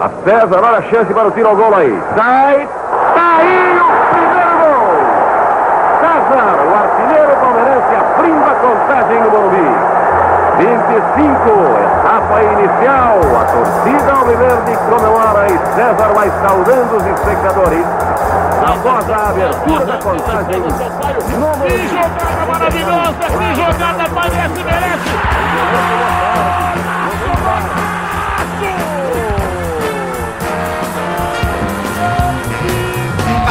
A 0.00 0.08
César, 0.22 0.60
olha 0.62 0.78
a 0.78 0.82
chance 0.82 1.12
para 1.12 1.26
o 1.26 1.30
tiro 1.32 1.48
ao 1.48 1.56
gol 1.56 1.74
aí. 1.74 2.00
Sai, 2.14 2.68
tá 3.14 3.36
aí 3.38 3.80
o 3.80 3.90
primeiro 4.14 4.54
gol. 4.62 4.94
César, 5.98 6.54
o 6.62 6.74
artilheiro 6.78 7.34
palmeirense, 7.40 7.94
abrindo 7.98 8.44
a 8.44 8.54
contagem 8.54 9.20
no 9.22 9.30
Morumbi. 9.32 9.98
25, 10.58 11.50
etapa 11.82 12.42
inicial. 12.42 13.18
A 13.40 13.44
torcida 13.44 14.12
alviverde 14.12 14.78
comemora 14.88 15.46
e 15.48 15.58
César 15.74 16.10
vai 16.14 16.30
saudando 16.46 16.96
os 16.96 17.06
espectadores. 17.06 17.86
Após 18.62 19.10
a 19.10 19.30
abertura 19.30 19.84
da 19.84 19.98
contagem. 19.98 20.62
Que 20.62 21.88
jogada 21.88 22.46
maravilhosa! 22.46 23.26
Que 23.36 23.54
jogada 23.54 24.04
parece 24.14 24.62
merece! 24.62 25.08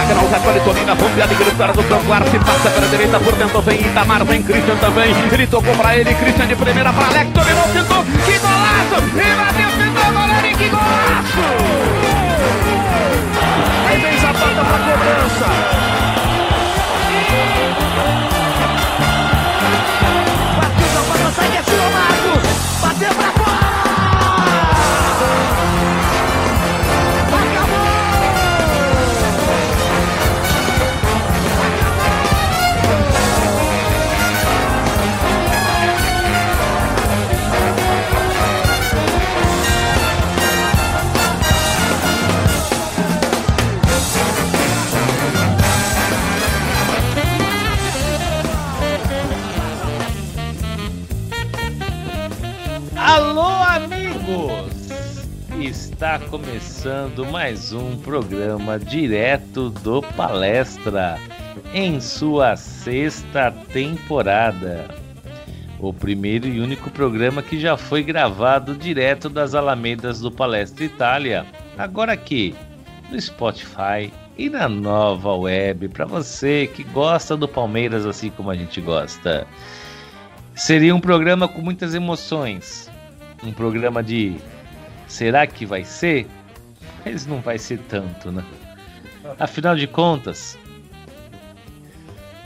Magrão 0.07 0.29
recolhe 0.29 0.59
Toninho, 0.61 0.95
bombeada 0.95 1.33
e 1.33 1.35
gritaram 1.35 1.73
do 1.73 1.83
campo. 1.83 2.13
Arce 2.13 2.39
passa 2.39 2.69
pela 2.69 2.87
direita, 2.87 3.19
por 3.19 3.35
dentro 3.35 3.61
vem 3.61 3.81
Itamar, 3.81 4.23
vem 4.23 4.41
Christian 4.41 4.77
também. 4.77 5.13
Ele 5.33 5.47
tocou 5.47 5.75
pra 5.75 5.97
ele, 5.97 6.13
Christian 6.15 6.47
de 6.47 6.55
primeira 6.55 6.93
pra 6.93 7.07
Alex, 7.07 7.29
dominou, 7.31 7.67
tentou, 7.73 8.05
que 8.05 8.39
golaço! 8.39 9.03
E 9.03 9.35
bateu, 9.35 9.69
tentou, 9.77 10.13
goleiro, 10.13 10.47
e 10.47 10.55
que 10.55 10.69
golaço! 10.69 11.43
Aí 13.89 13.97
vem 13.99 14.17
Zapata 14.19 14.63
pra 14.63 14.79
cobrança. 14.79 15.47
Bateu, 20.61 20.87
Zapata, 20.93 21.31
sai 21.35 21.49
que 21.49 21.57
é 21.57 21.63
sua, 21.63 21.89
Marcos! 21.89 22.47
Bateu 22.81 23.13
pra 23.13 23.26
Está 56.07 56.25
começando 56.29 57.25
mais 57.25 57.73
um 57.73 57.97
programa 57.97 58.79
direto 58.79 59.69
do 59.69 60.01
Palestra, 60.01 61.19
em 61.73 61.99
sua 61.99 62.55
sexta 62.55 63.51
temporada. 63.73 64.87
O 65.77 65.93
primeiro 65.93 66.47
e 66.47 66.61
único 66.61 66.89
programa 66.89 67.43
que 67.43 67.59
já 67.59 67.75
foi 67.75 68.03
gravado 68.03 68.73
direto 68.73 69.27
das 69.27 69.53
Alamedas 69.53 70.21
do 70.21 70.31
Palestra 70.31 70.85
Itália. 70.85 71.45
Agora 71.77 72.13
aqui, 72.13 72.55
no 73.11 73.19
Spotify 73.19 74.09
e 74.37 74.49
na 74.49 74.69
nova 74.69 75.35
web, 75.35 75.89
para 75.89 76.05
você 76.05 76.71
que 76.73 76.85
gosta 76.85 77.35
do 77.35 77.49
Palmeiras 77.49 78.05
assim 78.05 78.29
como 78.29 78.49
a 78.49 78.55
gente 78.55 78.79
gosta. 78.79 79.45
Seria 80.55 80.95
um 80.95 81.01
programa 81.01 81.49
com 81.49 81.61
muitas 81.61 81.93
emoções. 81.93 82.89
Um 83.43 83.51
programa 83.51 84.01
de 84.01 84.37
será 85.07 85.45
que 85.47 85.65
vai 85.65 85.83
ser? 85.83 86.27
Mas 87.05 87.25
não 87.25 87.39
vai 87.41 87.57
ser 87.57 87.79
tanto, 87.79 88.31
né? 88.31 88.43
Afinal 89.39 89.75
de 89.75 89.87
contas, 89.87 90.57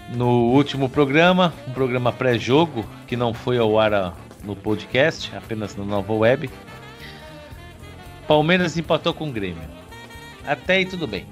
no 0.10 0.52
último 0.52 0.90
programa, 0.90 1.54
um 1.68 1.72
programa 1.74 2.12
pré-jogo, 2.12 2.86
que 3.08 3.16
não 3.16 3.34
foi 3.34 3.58
ao 3.58 3.80
ar 3.80 3.94
a- 3.94 4.14
no 4.44 4.56
podcast, 4.56 5.32
apenas 5.36 5.76
na 5.76 5.84
nova 5.84 6.14
web, 6.14 6.50
Palmeiras 8.28 8.78
empatou 8.78 9.14
com 9.14 9.30
o 9.30 9.32
Grêmio. 9.32 9.62
Até 10.46 10.76
aí 10.78 10.86
tudo 10.86 11.06
bem. 11.08 11.26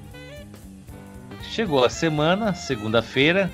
Chegou 1.42 1.84
a 1.84 1.90
semana, 1.90 2.54
segunda-feira, 2.54 3.50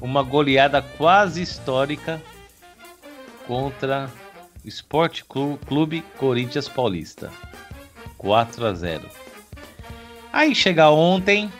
uma 0.00 0.22
goleada 0.22 0.82
quase 0.82 1.40
histórica 1.40 2.20
contra 3.46 4.10
Esporte 4.64 5.24
Clu- 5.24 5.58
Clube 5.66 6.02
Corinthians 6.18 6.68
Paulista. 6.68 7.30
4 8.18 8.66
a 8.66 8.72
0. 8.74 9.02
Aí 10.32 10.54
chega 10.54 10.88
ontem, 10.90 11.52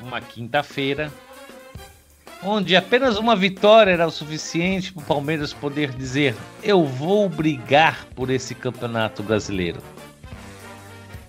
uma 0.00 0.20
quinta-feira, 0.20 1.12
onde 2.42 2.74
apenas 2.74 3.18
uma 3.18 3.36
vitória 3.36 3.90
era 3.92 4.06
o 4.06 4.10
suficiente 4.10 4.92
para 4.92 5.02
o 5.02 5.06
Palmeiras 5.06 5.52
poder 5.52 5.90
dizer: 5.92 6.34
Eu 6.62 6.84
vou 6.86 7.28
brigar 7.28 8.06
por 8.16 8.30
esse 8.30 8.54
campeonato 8.54 9.22
brasileiro. 9.22 9.82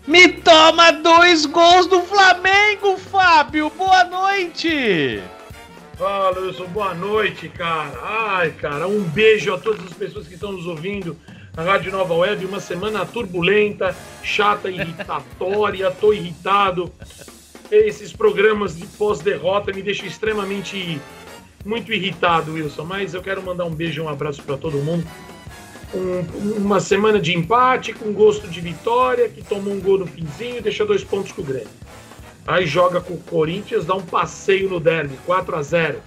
Me 0.07 0.29
toma 0.29 0.91
dois 0.91 1.45
gols 1.45 1.85
do 1.85 2.01
Flamengo, 2.01 2.97
Fábio! 2.97 3.69
Boa 3.77 4.03
noite! 4.05 5.21
Fala, 6.01 6.39
Wilson, 6.39 6.65
boa 6.69 6.95
noite, 6.95 7.47
cara. 7.47 7.93
Ai, 8.01 8.49
cara, 8.53 8.87
um 8.87 9.03
beijo 9.03 9.53
a 9.53 9.59
todas 9.59 9.85
as 9.85 9.93
pessoas 9.93 10.27
que 10.27 10.33
estão 10.33 10.51
nos 10.51 10.65
ouvindo 10.65 11.15
na 11.55 11.61
Rádio 11.61 11.91
Nova 11.91 12.15
Web. 12.15 12.43
Uma 12.43 12.59
semana 12.59 13.05
turbulenta, 13.05 13.95
chata, 14.23 14.67
irritatória, 14.71 15.91
tô 15.91 16.11
irritado. 16.11 16.91
Esses 17.69 18.11
programas 18.11 18.75
de 18.75 18.87
pós-derrota 18.87 19.71
me 19.71 19.83
deixam 19.83 20.07
extremamente 20.07 20.99
muito 21.63 21.93
irritado, 21.93 22.53
Wilson. 22.53 22.83
Mas 22.83 23.13
eu 23.13 23.21
quero 23.21 23.43
mandar 23.43 23.65
um 23.65 23.71
beijo 23.75 24.01
e 24.01 24.03
um 24.03 24.09
abraço 24.09 24.41
para 24.41 24.57
todo 24.57 24.79
mundo. 24.79 25.05
Um- 25.93 26.57
uma 26.57 26.79
semana 26.79 27.19
de 27.19 27.37
empate, 27.37 27.93
com 27.93 28.11
gosto 28.11 28.47
de 28.47 28.59
vitória, 28.59 29.29
que 29.29 29.43
tomou 29.43 29.71
um 29.71 29.79
gol 29.79 29.99
no 29.99 30.07
finzinho 30.07 30.57
e 30.57 30.61
deixa 30.61 30.83
dois 30.83 31.03
pontos 31.03 31.31
com 31.31 31.43
o 31.43 31.45
Grêmio. 31.45 31.80
Aí 32.45 32.65
joga 32.65 32.99
com 32.99 33.13
o 33.13 33.21
Corinthians, 33.21 33.85
dá 33.85 33.95
um 33.95 34.01
passeio 34.01 34.69
no 34.69 34.79
derby, 34.79 35.15
4 35.25 35.55
a 35.55 35.61
0 35.61 35.99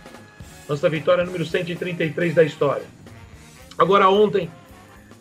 Nossa 0.68 0.88
vitória 0.88 1.24
número 1.24 1.44
133 1.44 2.34
da 2.34 2.42
história. 2.42 2.84
Agora 3.78 4.08
ontem 4.08 4.50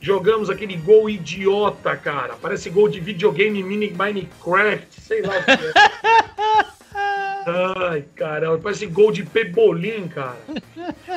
jogamos 0.01 0.49
aquele 0.49 0.75
gol 0.75 1.09
idiota, 1.09 1.95
cara. 1.95 2.35
Parece 2.41 2.69
gol 2.69 2.89
de 2.89 2.99
videogame 2.99 3.63
mini 3.63 3.91
Minecraft, 3.91 5.01
sei 5.01 5.21
lá 5.21 5.39
o 5.39 5.43
que 5.43 5.51
é. 5.51 6.63
Ai, 7.45 8.05
caramba, 8.15 8.57
parece 8.57 8.85
gol 8.85 9.11
de 9.11 9.23
pebolim, 9.23 10.07
cara. 10.07 10.37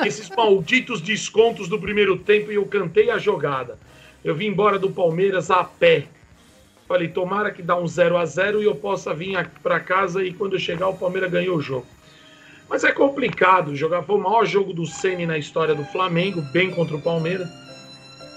Esses 0.05 0.29
malditos 0.29 1.01
descontos 1.01 1.69
do 1.69 1.79
primeiro 1.79 2.17
tempo 2.17 2.51
e 2.51 2.55
eu 2.55 2.65
cantei 2.65 3.09
a 3.09 3.17
jogada. 3.17 3.77
Eu 4.23 4.35
vim 4.35 4.47
embora 4.47 4.77
do 4.77 4.89
Palmeiras 4.89 5.49
a 5.49 5.63
pé. 5.63 6.05
Falei, 6.87 7.09
tomara 7.09 7.51
que 7.51 7.61
dá 7.61 7.75
um 7.75 7.85
0 7.85 8.17
a 8.17 8.25
0 8.25 8.61
e 8.61 8.65
eu 8.65 8.75
possa 8.75 9.13
vir 9.13 9.49
para 9.61 9.79
casa 9.79 10.23
e 10.23 10.33
quando 10.33 10.53
eu 10.53 10.59
chegar 10.59 10.87
o 10.87 10.97
Palmeiras 10.97 11.29
ganhou 11.29 11.57
o 11.57 11.61
jogo. 11.61 11.85
Mas 12.69 12.83
é 12.83 12.91
complicado 12.91 13.75
jogar. 13.75 14.03
Foi 14.03 14.15
o 14.15 14.19
maior 14.23 14.45
jogo 14.45 14.73
do 14.73 14.85
Ceni 14.85 15.25
na 15.25 15.37
história 15.37 15.75
do 15.75 15.83
Flamengo, 15.85 16.41
bem 16.53 16.71
contra 16.71 16.95
o 16.95 17.01
Palmeiras. 17.01 17.47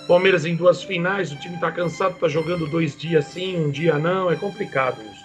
Palmeiras 0.09 0.44
em 0.44 0.56
duas 0.56 0.83
finais, 0.83 1.31
o 1.31 1.37
time 1.37 1.56
tá 1.59 1.71
cansado, 1.71 2.19
tá 2.19 2.27
jogando 2.27 2.66
dois 2.66 2.97
dias 2.97 3.27
sim, 3.27 3.56
um 3.56 3.71
dia 3.71 3.97
não, 3.97 4.28
é 4.31 4.34
complicado 4.34 5.00
isso. 5.03 5.25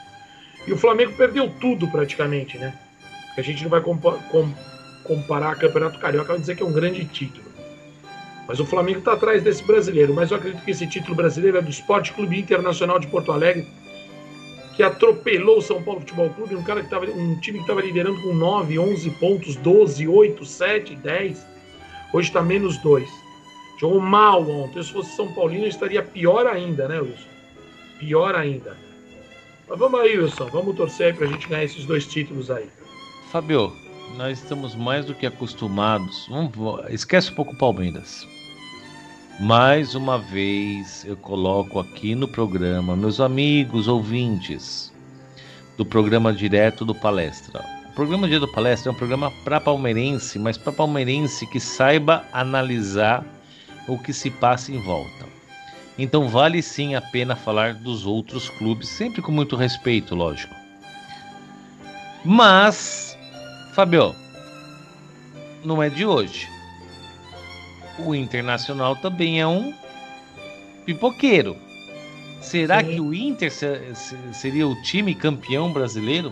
E 0.68 0.74
o 0.74 0.78
Flamengo 0.78 1.13
perdeu 1.13 1.50
tudo 1.59 1.88
praticamente, 1.88 2.57
né? 2.59 2.74
A 3.36 3.42
gente 3.42 3.63
não 3.63 3.69
vai 3.69 3.81
compa- 3.81 4.19
com- 4.30 4.53
comparar 5.03 5.56
Campeonato 5.56 6.00
Carioca, 6.00 6.34
vai 6.34 6.40
dizer 6.40 6.56
que 6.56 6.62
é 6.62 6.66
um 6.66 6.72
grande 6.72 7.03
título. 7.06 7.44
Mas 8.47 8.59
o 8.59 8.66
Flamengo 8.66 9.00
está 9.00 9.13
atrás 9.13 9.44
desse 9.44 9.63
brasileiro. 9.63 10.13
Mas 10.13 10.31
eu 10.31 10.38
acredito 10.38 10.63
que 10.63 10.72
esse 10.72 10.88
título 10.88 11.16
brasileiro 11.16 11.57
é 11.57 11.61
do 11.61 11.69
Esporte 11.69 12.13
Clube 12.13 12.39
Internacional 12.39 13.00
de 13.00 13.07
Porto 13.07 13.31
Alegre, 13.31 13.67
que 14.75 14.83
atropelou 14.83 15.59
o 15.59 15.62
São 15.62 15.81
Paulo 15.81 16.01
Futebol 16.01 16.30
Clube, 16.31 16.56
um 16.56 16.63
cara 16.63 16.83
que 16.83 16.89
tava, 16.89 17.06
um 17.06 17.39
time 17.39 17.59
que 17.59 17.63
estava 17.63 17.81
liderando 17.81 18.21
com 18.21 18.33
9, 18.33 18.77
11 18.77 19.09
pontos, 19.12 19.56
12, 19.56 20.07
8, 20.07 20.45
7, 20.45 20.95
10. 20.95 21.45
Hoje 22.13 22.27
está 22.27 22.42
menos 22.42 22.77
2. 22.80 23.09
Jogou 23.80 24.00
mal 24.00 24.48
ontem. 24.50 24.83
Se 24.83 24.91
fosse 24.91 25.15
São 25.15 25.33
Paulino, 25.33 25.65
estaria 25.65 26.03
pior 26.03 26.45
ainda, 26.45 26.88
né, 26.88 27.00
Wilson? 27.00 27.27
Pior 28.00 28.36
ainda. 28.36 28.77
Mas 29.68 29.80
vamos 29.80 30.00
aí, 30.00 30.18
Wilson. 30.18 30.45
Vamos 30.48 30.75
torcer 30.75 31.07
aí 31.07 31.13
pra 31.13 31.27
gente 31.27 31.48
ganhar 31.48 31.63
esses 31.63 31.86
dois 31.86 32.06
títulos 32.06 32.51
aí. 32.51 32.68
Fábio, 33.31 33.74
nós 34.15 34.41
estamos 34.41 34.75
mais 34.75 35.06
do 35.06 35.15
que 35.15 35.25
acostumados. 35.25 36.27
Vamos, 36.30 36.53
esquece 36.89 37.31
um 37.31 37.36
pouco 37.36 37.53
o 37.53 37.57
Palmeiras. 37.57 38.27
Mais 39.40 39.96
uma 39.96 40.18
vez 40.18 41.04
eu 41.04 41.18
coloco 41.18 41.78
aqui 41.78 42.16
no 42.16 42.26
programa, 42.26 42.96
meus 42.96 43.20
amigos 43.20 43.86
ouvintes 43.86 44.94
do 45.76 45.86
programa 45.86 46.32
direto 46.32 46.86
do 46.86 46.96
Palestra. 46.96 47.62
O 47.90 47.94
programa 47.94 48.28
direto 48.28 48.48
do 48.48 48.54
Palestra 48.54 48.90
é 48.90 48.94
um 48.94 48.98
programa 48.98 49.30
para 49.44 49.60
palmeirense, 49.60 50.40
mas 50.40 50.58
para 50.58 50.72
palmeirense 50.72 51.46
que 51.48 51.60
saiba 51.60 52.24
analisar 52.32 53.26
o 53.90 54.00
que 54.00 54.14
se 54.14 54.32
passa 54.32 54.72
em 54.72 54.80
volta. 54.80 55.26
Então 56.00 56.30
vale 56.30 56.62
sim 56.62 56.96
a 56.96 57.02
pena 57.02 57.36
falar 57.36 57.74
dos 57.74 58.06
outros 58.06 58.48
clubes, 58.48 58.88
sempre 58.88 59.22
com 59.22 59.34
muito 59.34 59.58
respeito, 59.58 60.16
lógico. 60.16 60.56
Mas, 62.24 63.18
Fabio, 63.74 64.16
não 65.62 65.84
é 65.84 65.90
de 65.90 66.06
hoje. 66.06 66.55
O 68.00 68.13
Internacional 68.13 68.95
também 68.95 69.39
é 69.39 69.47
um 69.47 69.74
pipoqueiro. 70.86 71.56
Será 72.42 72.83
sim. 72.83 72.92
que 72.92 73.01
o 73.01 73.13
Inter 73.13 73.51
seria 74.33 74.68
o 74.68 74.80
time 74.83 75.15
campeão 75.15 75.71
brasileiro? 75.71 76.31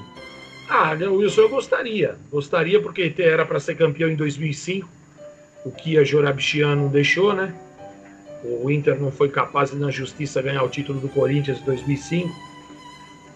Ah, 0.69 0.92
Wilson, 0.92 1.42
eu 1.42 1.50
gostaria. 1.50 2.15
Gostaria 2.31 2.81
porque 2.81 3.13
era 3.18 3.45
para 3.45 3.60
ser 3.60 3.75
campeão 3.75 4.10
em 4.10 4.15
2005. 4.15 4.88
O 5.65 5.71
que 5.71 5.98
a 5.98 6.04
Jorabichian 6.04 6.75
não 6.75 6.88
deixou, 6.88 7.33
né? 7.33 7.54
O 8.44 8.69
Inter 8.69 9.00
não 9.00 9.12
foi 9.12 9.30
capaz 9.30 9.71
de, 9.71 9.77
na 9.77 9.89
justiça, 9.89 10.42
ganhar 10.42 10.63
o 10.63 10.69
título 10.69 11.00
do 11.00 11.07
Corinthians 11.07 11.59
em 11.59 11.63
2005. 11.63 12.30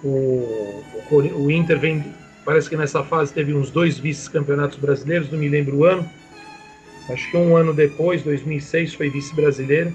O, 0.04 0.84
o, 1.10 1.16
o 1.16 1.52
Inter 1.52 1.80
vem, 1.80 2.04
parece 2.44 2.70
que 2.70 2.76
nessa 2.76 3.04
fase 3.04 3.34
teve 3.34 3.54
uns 3.54 3.72
dois 3.72 3.98
vice-campeonatos 3.98 4.78
brasileiros, 4.78 5.32
não 5.32 5.40
me 5.40 5.48
lembro 5.48 5.78
o 5.78 5.86
ano. 5.86 6.08
Acho 7.10 7.32
que 7.32 7.38
um 7.38 7.56
ano 7.56 7.74
depois, 7.74 8.22
2006, 8.24 8.94
foi 8.94 9.10
vice-brasileiro. 9.10 9.94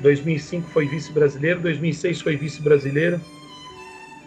2005 0.00 0.68
foi 0.70 0.86
vice-brasileiro, 0.86 1.60
2006 1.60 2.20
foi 2.20 2.36
vice-brasileiro. 2.36 3.20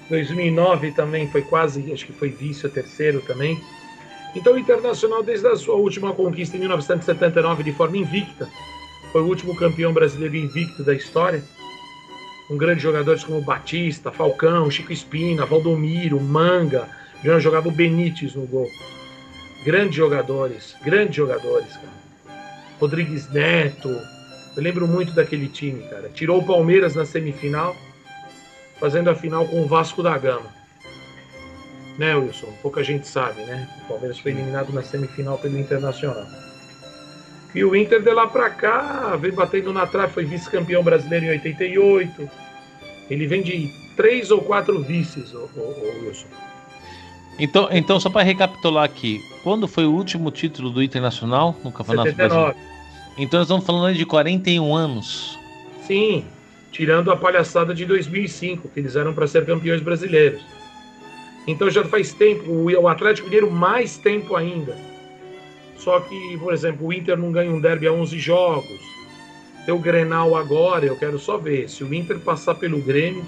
2009 0.10 0.92
também 0.92 1.30
foi 1.30 1.42
quase, 1.44 1.92
acho 1.92 2.06
que 2.06 2.14
foi 2.14 2.30
vice, 2.30 2.66
a 2.66 2.70
terceiro 2.70 3.22
também. 3.22 3.62
Então 4.36 4.54
o 4.54 4.60
Internacional, 4.60 5.24
desde 5.24 5.48
a 5.48 5.56
sua 5.56 5.76
última 5.76 6.14
conquista 6.14 6.56
em 6.56 6.60
1979 6.60 7.64
de 7.64 7.72
forma 7.72 7.98
invicta, 7.98 8.50
foi 9.12 9.22
o 9.22 9.26
último 9.26 9.56
campeão 9.56 9.94
brasileiro 9.94 10.36
invicto 10.36 10.84
da 10.84 10.94
história, 10.94 11.44
com 12.48 12.58
grandes 12.58 12.84
jogadores 12.84 13.24
como 13.24 13.42
Batista, 13.42 14.12
Falcão, 14.12 14.70
Chico 14.70 14.92
Espina, 14.92 15.46
Valdomiro, 15.46 16.20
Manga, 16.20 16.88
já 17.24 17.40
jogava 17.40 17.68
o 17.68 17.72
Benítez 17.72 18.34
no 18.34 18.46
gol. 18.48 18.68
Grandes 19.64 19.96
jogadores, 19.96 20.76
grandes 20.84 21.16
jogadores, 21.16 21.74
cara. 21.74 22.00
Rodrigues 22.80 23.30
Neto, 23.30 23.90
eu 24.56 24.64
lembro 24.64 24.88
muito 24.88 25.14
daquele 25.14 25.48
time, 25.50 25.84
cara. 25.90 26.10
Tirou 26.10 26.40
o 26.40 26.46
Palmeiras 26.46 26.96
na 26.96 27.06
semifinal, 27.06 27.76
fazendo 28.80 29.10
a 29.10 29.16
final 29.16 29.46
com 29.46 29.62
o 29.62 29.68
Vasco 29.68 30.02
da 30.02 30.18
Gama. 30.18 30.58
Né, 31.98 32.16
Wilson? 32.16 32.54
Pouca 32.62 32.82
gente 32.82 33.06
sabe, 33.06 33.42
né? 33.42 33.68
O 33.84 33.88
Palmeiras 33.90 34.20
foi 34.20 34.32
eliminado 34.32 34.72
na 34.72 34.82
semifinal 34.82 35.38
pelo 35.38 35.60
Internacional. 35.60 36.26
E 37.54 37.64
o 37.66 37.76
Inter 37.76 38.02
de 38.02 38.14
lá 38.14 38.28
para 38.28 38.50
cá 38.50 39.18
vem 39.18 39.32
batendo 39.32 39.74
na 39.74 39.86
trave, 39.86 40.14
foi 40.14 40.24
vice-campeão 40.24 40.82
brasileiro 40.84 41.26
em 41.26 41.30
88. 41.32 42.30
Ele 43.10 43.28
vem 43.28 43.42
de 43.42 43.74
três 43.98 44.32
ou 44.32 44.42
quatro 44.42 44.82
vices, 44.82 45.34
o, 45.34 45.50
o 45.56 46.06
Wilson. 46.06 46.28
Então, 47.40 47.70
então 47.72 48.00
só 48.00 48.10
para 48.10 48.24
recapitular 48.24 48.84
aqui, 48.84 49.24
quando 49.44 49.68
foi 49.68 49.86
o 49.86 49.92
último 49.92 50.30
título 50.30 50.70
do 50.70 50.84
Internacional 50.84 51.56
no 51.64 51.72
Campeonato 51.72 52.10
79. 52.10 52.16
Brasileiro? 52.16 52.70
Então 53.18 53.40
nós 53.40 53.48
estamos 53.48 53.66
falando 53.66 53.96
de 53.96 54.06
41 54.06 54.76
anos. 54.76 55.40
Sim, 55.88 56.26
tirando 56.72 57.12
a 57.12 57.16
palhaçada 57.16 57.74
de 57.74 57.86
2005, 57.86 58.70
que 58.70 58.80
eles 58.80 58.96
eram 58.96 59.14
para 59.14 59.26
ser 59.28 59.46
campeões 59.46 59.82
brasileiros. 59.82 60.42
Então 61.48 61.70
já 61.70 61.84
faz 61.86 62.14
tempo, 62.14 62.52
o 62.52 62.88
Atlético 62.88 63.28
Mineiro 63.28 63.50
mais 63.50 63.98
tempo 63.98 64.36
ainda. 64.36 64.78
Só 65.78 66.00
que, 66.02 66.38
por 66.38 66.54
exemplo, 66.54 66.88
o 66.88 66.94
Inter 66.94 67.18
não 67.18 67.32
ganha 67.32 67.50
um 67.50 67.60
derby 67.60 67.88
a 67.88 67.94
11 67.94 68.20
jogos. 68.20 68.80
Tem 69.66 69.74
o 69.74 69.80
Grenal 69.80 70.36
agora, 70.36 70.86
eu 70.86 70.98
quero 70.98 71.18
só 71.18 71.38
ver. 71.38 71.70
Se 71.70 71.84
o 71.84 71.94
Inter 71.94 72.20
passar 72.20 72.56
pelo 72.56 72.82
Grêmio, 72.82 73.26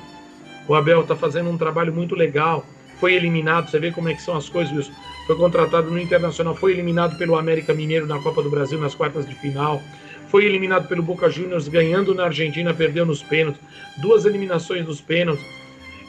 o 0.67 0.75
Abel 0.75 1.01
está 1.01 1.15
fazendo 1.15 1.49
um 1.49 1.57
trabalho 1.57 1.93
muito 1.93 2.13
legal. 2.13 2.65
Foi 3.01 3.13
eliminado, 3.13 3.69
você 3.69 3.79
vê 3.79 3.91
como 3.91 4.07
é 4.07 4.13
que 4.13 4.21
são 4.21 4.37
as 4.37 4.47
coisas, 4.47 4.73
Wilson. 4.73 4.93
Foi 5.27 5.35
contratado 5.35 5.91
no 5.91 5.99
Internacional, 5.99 6.55
foi 6.55 6.71
eliminado 6.71 7.17
pelo 7.17 7.35
América 7.35 7.73
Mineiro 7.73 8.07
na 8.07 8.19
Copa 8.19 8.41
do 8.41 8.49
Brasil 8.49 8.79
nas 8.79 8.95
quartas 8.95 9.27
de 9.27 9.35
final. 9.35 9.81
Foi 10.29 10.45
eliminado 10.45 10.87
pelo 10.87 11.03
Boca 11.03 11.29
Juniors, 11.29 11.67
ganhando 11.67 12.15
na 12.15 12.23
Argentina, 12.23 12.73
perdeu 12.73 13.05
nos 13.05 13.21
pênaltis. 13.21 13.61
Duas 13.97 14.23
eliminações 14.23 14.85
nos 14.85 15.01
pênaltis. 15.01 15.45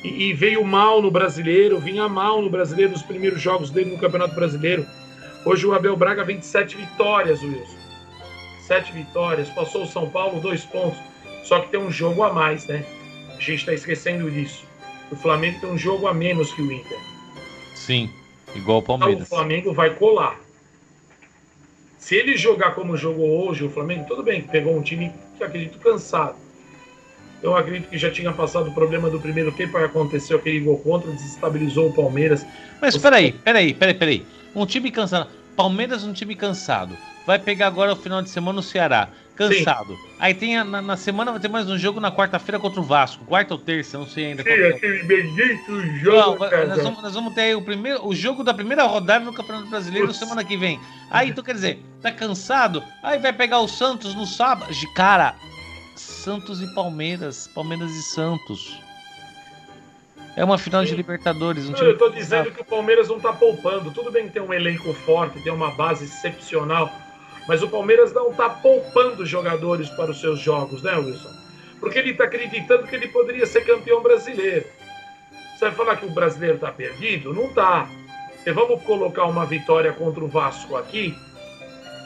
E, 0.05 0.29
e 0.29 0.33
veio 0.33 0.65
mal 0.65 1.03
no 1.03 1.11
brasileiro, 1.11 1.81
vinha 1.81 2.09
mal 2.09 2.41
no 2.41 2.49
brasileiro 2.49 2.93
nos 2.93 3.03
primeiros 3.03 3.43
jogos 3.43 3.71
dele 3.71 3.91
no 3.91 3.99
Campeonato 3.99 4.37
Brasileiro 4.37 4.87
Hoje 5.45 5.67
o 5.67 5.75
Abel 5.75 5.97
Braga 5.97 6.23
vem 6.23 6.39
de 6.39 6.47
sete 6.47 6.77
vitórias, 6.77 7.43
Wilson. 7.43 7.77
Sete 8.61 8.93
vitórias. 8.93 9.51
Passou 9.51 9.83
o 9.83 9.89
São 9.89 10.09
Paulo, 10.09 10.41
dois 10.41 10.65
pontos. 10.65 10.99
Só 11.43 11.59
que 11.59 11.71
tem 11.71 11.81
um 11.81 11.91
jogo 11.91 12.23
a 12.23 12.33
mais, 12.33 12.65
né? 12.69 12.85
A 13.29 13.41
gente 13.41 13.55
está 13.55 13.75
esquecendo 13.75 14.31
disso. 14.31 14.65
O 15.13 15.17
Flamengo 15.17 15.61
tem 15.61 15.71
um 15.71 15.77
jogo 15.77 16.07
a 16.07 16.15
menos 16.15 16.53
que 16.55 16.63
o 16.63 16.73
Inter. 16.73 16.99
Sim, 17.75 18.11
igual 18.55 18.79
o 18.79 18.83
Palmeiras. 18.83 19.27
Então, 19.27 19.39
o 19.39 19.41
Flamengo 19.41 19.75
vai 19.75 19.91
colar. 19.91 20.41
Se 21.99 22.17
ele 22.17 22.37
jogar 22.37 22.75
como 22.75 22.97
jogou 22.97 23.47
hoje, 23.47 23.63
o 23.63 23.71
Flamengo, 23.71 24.07
tudo 24.09 24.23
bem, 24.23 24.43
pegou 24.43 24.75
um 24.75 24.83
time 24.83 25.13
que 25.37 25.45
acredito 25.45 25.79
cansado. 25.79 26.37
Eu 27.43 27.55
acredito 27.55 27.91
que 27.91 27.99
já 27.99 28.11
tinha 28.11 28.33
passado 28.33 28.71
o 28.71 28.75
problema 28.75 29.11
do 29.11 29.21
primeiro 29.21 29.53
tempo, 29.53 29.77
aí 29.77 29.85
aconteceu 29.85 30.39
aquele 30.39 30.61
gol 30.61 30.79
contra, 30.79 31.11
desestabilizou 31.11 31.91
o 31.91 31.93
Palmeiras. 31.93 32.47
Mas 32.81 32.97
peraí, 32.97 33.33
peraí, 33.33 33.75
peraí, 33.75 33.95
peraí. 33.95 34.27
Um 34.55 34.65
time 34.65 34.91
cansado. 34.91 35.29
Palmeiras, 35.55 36.05
um 36.05 36.13
time 36.13 36.35
cansado. 36.35 36.97
Vai 37.27 37.39
pegar 37.39 37.67
agora 37.67 37.93
o 37.93 37.97
final 37.97 38.23
de 38.23 38.31
semana 38.31 38.57
no 38.57 38.63
Ceará. 38.63 39.09
Cansado. 39.35 39.95
Sim. 39.95 40.09
Aí 40.19 40.35
tem 40.35 40.59
a, 40.59 40.65
na, 40.65 40.83
na, 40.83 40.97
semana 40.97 41.31
vai 41.31 41.41
ter 41.41 41.49
mais 41.49 41.69
um 41.69 41.79
jogo 41.79 41.99
na 41.99 42.13
quarta-feira 42.13 42.59
contra 42.59 42.81
o 42.81 42.85
Vasco. 42.85 43.25
Quarta 43.25 43.55
ou 43.55 43.61
terça, 43.61 43.97
não 43.97 44.07
sei 44.07 44.27
ainda. 44.27 44.43
Sim, 44.43 44.51
é. 44.51 44.69
aquele 44.69 45.03
bendito 45.05 45.81
jogo. 45.99 46.45
Não, 46.45 46.67
nós, 46.69 46.83
vamos, 46.83 47.03
nós 47.03 47.15
vamos 47.15 47.35
ter 47.35 47.41
aí 47.41 47.55
o, 47.55 47.63
primeiro, 47.63 48.07
o 48.07 48.15
jogo 48.15 48.45
da 48.45 48.53
primeira 48.53 48.85
rodada 48.85 49.25
no 49.25 49.33
Campeonato 49.33 49.69
Brasileiro 49.69 50.09
Ups. 50.09 50.19
semana 50.19 50.45
que 50.45 50.57
vem. 50.57 50.79
Aí, 51.11 51.31
então 51.31 51.43
quer 51.43 51.55
dizer, 51.55 51.83
tá 52.03 52.13
cansado? 52.13 52.85
Aí 53.03 53.19
vai 53.19 53.33
pegar 53.33 53.61
o 53.61 53.69
Santos 53.69 54.15
no 54.15 54.27
sábado. 54.27 54.73
De 54.73 54.87
cara, 54.93 55.35
Santos 55.97 56.61
e 56.61 56.75
Palmeiras. 56.75 57.49
Palmeiras 57.49 57.91
e 57.91 58.03
Santos. 58.03 58.79
É 60.37 60.45
uma 60.45 60.57
final 60.57 60.83
Sim. 60.83 60.91
de 60.91 60.97
Libertadores. 60.97 61.69
Um 61.69 61.75
eu 61.75 61.93
estou 61.93 62.11
dizendo 62.11 62.51
que 62.51 62.61
o 62.61 62.65
Palmeiras 62.65 63.09
não 63.09 63.17
está 63.17 63.33
poupando. 63.33 63.91
Tudo 63.91 64.11
bem 64.11 64.27
que 64.27 64.33
tem 64.33 64.43
um 64.43 64.53
elenco 64.53 64.93
forte, 64.93 65.41
tem 65.41 65.53
uma 65.53 65.71
base 65.73 66.05
excepcional, 66.05 66.91
mas 67.49 67.63
o 67.63 67.69
Palmeiras 67.69 68.13
não 68.13 68.31
está 68.31 68.49
poupando 68.49 69.27
jogadores 69.27 69.89
para 69.91 70.11
os 70.11 70.21
seus 70.21 70.39
jogos, 70.41 70.83
né, 70.83 70.97
Wilson? 70.97 71.33
Porque 71.81 71.99
ele 71.99 72.13
está 72.13 72.25
acreditando 72.25 72.87
que 72.87 72.95
ele 72.95 73.09
poderia 73.09 73.47
ser 73.47 73.65
campeão 73.65 74.03
brasileiro. 74.03 74.67
Você 75.57 75.65
vai 75.67 75.73
falar 75.73 75.97
que 75.97 76.07
o 76.07 76.11
brasileiro 76.11 76.57
está 76.57 76.71
perdido? 76.71 77.35
Não 77.35 77.47
está. 77.47 77.89
Vamos 78.55 78.83
colocar 78.83 79.25
uma 79.25 79.45
vitória 79.45 79.93
contra 79.93 80.23
o 80.23 80.29
Vasco 80.29 80.77
aqui. 80.77 81.15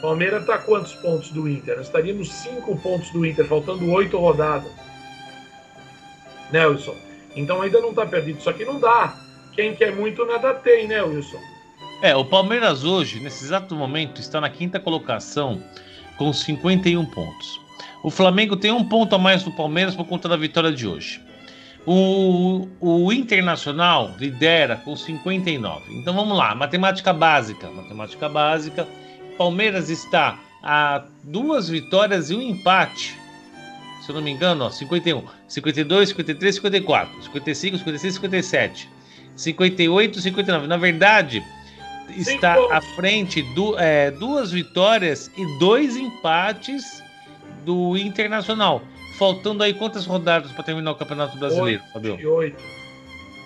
Palmeiras 0.01 0.41
está 0.41 0.57
quantos 0.57 0.93
pontos 0.93 1.31
do 1.31 1.47
Inter? 1.47 1.77
Nós 1.77 1.87
estaríamos 1.87 2.31
cinco 2.31 2.77
pontos 2.77 3.09
do 3.11 3.25
Inter, 3.25 3.45
faltando 3.45 3.91
oito 3.91 4.17
rodadas. 4.17 4.71
Né, 6.51 6.61
então 7.35 7.61
ainda 7.61 7.81
não 7.81 7.89
está 7.89 8.05
perdido. 8.05 8.41
Só 8.41 8.53
que 8.53 8.65
não 8.65 8.79
dá. 8.79 9.15
Quem 9.53 9.75
quer 9.75 9.95
muito 9.95 10.25
nada 10.25 10.53
tem, 10.53 10.87
né, 10.87 11.01
Wilson? 11.01 11.56
É, 12.01 12.15
o 12.15 12.23
Palmeiras 12.23 12.83
hoje, 12.83 13.19
nesse 13.19 13.43
exato 13.45 13.75
momento, 13.75 14.21
está 14.21 14.39
na 14.39 14.49
quinta 14.49 14.79
colocação 14.79 15.61
com 16.17 16.31
51 16.31 17.05
pontos. 17.05 17.59
O 18.03 18.11
Flamengo 18.11 18.55
tem 18.55 18.71
um 18.71 18.83
ponto 18.83 19.15
a 19.15 19.17
mais 19.17 19.43
do 19.43 19.51
Palmeiras 19.51 19.95
por 19.95 20.05
conta 20.05 20.29
da 20.29 20.37
vitória 20.37 20.71
de 20.71 20.87
hoje. 20.87 21.21
O, 21.85 22.67
o 22.79 23.11
Internacional 23.11 24.13
lidera 24.19 24.75
com 24.77 24.95
59. 24.95 25.95
Então 25.95 26.13
vamos 26.13 26.37
lá, 26.37 26.53
matemática 26.53 27.11
básica. 27.13 27.69
Matemática 27.69 28.29
básica. 28.29 28.87
Palmeiras 29.37 29.89
está 29.89 30.39
a 30.61 31.03
duas 31.23 31.69
vitórias 31.69 32.29
e 32.29 32.35
um 32.35 32.41
empate 32.41 33.17
se 34.07 34.11
eu 34.11 34.15
não 34.15 34.21
me 34.21 34.31
engano, 34.31 34.63
ó, 34.63 34.69
51, 34.69 35.21
52, 35.49 36.09
53, 36.09 36.55
54, 36.55 37.23
55, 37.23 37.77
56, 37.79 38.13
57, 38.13 38.89
58, 39.35 40.21
59. 40.21 40.65
Na 40.65 40.77
verdade, 40.77 41.43
está 42.09 42.55
à 42.71 42.81
frente 42.81 43.41
do, 43.53 43.77
é, 43.77 44.11
duas 44.11 44.51
vitórias 44.51 45.31
e 45.37 45.59
dois 45.59 45.95
empates 45.95 47.03
do 47.65 47.97
Internacional. 47.97 48.81
Faltando 49.17 49.63
aí 49.63 49.73
quantas 49.73 50.05
rodadas 50.05 50.51
para 50.51 50.63
terminar 50.63 50.91
o 50.91 50.95
Campeonato 50.95 51.37
Brasileiro, 51.37 51.81
Fabio? 51.91 52.17
Oito. 52.35 52.63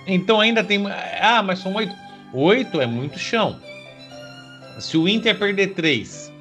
Então 0.06 0.39
ainda 0.39 0.63
tem. 0.63 0.84
Ah, 1.22 1.41
mas 1.41 1.60
são 1.60 1.74
oito. 1.75 1.94
Oito 2.34 2.82
é 2.82 2.86
muito 2.86 3.18
chão. 3.18 3.60
Se 4.80 4.98
o 4.98 5.08
Inter 5.08 5.38
perder 5.38 5.74
três, 5.74 6.32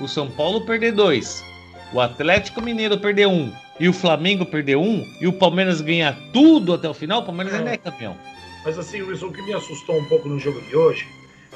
o 0.00 0.06
São 0.06 0.30
Paulo 0.30 0.64
perder 0.66 0.92
dois, 0.92 1.44
o 1.92 2.00
Atlético 2.00 2.60
Mineiro 2.60 2.98
perder 2.98 3.26
um 3.26 3.52
e 3.78 3.88
o 3.88 3.92
Flamengo 3.92 4.44
perder 4.44 4.76
um 4.76 5.04
e 5.20 5.26
o 5.26 5.32
Palmeiras 5.32 5.80
ganhar 5.80 6.16
tudo 6.32 6.74
até 6.74 6.88
o 6.88 6.94
final, 6.94 7.20
o 7.20 7.24
Palmeiras 7.24 7.54
é. 7.54 7.58
ainda 7.58 7.70
é 7.72 7.76
campeão. 7.76 8.16
Mas 8.64 8.78
assim, 8.78 9.02
Wilson, 9.02 9.26
o 9.26 9.32
que 9.32 9.42
me 9.42 9.54
assustou 9.54 9.96
um 9.96 10.04
pouco 10.06 10.28
no 10.28 10.38
jogo 10.38 10.60
de 10.62 10.76
hoje, 10.76 11.06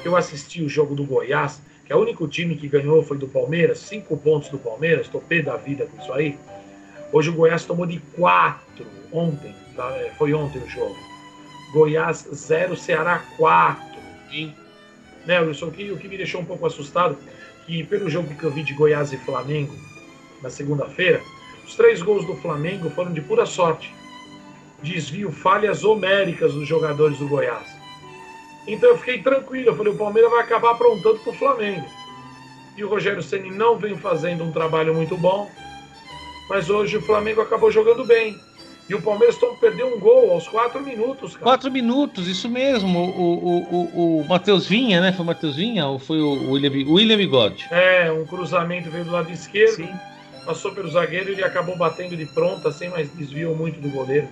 eu 0.03 0.15
assisti 0.15 0.63
o 0.63 0.69
jogo 0.69 0.95
do 0.95 1.03
Goiás, 1.03 1.61
que 1.85 1.93
é 1.93 1.95
o 1.95 1.99
único 1.99 2.27
time 2.27 2.55
que 2.55 2.67
ganhou 2.67 3.03
foi 3.03 3.17
do 3.17 3.27
Palmeiras, 3.27 3.79
cinco 3.79 4.17
pontos 4.17 4.49
do 4.49 4.57
Palmeiras, 4.57 5.09
pé 5.27 5.41
da 5.41 5.57
vida 5.57 5.85
com 5.85 6.01
isso 6.01 6.13
aí. 6.13 6.37
Hoje 7.11 7.29
o 7.29 7.33
Goiás 7.33 7.65
tomou 7.65 7.85
de 7.85 7.99
4 8.15 8.85
ontem, 9.11 9.53
tá? 9.75 9.89
É, 9.97 10.11
foi 10.17 10.33
ontem 10.33 10.59
o 10.59 10.69
jogo. 10.69 10.95
Goiás 11.73 12.27
0, 12.33 12.77
Ceará 12.77 13.23
4. 13.37 13.83
Sim. 14.29 14.53
Né, 15.25 15.39
Wilson? 15.41 15.67
O 15.67 15.71
que, 15.71 15.91
o 15.91 15.97
que 15.97 16.07
me 16.07 16.17
deixou 16.17 16.41
um 16.41 16.45
pouco 16.45 16.65
assustado, 16.65 17.17
que 17.65 17.83
pelo 17.83 18.09
jogo 18.09 18.33
que 18.33 18.43
eu 18.43 18.51
vi 18.51 18.63
de 18.63 18.73
Goiás 18.73 19.11
e 19.11 19.17
Flamengo 19.17 19.73
na 20.41 20.49
segunda-feira, 20.49 21.21
os 21.65 21.75
três 21.75 22.01
gols 22.01 22.25
do 22.25 22.35
Flamengo 22.37 22.89
foram 22.89 23.11
de 23.11 23.21
pura 23.21 23.45
sorte. 23.45 23.93
Desvio, 24.81 25.31
falhas 25.31 25.83
homéricas 25.83 26.53
dos 26.53 26.67
jogadores 26.67 27.17
do 27.17 27.27
Goiás. 27.27 27.80
Então 28.67 28.89
eu 28.89 28.97
fiquei 28.97 29.21
tranquilo, 29.21 29.69
eu 29.69 29.75
falei, 29.75 29.93
o 29.93 29.97
Palmeiras 29.97 30.31
vai 30.31 30.41
acabar 30.41 30.71
aprontando 30.71 31.19
pro 31.19 31.33
Flamengo. 31.33 31.85
E 32.77 32.83
o 32.83 32.89
Rogério 32.89 33.21
Ceni 33.21 33.49
não 33.49 33.77
vem 33.77 33.97
fazendo 33.97 34.43
um 34.43 34.51
trabalho 34.51 34.93
muito 34.93 35.17
bom, 35.17 35.49
mas 36.49 36.69
hoje 36.69 36.97
o 36.97 37.01
Flamengo 37.01 37.41
acabou 37.41 37.71
jogando 37.71 38.05
bem. 38.05 38.39
E 38.89 38.93
o 38.95 39.01
Palmeiras 39.01 39.37
perdeu 39.59 39.87
um 39.87 39.99
gol 39.99 40.31
aos 40.31 40.47
quatro 40.47 40.81
minutos, 40.81 41.33
cara. 41.33 41.43
Quatro 41.43 41.71
minutos, 41.71 42.27
isso 42.27 42.49
mesmo. 42.49 42.99
O, 42.99 43.33
o, 43.33 43.57
o, 43.73 44.21
o 44.21 44.27
Matheus 44.27 44.67
Vinha, 44.67 44.99
né? 44.99 45.13
Foi 45.13 45.23
o 45.23 45.27
Matheus 45.27 45.55
Vinha 45.55 45.87
ou 45.87 45.97
foi 45.97 46.19
o 46.19 46.51
William, 46.51 46.71
William 46.91 47.15
Bigode? 47.15 47.67
É, 47.71 48.11
um 48.11 48.25
cruzamento 48.25 48.89
veio 48.89 49.05
do 49.05 49.11
lado 49.11 49.31
esquerdo, 49.31 49.75
Sim. 49.75 49.89
passou 50.45 50.73
pelo 50.73 50.89
zagueiro 50.89 51.29
e 51.29 51.33
ele 51.33 51.43
acabou 51.43 51.77
batendo 51.77 52.17
de 52.17 52.25
pronta, 52.25 52.69
sem 52.71 52.89
mais 52.89 53.09
desvio 53.15 53.55
muito 53.55 53.79
do 53.79 53.87
goleiro. 53.89 54.27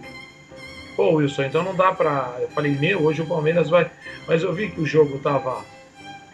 Pô, 0.99 1.13
Wilson, 1.13 1.43
então 1.43 1.63
não 1.63 1.73
dá 1.73 1.93
pra. 1.93 2.35
Eu 2.41 2.49
falei, 2.49 2.73
meu, 2.73 3.03
hoje 3.03 3.21
o 3.21 3.25
Palmeiras 3.25 3.69
vai. 3.69 3.89
Mas 4.27 4.43
eu 4.43 4.51
vi 4.51 4.69
que 4.69 4.81
o 4.81 4.85
jogo 4.85 5.17
tava 5.19 5.63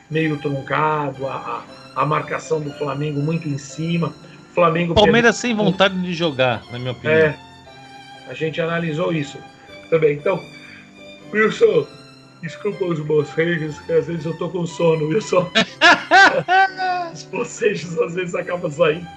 meio 0.10 0.40
truncado, 0.40 1.28
a, 1.28 1.64
a, 1.96 2.02
a 2.02 2.04
marcação 2.04 2.60
do 2.60 2.72
Flamengo 2.72 3.20
muito 3.20 3.48
em 3.48 3.60
cima. 3.60 4.08
O 4.08 4.56
Flamengo. 4.56 4.96
Palmeiras 4.96 5.36
sem 5.36 5.54
vontade 5.54 6.02
de 6.02 6.12
jogar, 6.16 6.64
na 6.72 6.80
minha 6.80 6.94
opinião. 6.94 7.14
É, 7.16 7.38
a 8.28 8.34
gente 8.34 8.60
analisou 8.60 9.14
isso 9.14 9.38
também. 9.92 10.16
Então, 10.16 10.42
Wilson, 11.32 11.86
desculpa 12.42 12.86
os 12.86 13.00
bocejos, 13.02 13.78
que 13.82 13.92
às 13.92 14.08
vezes 14.08 14.26
eu 14.26 14.36
tô 14.36 14.50
com 14.50 14.66
sono, 14.66 15.10
Wilson. 15.10 15.48
os 17.14 17.22
bocejos 17.26 18.00
às 18.00 18.16
vezes 18.16 18.34
acabam 18.34 18.72
saindo. 18.72 19.08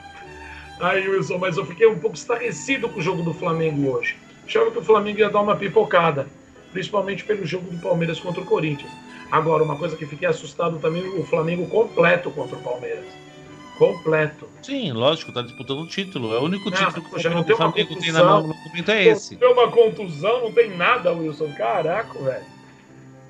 Aí, 0.79 1.09
Wilson, 1.09 1.39
mas 1.39 1.57
eu 1.57 1.65
fiquei 1.65 1.87
um 1.87 1.99
pouco 1.99 2.17
estarrecido 2.17 2.87
com 2.91 3.01
o 3.01 3.03
jogo 3.03 3.23
do 3.23 3.33
Flamengo 3.33 3.93
hoje. 3.93 4.28
Achava 4.49 4.71
que 4.71 4.79
o 4.79 4.83
Flamengo 4.83 5.19
ia 5.19 5.29
dar 5.29 5.43
uma 5.43 5.55
pipocada, 5.55 6.27
principalmente 6.73 7.23
pelo 7.23 7.45
jogo 7.45 7.71
do 7.71 7.77
Palmeiras 7.77 8.19
contra 8.19 8.41
o 8.41 8.47
Corinthians. 8.47 8.91
Agora, 9.31 9.63
uma 9.63 9.77
coisa 9.77 9.95
que 9.95 10.07
fiquei 10.07 10.27
assustado 10.27 10.79
também, 10.79 11.07
o 11.07 11.23
Flamengo 11.23 11.67
completo 11.67 12.31
contra 12.31 12.57
o 12.57 12.63
Palmeiras. 12.63 13.05
Completo. 13.77 14.49
Sim, 14.63 14.93
lógico, 14.93 15.33
tá 15.33 15.43
disputando 15.43 15.81
o 15.81 15.87
título. 15.87 16.35
É 16.35 16.39
o 16.39 16.45
único 16.45 16.71
Ah, 16.71 16.73
título 16.73 17.05
que 17.05 17.11
poxa, 17.11 17.29
o 17.29 17.35
não 17.35 17.45
tem 17.45 17.55
uma 17.55 17.71
Flamengo 17.71 18.01
tem 18.01 18.13
na 18.13 18.25
mão 18.25 18.47
no 18.49 18.55
momento 18.55 18.91
é 18.91 19.05
esse. 19.05 19.37
Tem 19.37 19.53
uma 19.53 19.71
contusão, 19.71 20.41
não 20.41 20.53
tem 20.53 20.75
nada, 20.75 21.13
Wilson. 21.13 21.53
Caraca, 21.53 22.19
velho. 22.19 22.45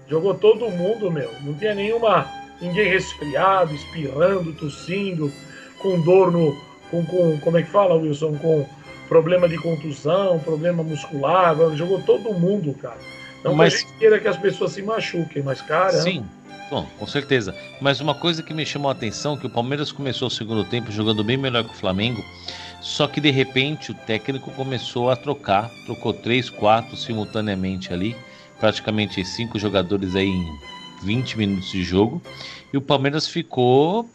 Jogou 0.08 0.34
todo 0.34 0.70
mundo, 0.70 1.10
meu. 1.10 1.30
Não 1.42 1.52
tinha 1.54 1.74
nenhuma. 1.74 2.30
Ninguém 2.60 2.88
resfriado, 2.88 3.74
espirrando, 3.74 4.52
tossindo, 4.52 5.32
com 5.78 6.00
dor 6.00 6.30
no. 6.30 6.56
Com, 6.92 7.04
com, 7.04 7.38
como 7.40 7.58
é 7.58 7.62
que 7.62 7.70
fala, 7.70 7.96
Wilson? 7.96 8.38
Com 8.38 8.66
problema 9.08 9.48
de 9.48 9.56
contusão, 9.58 10.38
problema 10.38 10.82
muscular. 10.82 11.56
Jogou 11.74 12.00
todo 12.02 12.32
mundo, 12.34 12.74
cara. 12.74 12.98
Não 13.42 13.54
Mas- 13.54 13.74
que 13.74 13.76
a 13.76 13.88
gente 13.88 13.98
queira 13.98 14.20
que 14.20 14.28
as 14.28 14.36
pessoas 14.36 14.72
se 14.72 14.82
machuquem, 14.82 15.42
mas, 15.42 15.62
cara. 15.62 15.92
Sim, 15.92 16.24
bom, 16.70 16.86
com 16.98 17.06
certeza. 17.06 17.54
Mas 17.80 18.00
uma 18.00 18.14
coisa 18.14 18.42
que 18.42 18.52
me 18.52 18.66
chamou 18.66 18.88
a 18.88 18.92
atenção 18.92 19.36
que 19.36 19.46
o 19.46 19.50
Palmeiras 19.50 19.92
começou 19.92 20.28
o 20.28 20.30
segundo 20.30 20.64
tempo 20.64 20.90
jogando 20.90 21.22
bem 21.22 21.36
melhor 21.36 21.64
que 21.64 21.70
o 21.70 21.76
Flamengo, 21.76 22.24
só 22.80 23.06
que 23.06 23.20
de 23.20 23.30
repente 23.30 23.92
o 23.92 23.94
técnico 23.94 24.50
começou 24.52 25.10
a 25.10 25.16
trocar, 25.16 25.70
trocou 25.86 26.12
três, 26.12 26.50
quatro 26.50 26.96
simultaneamente 26.96 27.92
ali, 27.92 28.16
praticamente 28.58 29.24
cinco 29.24 29.58
jogadores 29.58 30.16
aí 30.16 30.28
em 30.28 30.58
20 31.04 31.38
minutos 31.38 31.70
de 31.70 31.84
jogo, 31.84 32.20
e 32.72 32.76
o 32.76 32.82
Palmeiras 32.82 33.28
ficou 33.28 34.08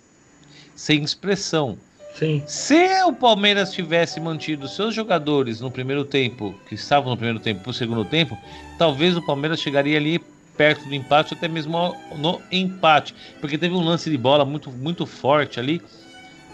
sem 0.76 1.02
expressão. 1.02 1.78
Sim. 2.16 2.44
Se 2.46 3.04
o 3.04 3.14
Palmeiras 3.14 3.74
tivesse 3.74 4.20
mantido 4.20 4.68
seus 4.68 4.94
jogadores 4.94 5.62
no 5.62 5.72
primeiro 5.72 6.06
tempo, 6.06 6.56
que 6.68 6.76
estavam 6.76 7.10
no 7.10 7.18
primeiro 7.18 7.40
tempo, 7.40 7.62
para 7.62 7.72
o 7.72 7.74
segundo 7.74 8.06
tempo, 8.06 8.38
talvez 8.78 9.18
o 9.18 9.26
Palmeiras 9.26 9.60
chegaria 9.60 9.98
ali 9.98 10.20
perto 10.56 10.88
do 10.88 10.94
empate, 10.94 11.34
até 11.34 11.48
mesmo 11.48 11.96
no 12.16 12.40
empate, 12.52 13.16
porque 13.42 13.58
teve 13.58 13.74
um 13.74 13.84
lance 13.84 14.10
de 14.10 14.18
bola 14.18 14.46
muito, 14.46 14.70
muito 14.70 15.06
forte 15.06 15.60
ali 15.60 15.82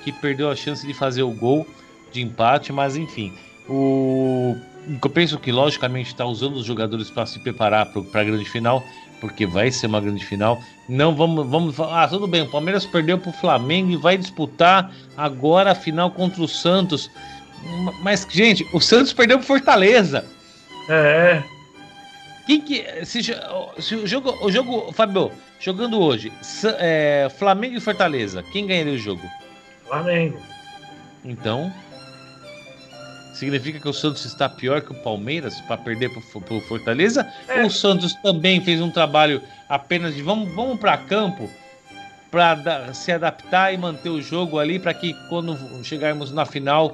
que 0.04 0.12
perdeu 0.14 0.50
a 0.50 0.56
chance 0.56 0.88
de 0.88 0.94
fazer 0.94 1.24
o 1.24 1.32
gol 1.32 1.68
de 2.12 2.22
empate, 2.22 2.72
mas 2.72 2.96
enfim, 2.96 3.34
o 3.68 4.56
eu 5.04 5.10
penso 5.10 5.38
que 5.38 5.52
logicamente 5.52 6.08
está 6.08 6.26
usando 6.26 6.56
os 6.56 6.66
jogadores 6.66 7.12
para 7.12 7.26
se 7.26 7.38
preparar 7.40 7.86
para 7.88 8.22
a 8.22 8.24
grande 8.24 8.46
final, 8.46 8.84
porque 9.20 9.46
vai 9.46 9.72
ser 9.72 9.88
uma 9.88 10.02
grande 10.02 10.26
final. 10.26 10.62
Não 10.88 11.16
vamos, 11.16 11.48
vamos 11.48 11.76
falar, 11.76 12.04
ah, 12.04 12.08
tudo 12.08 12.28
bem, 12.28 12.42
o 12.42 12.50
Palmeiras 12.50 12.86
perdeu 12.86 13.18
para 13.18 13.30
o 13.30 13.34
Flamengo 13.34 13.92
e 13.92 13.98
vai 13.98 14.18
disputar 14.18 14.92
agora 15.16 15.72
a 15.72 15.76
final 15.76 16.12
contra 16.12 16.42
o 16.42 16.48
Santos. 16.48 17.10
Mas, 18.02 18.26
gente, 18.30 18.68
o 18.74 18.80
Santos 18.80 19.14
perdeu 19.14 19.38
para 19.38 19.48
Fortaleza. 19.48 20.26
É, 20.90 21.44
Quem 22.48 22.62
que. 22.62 22.84
Se, 23.06 23.22
se 23.80 23.96
o 23.96 24.08
jogo. 24.08 24.36
O 24.42 24.52
jogo. 24.52 24.92
Fábio, 24.94 25.32
jogando 25.60 26.02
hoje, 26.02 26.32
é, 26.80 27.28
Flamengo 27.38 27.76
e 27.76 27.80
Fortaleza, 27.80 28.44
quem 28.52 28.66
ganharia 28.66 28.94
o 28.94 28.98
jogo? 28.98 29.22
Flamengo. 29.86 30.40
Então. 31.24 31.72
Significa 33.40 33.80
que 33.80 33.88
o 33.88 33.94
Santos 33.94 34.26
está 34.26 34.50
pior 34.50 34.82
que 34.82 34.92
o 34.92 34.96
Palmeiras 34.96 35.62
para 35.62 35.78
perder 35.78 36.10
para 36.10 36.20
o 36.58 36.60
Fortaleza? 36.60 37.26
É. 37.48 37.62
Ou 37.62 37.68
o 37.68 37.72
Santos 37.72 38.14
também 38.16 38.60
fez 38.60 38.82
um 38.82 38.92
trabalho 38.92 39.42
apenas 39.70 40.14
de 40.14 40.22
vamos, 40.22 40.54
vamos 40.54 40.78
para 40.78 40.98
campo 40.98 41.50
para 42.30 42.94
se 42.94 43.14
adaptar 43.14 43.74
e 43.74 43.78
manter 43.78 44.10
o 44.10 44.22
jogo 44.22 44.60
ali 44.60 44.78
para 44.78 44.94
que 44.94 45.14
quando 45.30 45.58
chegarmos 45.86 46.34
na 46.34 46.46
final 46.46 46.94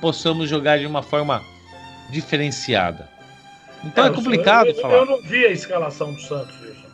possamos 0.00 0.48
jogar 0.48 0.78
de 0.78 0.86
uma 0.86 1.02
forma 1.02 1.44
diferenciada? 2.08 3.06
Então 3.84 4.06
é, 4.06 4.08
eu- 4.08 4.14
complicado 4.14 4.68
eu, 4.68 4.72
eu, 4.74 4.80
falar. 4.80 4.94
Eu 4.94 5.04
não 5.04 5.20
vi 5.20 5.44
a 5.44 5.50
escalação 5.50 6.14
do 6.14 6.20
Santos, 6.22 6.54
Wilson. 6.62 6.88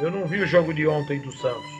Eu 0.00 0.10
não 0.10 0.26
vi 0.26 0.40
o 0.40 0.46
jogo 0.46 0.72
de 0.72 0.86
ontem 0.86 1.20
do 1.20 1.30
Santos. 1.32 1.70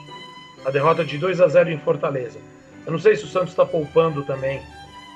A 0.66 0.70
derrota 0.70 1.02
de 1.02 1.16
2 1.16 1.40
a 1.40 1.48
0 1.48 1.70
em 1.70 1.78
Fortaleza. 1.78 2.38
Eu 2.84 2.92
não 2.92 2.98
sei 2.98 3.16
se 3.16 3.24
o 3.24 3.28
Santos 3.28 3.50
está 3.50 3.64
poupando 3.64 4.22
também. 4.22 4.60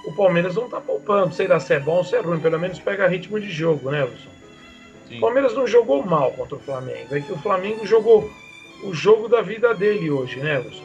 O 0.05 0.13
Palmeiras 0.13 0.55
não 0.55 0.65
está 0.67 0.81
poupando. 0.81 1.35
Sei 1.35 1.47
lá 1.47 1.61
se 1.61 1.75
é 1.75 1.81
bom 1.81 1.97
ou 1.99 2.05
se 2.05 2.17
é 2.17 2.21
ruim. 2.21 2.39
Pelo 2.41 2.59
menos 2.59 2.79
pega 2.79 3.07
ritmo 3.09 3.39
de 3.41 3.51
jogo, 3.51 3.91
né, 3.91 4.03
Wilson? 4.05 4.31
Sim. 5.09 5.19
O 5.19 5.21
Palmeiras 5.21 5.55
não 5.55 5.67
jogou 5.67 6.05
mal 6.05 6.31
contra 6.33 6.57
o 6.57 6.61
Flamengo. 6.61 7.15
É 7.15 7.21
que 7.21 7.33
o 7.33 7.39
Flamengo 7.39 7.87
jogou 7.87 8.31
o 8.85 8.95
jogo 8.95 9.29
da 9.29 9.43
vida 9.43 9.75
dele 9.75 10.11
hoje, 10.11 10.39
né, 10.41 10.59
Wilson? 10.59 10.85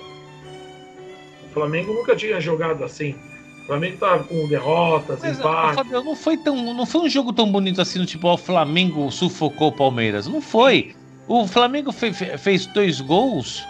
O 1.50 1.53
Flamengo 1.53 1.93
nunca 1.93 2.15
tinha 2.15 2.39
jogado 2.41 2.84
assim. 2.84 3.15
O 3.63 3.67
Flamengo 3.67 3.93
estava 3.93 4.24
com 4.25 4.48
derrotas, 4.48 5.20
Mas, 5.22 5.39
empates. 5.39 5.75
Fabio, 5.75 6.03
não 6.03 6.15
foi 6.15 6.36
tão, 6.38 6.74
não 6.74 6.86
foi 6.86 7.01
um 7.01 7.10
jogo 7.10 7.32
tão 7.32 7.50
bonito 7.50 7.79
assim, 7.79 8.00
no 8.00 8.05
tipo, 8.05 8.27
ó, 8.27 8.34
o 8.34 8.38
Flamengo 8.38 9.10
sufocou 9.12 9.70
o 9.70 9.72
Palmeiras. 9.72 10.27
Não 10.27 10.41
foi. 10.41 10.93
O 11.27 11.48
Flamengo 11.48 11.91
fe- 11.93 12.12
fe- 12.12 12.38
fez 12.38 12.65
dois 12.67 13.00
gols 13.00 13.63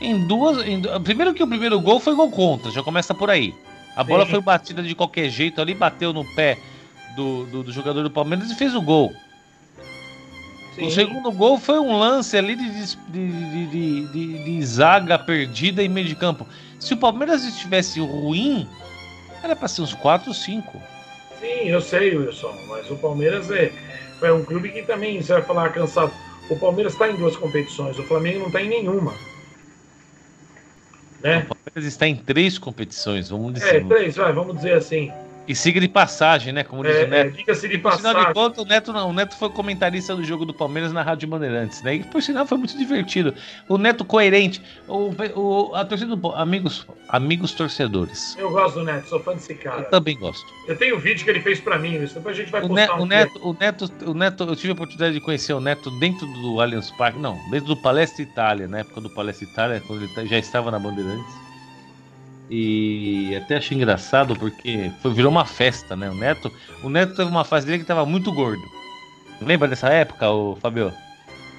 em 0.00 0.24
duas. 0.26 0.64
em 0.64 0.80
du- 0.80 1.00
primeiro 1.00 1.34
que 1.34 1.42
o 1.42 1.48
primeiro 1.48 1.80
gol 1.80 1.98
foi 1.98 2.14
gol 2.14 2.30
contra, 2.30 2.70
já 2.70 2.82
começa 2.84 3.12
por 3.12 3.30
aí. 3.30 3.52
A 4.00 4.04
bola 4.04 4.24
Sim. 4.24 4.30
foi 4.30 4.40
batida 4.40 4.82
de 4.82 4.94
qualquer 4.94 5.28
jeito 5.28 5.60
ali, 5.60 5.74
bateu 5.74 6.10
no 6.10 6.24
pé 6.34 6.56
do, 7.14 7.44
do, 7.44 7.62
do 7.64 7.70
jogador 7.70 8.02
do 8.02 8.10
Palmeiras 8.10 8.50
e 8.50 8.54
fez 8.54 8.74
o 8.74 8.80
gol. 8.80 9.12
Sim. 10.74 10.86
O 10.86 10.90
segundo 10.90 11.30
gol 11.30 11.58
foi 11.58 11.78
um 11.78 11.98
lance 11.98 12.34
ali 12.34 12.56
de, 12.56 12.70
de, 12.70 13.66
de, 13.66 14.06
de- 14.06 14.44
de- 14.44 14.64
zaga 14.64 15.18
perdida 15.18 15.82
em 15.82 15.88
meio 15.90 16.06
de 16.06 16.14
campo. 16.14 16.46
Se 16.78 16.94
o 16.94 16.96
Palmeiras 16.96 17.44
estivesse 17.44 18.00
ruim, 18.00 18.66
era 19.42 19.54
para 19.54 19.68
ser 19.68 19.82
uns 19.82 19.92
4, 19.92 20.32
5. 20.32 20.80
Sim, 21.38 21.68
eu 21.68 21.82
sei, 21.82 22.16
Wilson, 22.16 22.54
mas 22.68 22.90
o 22.90 22.96
Palmeiras 22.96 23.50
é, 23.50 23.70
é 24.22 24.32
um 24.32 24.42
clube 24.42 24.70
que 24.70 24.80
também, 24.80 25.20
você 25.20 25.34
vai 25.34 25.42
falar 25.42 25.68
cansado. 25.74 26.10
O 26.48 26.58
Palmeiras 26.58 26.94
está 26.94 27.10
em 27.10 27.16
duas 27.16 27.36
competições, 27.36 27.98
o 27.98 28.02
Flamengo 28.04 28.38
não 28.38 28.46
está 28.46 28.62
em 28.62 28.68
nenhuma. 28.70 29.12
Né? 31.22 31.46
O 31.48 31.54
Palmeiras 31.54 31.84
está 31.92 32.06
em 32.06 32.16
três 32.16 32.58
competições, 32.58 33.28
vamos 33.28 33.54
dizer. 33.54 33.76
É, 33.76 33.80
três, 33.80 34.16
vai, 34.16 34.32
vamos 34.32 34.56
dizer 34.56 34.74
assim. 34.74 35.12
E 35.48 35.54
siga 35.54 35.80
de 35.80 35.88
passagem, 35.88 36.52
né? 36.52 36.62
Como 36.62 36.84
diz 36.84 36.94
É, 36.94 37.04
o 37.04 37.08
Neto. 37.08 37.26
é, 37.28 37.30
Diga-se 37.30 37.66
de 37.68 37.76
Por 37.78 37.92
sinal 37.94 38.12
de 38.12 38.18
passagem. 38.20 38.34
conta, 38.34 38.62
o 38.62 38.64
Neto, 38.64 38.92
não, 38.92 39.10
o 39.10 39.12
Neto 39.12 39.36
foi 39.36 39.48
comentarista 39.48 40.14
do 40.14 40.22
jogo 40.22 40.44
do 40.44 40.54
Palmeiras 40.54 40.92
na 40.92 41.02
Rádio 41.02 41.26
Bandeirantes, 41.26 41.82
né? 41.82 41.96
E 41.96 42.04
por 42.04 42.22
sinal 42.22 42.46
foi 42.46 42.56
muito 42.58 42.76
divertido. 42.78 43.34
O 43.68 43.76
Neto 43.76 44.04
coerente. 44.04 44.62
O, 44.86 45.10
o- 45.34 45.74
a 45.74 45.84
torcida 45.84 46.14
do 46.14 46.32
amigos, 46.34 46.86
amigos 47.08 47.52
torcedores. 47.52 48.36
Eu 48.38 48.50
gosto 48.50 48.76
do 48.80 48.84
Neto, 48.84 49.08
sou 49.08 49.18
fã 49.18 49.32
desse 49.34 49.54
cara. 49.56 49.80
Eu 49.80 49.90
também 49.90 50.16
gosto. 50.16 50.46
Eu 50.68 50.76
tenho 50.76 50.96
um 50.96 51.00
vídeo 51.00 51.24
que 51.24 51.30
ele 51.30 51.40
fez 51.40 51.58
pra 51.58 51.78
mim, 51.78 51.98
Wilson, 51.98 52.14
depois 52.16 52.36
a 52.36 52.40
gente 52.40 52.52
vai 52.52 52.62
O, 52.62 52.68
postar 52.68 52.86
Ne- 52.86 52.92
um 52.92 53.04
o 53.04 53.08
dia. 53.08 53.16
Neto, 53.18 53.40
o 53.42 53.56
Neto, 53.58 53.92
o 54.06 54.14
Neto, 54.14 54.44
eu 54.44 54.54
tive 54.56 54.68
a 54.70 54.74
oportunidade 54.74 55.14
de 55.14 55.20
conhecer 55.20 55.52
o 55.52 55.60
Neto 55.60 55.90
dentro 55.98 56.26
do 56.28 56.60
Allianz 56.60 56.92
Parque, 56.92 57.18
não, 57.18 57.36
dentro 57.50 57.66
do 57.66 57.76
Palestra 57.76 58.22
Itália, 58.22 58.68
na 58.68 58.80
época 58.80 59.00
do 59.00 59.10
Palestra 59.10 59.44
Itália, 59.48 59.82
quando 59.84 60.04
ele 60.04 60.14
tá- 60.14 60.24
já 60.26 60.38
estava 60.38 60.70
na 60.70 60.78
Bandeirantes. 60.78 61.49
E 62.50 63.36
até 63.36 63.56
achei 63.58 63.76
engraçado 63.76 64.34
porque 64.36 64.90
foi, 65.00 65.12
virou 65.12 65.30
uma 65.30 65.44
festa, 65.44 65.94
né? 65.94 66.10
O 66.10 66.14
Neto, 66.14 66.52
o 66.82 66.88
Neto 66.90 67.14
teve 67.14 67.30
uma 67.30 67.44
fase 67.44 67.64
dele 67.66 67.78
que 67.78 67.84
tava 67.84 68.04
muito 68.04 68.32
gordo. 68.32 68.62
Lembra 69.40 69.68
dessa 69.68 69.88
época, 69.88 70.28
o 70.30 70.56
Fabio? 70.60 70.92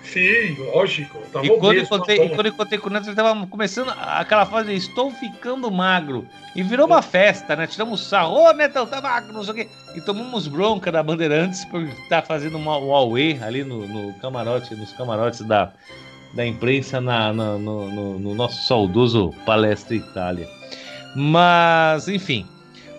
Sim, 0.03 0.55
lógico. 0.73 1.17
Tava 1.31 1.45
E 1.45 1.49
quando, 1.49 1.63
eu 1.75 1.83
obeso, 1.85 1.99
tá 2.05 2.13
e 2.13 2.29
quando 2.29 2.45
eu 2.47 2.53
contei 2.53 2.77
com 2.77 2.89
o 2.89 2.91
Neto, 2.91 3.07
ele 3.07 3.15
tava 3.15 3.47
começando 3.47 3.89
aquela 3.97 4.45
fase 4.45 4.69
de 4.69 4.75
estou 4.75 5.11
ficando 5.11 5.71
magro. 5.71 6.27
E 6.55 6.61
virou 6.61 6.87
uma 6.87 7.01
festa, 7.01 7.55
né? 7.55 7.67
Tiramos 7.67 8.01
sarro, 8.01 8.33
ô 8.35 8.51
Netão, 8.51 8.85
tá 8.85 8.99
magro, 8.99 9.31
não 9.31 9.43
sei 9.43 9.53
o 9.53 9.55
quê. 9.55 9.69
E 9.95 10.01
tomamos 10.01 10.47
bronca 10.47 10.91
da 10.91 11.01
Bandeirantes 11.01 11.63
por 11.65 11.83
estar 11.83 12.23
fazendo 12.23 12.57
uma, 12.57 12.77
um 12.77 12.93
auê 12.93 13.37
ali 13.41 13.63
no, 13.63 13.87
no 13.87 14.13
camarote, 14.15 14.75
nos 14.75 14.91
camarotes 14.91 15.41
da, 15.41 15.71
da 16.33 16.45
imprensa 16.45 16.99
na, 16.99 17.31
na- 17.31 17.57
no, 17.57 17.89
no- 17.89 18.19
no 18.19 18.35
nosso 18.35 18.67
saudoso 18.67 19.33
Palestra 19.45 19.95
Itália. 19.95 20.49
Mas, 21.15 22.07
enfim. 22.07 22.45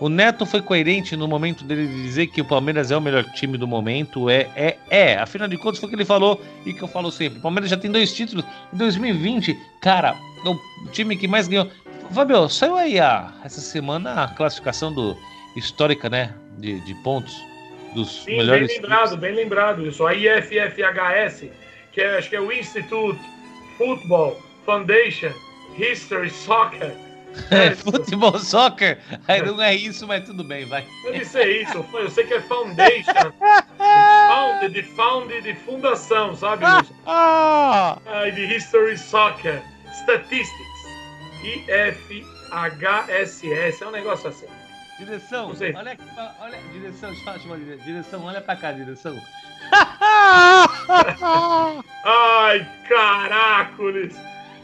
O 0.00 0.08
Neto 0.08 0.44
foi 0.44 0.60
coerente 0.60 1.16
no 1.16 1.28
momento 1.28 1.62
dele 1.62 1.86
de 1.86 2.02
dizer 2.02 2.26
que 2.26 2.40
o 2.40 2.44
Palmeiras 2.44 2.90
é 2.90 2.96
o 2.96 3.00
melhor 3.00 3.24
time 3.34 3.56
do 3.56 3.68
momento. 3.68 4.28
É, 4.28 4.48
é, 4.56 4.76
é. 4.90 5.14
Afinal 5.16 5.46
de 5.46 5.56
contas, 5.56 5.78
foi 5.78 5.86
o 5.86 5.90
que 5.90 5.94
ele 5.94 6.04
falou 6.04 6.42
e 6.66 6.74
que 6.74 6.82
eu 6.82 6.88
falo 6.88 7.12
sempre. 7.12 7.38
O 7.38 7.42
Palmeiras 7.42 7.70
já 7.70 7.76
tem 7.76 7.88
dois 7.88 8.12
títulos. 8.12 8.44
Em 8.72 8.76
2020, 8.76 9.56
cara, 9.80 10.16
o 10.44 10.88
time 10.90 11.16
que 11.16 11.28
mais 11.28 11.46
ganhou. 11.46 11.70
Fabio, 12.10 12.48
saiu 12.48 12.74
aí 12.74 12.98
a, 12.98 13.32
essa 13.44 13.60
semana 13.60 14.24
a 14.24 14.28
classificação 14.28 14.92
do 14.92 15.16
histórica, 15.56 16.10
né? 16.10 16.34
De, 16.58 16.80
de 16.80 16.94
pontos 16.96 17.40
dos 17.94 18.24
Sim, 18.24 18.38
melhores. 18.38 18.66
bem 18.66 18.76
lembrado, 18.80 19.16
bem 19.16 19.34
lembrado. 19.34 19.86
Isso. 19.86 20.04
A 20.04 20.14
IFFHS, 20.14 21.48
que 21.92 22.00
é, 22.00 22.18
acho 22.18 22.28
que 22.28 22.36
é 22.36 22.40
o 22.40 22.50
Institute 22.50 23.20
Football 23.78 24.36
Foundation 24.66 25.32
History 25.78 26.30
Soccer. 26.30 26.92
É, 27.50 27.74
futebol, 27.74 28.38
soccer. 28.38 28.98
Aí 29.26 29.42
não 29.42 29.60
é 29.60 29.74
isso, 29.74 30.06
mas 30.06 30.24
tudo 30.24 30.44
bem, 30.44 30.66
vai. 30.66 30.86
Deve 31.04 31.24
ser 31.24 31.62
isso. 31.62 31.84
Eu 31.92 32.10
sei 32.10 32.24
que 32.24 32.34
é 32.34 32.40
Foundation. 32.40 33.32
Founded, 34.28 34.74
de 34.74 34.82
founded, 34.82 35.42
de 35.42 35.54
fundação, 35.54 36.36
sabe? 36.36 36.64
Ah! 37.06 37.98
De 38.34 38.54
History 38.54 38.96
Soccer 38.96 39.62
Statistics. 39.92 40.72
IFHSS. 41.42 42.22
É 43.82 43.86
um 43.86 43.90
negócio 43.90 44.28
assim. 44.28 44.46
Direção, 44.98 45.50
olha 45.50 45.96
olha, 46.40 46.58
direção, 46.72 47.08
eu 47.08 47.14
eu 47.16 47.20
falar, 47.22 47.38
direção, 47.84 48.24
olha 48.24 48.40
pra 48.40 48.54
cá, 48.54 48.70
direção. 48.70 49.20
Ai, 52.04 52.68
caracoles! 52.88 54.14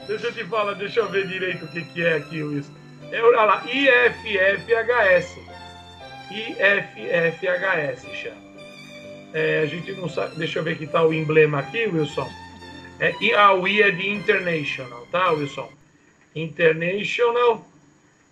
Deixa 0.08 0.26
eu 0.28 0.32
te 0.32 0.44
falar, 0.44 0.72
deixa 0.74 1.00
eu 1.00 1.08
ver 1.08 1.26
direito 1.28 1.64
o 1.66 1.68
que, 1.68 1.82
que 1.84 2.04
é 2.04 2.14
aqui, 2.16 2.42
Wilson. 2.42 2.72
É, 3.12 3.22
olha 3.22 3.42
lá, 3.42 3.64
IFFHS. 3.66 5.36
IFFHS 6.30 8.06
chama. 8.16 8.48
É, 9.34 9.60
a 9.62 9.66
gente 9.66 9.92
não 9.92 10.08
sabe. 10.08 10.36
Deixa 10.36 10.58
eu 10.58 10.62
ver 10.62 10.76
que 10.78 10.86
tá 10.86 11.02
o 11.04 11.12
emblema 11.12 11.60
aqui, 11.60 11.86
Wilson. 11.86 12.28
É, 12.98 13.12
a 13.36 13.54
I 13.68 13.82
é 13.82 13.90
de 13.90 14.08
International, 14.08 15.06
tá, 15.12 15.30
Wilson? 15.32 15.70
International. 16.34 17.64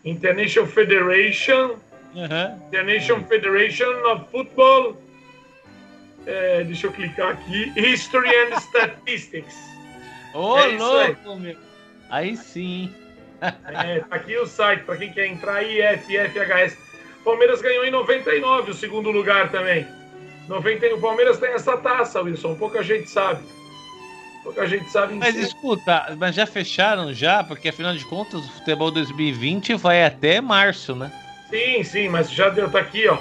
International 0.04 0.68
Federation. 0.68 1.76
Aham. 2.16 2.58
International 2.68 3.22
Federation 3.24 4.12
of 4.12 4.24
Football. 4.30 4.96
É, 6.26 6.64
deixa 6.64 6.86
eu 6.88 6.92
clicar 6.92 7.32
aqui. 7.32 7.72
History 7.76 8.28
and 8.34 8.56
Statistics. 8.60 9.54
Ô, 10.34 10.58
É 10.58 10.70
isso 10.70 10.84
aí. 10.84 11.06
louco, 11.24 11.36
meu. 11.40 11.65
Aí 12.10 12.36
sim. 12.36 12.92
É, 13.40 14.00
tá 14.00 14.16
aqui 14.16 14.36
o 14.38 14.46
site 14.46 14.84
para 14.84 14.96
quem 14.96 15.12
quer 15.12 15.26
entrar, 15.26 15.62
IFFHS. 15.62 16.76
Palmeiras 17.24 17.60
ganhou 17.60 17.84
em 17.84 17.90
99 17.90 18.70
o 18.70 18.74
segundo 18.74 19.10
lugar 19.10 19.50
também. 19.50 19.86
90, 20.48 20.94
o 20.94 21.00
Palmeiras 21.00 21.38
tem 21.38 21.50
essa 21.50 21.76
taça, 21.76 22.22
Wilson. 22.22 22.54
Pouca 22.54 22.82
gente 22.82 23.10
sabe. 23.10 23.44
Pouca 24.44 24.64
gente 24.66 24.88
sabe 24.90 25.14
em 25.14 25.18
Mas 25.18 25.34
si. 25.34 25.42
escuta, 25.42 26.14
mas 26.18 26.34
já 26.36 26.46
fecharam 26.46 27.12
já? 27.12 27.42
Porque 27.42 27.68
afinal 27.68 27.92
de 27.94 28.04
contas 28.04 28.44
o 28.44 28.52
futebol 28.52 28.92
2020 28.92 29.74
vai 29.74 30.04
até 30.04 30.40
março, 30.40 30.94
né? 30.94 31.10
Sim, 31.50 31.82
sim, 31.82 32.08
mas 32.08 32.30
já 32.30 32.48
deu, 32.48 32.70
tá 32.70 32.78
aqui, 32.78 33.08
ó. 33.08 33.18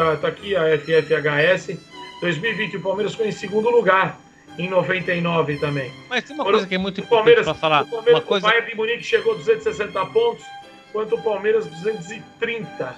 Ah, 0.00 0.16
Tá 0.16 0.28
aqui 0.28 0.54
a 0.54 0.78
FFHS. 0.78 1.76
2020 2.20 2.76
o 2.76 2.80
Palmeiras 2.82 3.14
foi 3.14 3.28
em 3.28 3.32
segundo 3.32 3.70
lugar. 3.70 4.20
Em 4.60 4.68
99 4.68 5.56
também. 5.56 5.90
Mas 6.08 6.24
tem 6.24 6.34
uma 6.34 6.44
coisa 6.44 6.66
que 6.66 6.74
é 6.74 6.78
muito 6.78 7.00
importante 7.00 7.42
pra 7.42 7.54
falar. 7.54 7.82
o, 7.84 7.86
Palmeiras 7.86 8.20
Uma 8.20 8.26
coisa. 8.26 8.46
o 8.46 8.50
Bayern 8.50 8.70
de 8.70 8.76
Munique 8.76 9.02
chegou 9.02 9.32
a 9.32 9.36
260 9.36 10.06
pontos, 10.06 10.44
enquanto 10.90 11.14
o 11.14 11.22
Palmeiras 11.22 11.66
230. 11.66 12.94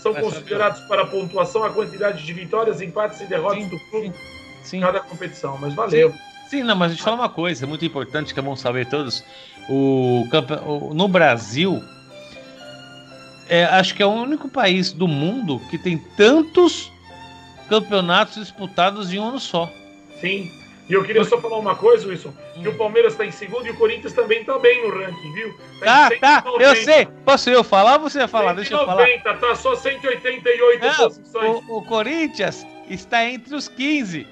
São 0.00 0.12
Mas, 0.14 0.22
considerados 0.24 0.80
para 0.82 1.02
a 1.02 1.06
pontuação 1.06 1.62
a 1.64 1.70
quantidade 1.70 2.24
de 2.24 2.32
vitórias, 2.32 2.80
empates 2.80 3.20
e 3.20 3.26
derrotas 3.26 3.62
Sim, 3.64 3.68
do 3.68 3.78
clube 3.90 4.12
Sim. 4.62 4.78
em 4.78 4.80
cada 4.80 5.00
competição. 5.00 5.58
Mas 5.58 5.74
valeu. 5.74 6.14
Sim, 6.48 6.62
não, 6.62 6.74
mas 6.76 6.88
deixa 6.90 7.02
eu 7.02 7.04
falar 7.04 7.16
uma 7.16 7.28
coisa 7.28 7.66
muito 7.66 7.84
importante 7.84 8.32
que 8.32 8.40
é 8.40 8.42
bom 8.42 8.56
saber 8.56 8.86
todos. 8.86 9.22
O- 9.68 10.26
no 10.94 11.06
Brasil, 11.08 11.82
é, 13.48 13.64
acho 13.64 13.94
que 13.94 14.02
é 14.02 14.06
o 14.06 14.10
único 14.10 14.48
país 14.48 14.90
do 14.92 15.06
mundo 15.08 15.60
que 15.70 15.76
tem 15.76 15.98
tantos 15.98 16.90
campeonatos 17.68 18.36
disputados 18.36 19.12
em 19.12 19.18
um 19.18 19.28
ano 19.28 19.40
só. 19.40 19.70
Sim. 20.20 20.50
E 20.88 20.92
eu 20.92 21.02
queria 21.02 21.24
só 21.24 21.40
falar 21.40 21.58
uma 21.58 21.74
coisa, 21.74 22.06
Wilson, 22.06 22.34
que 22.60 22.68
o 22.68 22.76
Palmeiras 22.76 23.14
está 23.14 23.24
em 23.24 23.30
segundo 23.30 23.66
e 23.66 23.70
o 23.70 23.76
Corinthians 23.76 24.12
também 24.12 24.40
está 24.40 24.58
bem 24.58 24.82
no 24.82 24.94
ranking, 24.94 25.32
viu? 25.32 25.58
Tá, 25.80 26.10
em 26.12 26.18
tá, 26.18 26.42
190. 26.42 26.62
eu 26.62 26.76
sei. 26.76 27.08
Posso 27.24 27.48
eu 27.48 27.64
falar 27.64 27.94
ou 27.94 28.00
você 28.00 28.18
vai 28.18 28.28
falar? 28.28 28.52
Deixa 28.52 28.74
eu 28.74 28.84
falar. 28.84 29.06
190, 29.06 29.34
tá 29.34 29.54
só 29.54 29.74
188 29.74 30.84
Não, 30.84 30.94
posições. 30.96 31.64
o, 31.68 31.78
o 31.78 31.84
Corinthians 31.86 32.66
está 32.88 33.24
entre 33.24 33.54
os 33.54 33.66
15. 33.66 34.26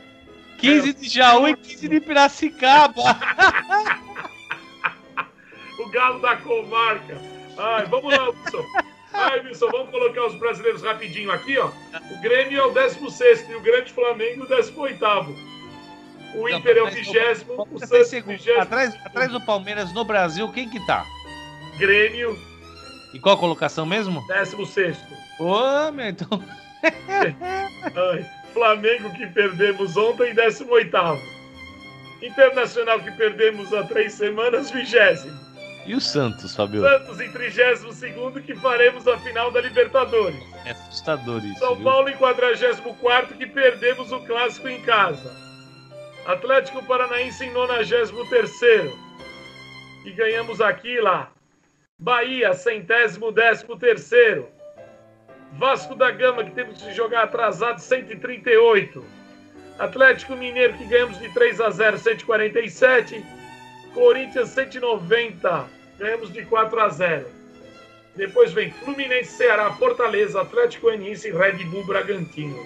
15 0.58 0.92
de 0.92 1.08
Jaú 1.08 1.48
e 1.48 1.56
15 1.56 1.88
de 1.88 2.00
Piracicaba. 2.00 3.02
O 5.78 5.88
galo 5.88 6.20
da 6.20 6.36
comarca. 6.36 7.18
Ai, 7.58 7.86
vamos 7.86 8.16
lá, 8.16 8.28
Wilson. 8.28 8.64
Ai, 9.12 9.40
Wilson, 9.40 9.68
vamos 9.70 9.90
colocar 9.90 10.26
os 10.26 10.34
brasileiros 10.36 10.82
rapidinho 10.82 11.32
aqui, 11.32 11.58
ó. 11.58 11.70
O 12.10 12.20
Grêmio 12.20 12.60
é 12.60 12.64
o 12.64 12.70
16 12.70 13.50
e 13.50 13.54
o 13.54 13.60
Grande 13.60 13.92
Flamengo 13.92 14.44
o 14.44 14.46
18 14.46 15.04
O 16.34 16.48
Inter 16.48 16.76
é 16.76 16.82
o 16.82 16.90
20 16.90 17.18
o 17.48 17.68
o 17.70 17.78
Santos 17.78 18.08
segundo. 18.08 18.36
20 18.38 18.50
Atrás, 18.52 18.94
atrás 19.04 19.30
do 19.30 19.40
Palmeiras 19.40 19.92
no 19.92 20.04
Brasil, 20.04 20.50
quem 20.52 20.68
que 20.68 20.84
tá? 20.86 21.04
Grêmio 21.78 22.38
E 23.14 23.18
qual 23.18 23.34
a 23.34 23.38
colocação 23.38 23.84
mesmo? 23.84 24.26
16 24.26 24.96
Ô, 25.38 25.92
meu, 25.92 26.06
então. 26.08 26.42
Flamengo 28.52 29.10
que 29.14 29.26
perdemos 29.28 29.96
ontem, 29.96 30.34
18 30.34 30.96
Internacional 32.22 33.00
que 33.00 33.10
perdemos 33.12 33.72
há 33.74 33.82
três 33.84 34.12
semanas, 34.12 34.70
20 34.70 34.96
E 35.86 35.94
o 35.94 36.00
Santos, 36.00 36.54
Fabio? 36.54 36.82
Santos 36.82 37.20
em 37.20 37.30
32 37.32 38.44
que 38.44 38.54
faremos 38.54 39.08
a 39.08 39.18
final 39.18 39.50
da 39.50 39.60
Libertadores. 39.60 40.40
É 40.64 40.70
assustador 40.70 41.44
isso. 41.44 41.58
São 41.58 41.74
viu? 41.74 41.84
Paulo 41.84 42.08
em 42.08 42.16
44 42.16 43.36
que 43.36 43.46
perdemos 43.46 44.12
o 44.12 44.20
clássico 44.20 44.68
em 44.68 44.80
casa. 44.82 45.34
Atlético 46.26 46.84
Paranaense 46.84 47.44
em 47.44 47.52
93 47.52 48.50
e 50.04 50.10
ganhamos 50.12 50.60
aqui 50.60 51.00
lá. 51.00 51.32
Bahia, 51.98 52.54
centésimo 52.54 53.32
décimo 53.32 53.76
terceiro. 53.76 54.48
Vasco 55.52 55.94
da 55.94 56.10
Gama, 56.10 56.44
que 56.44 56.52
temos 56.52 56.80
que 56.80 56.92
jogar 56.92 57.24
atrasado, 57.24 57.80
138. 57.80 59.04
Atlético 59.78 60.34
Mineiro, 60.34 60.74
que 60.74 60.84
ganhamos 60.84 61.18
de 61.18 61.28
3 61.28 61.60
a 61.60 61.70
0, 61.70 61.98
147. 61.98 63.24
Corinthians, 63.92 64.48
190. 64.50 65.66
Ganhamos 65.98 66.32
de 66.32 66.44
4 66.44 66.80
a 66.80 66.88
0. 66.88 67.26
Depois 68.16 68.52
vem 68.52 68.70
Fluminense, 68.70 69.32
Ceará, 69.32 69.72
Fortaleza, 69.72 70.40
Atlético 70.40 70.86
Goianiense 70.86 71.28
e 71.28 71.32
Red 71.32 71.64
Bull 71.64 71.84
Bragantino. 71.84 72.58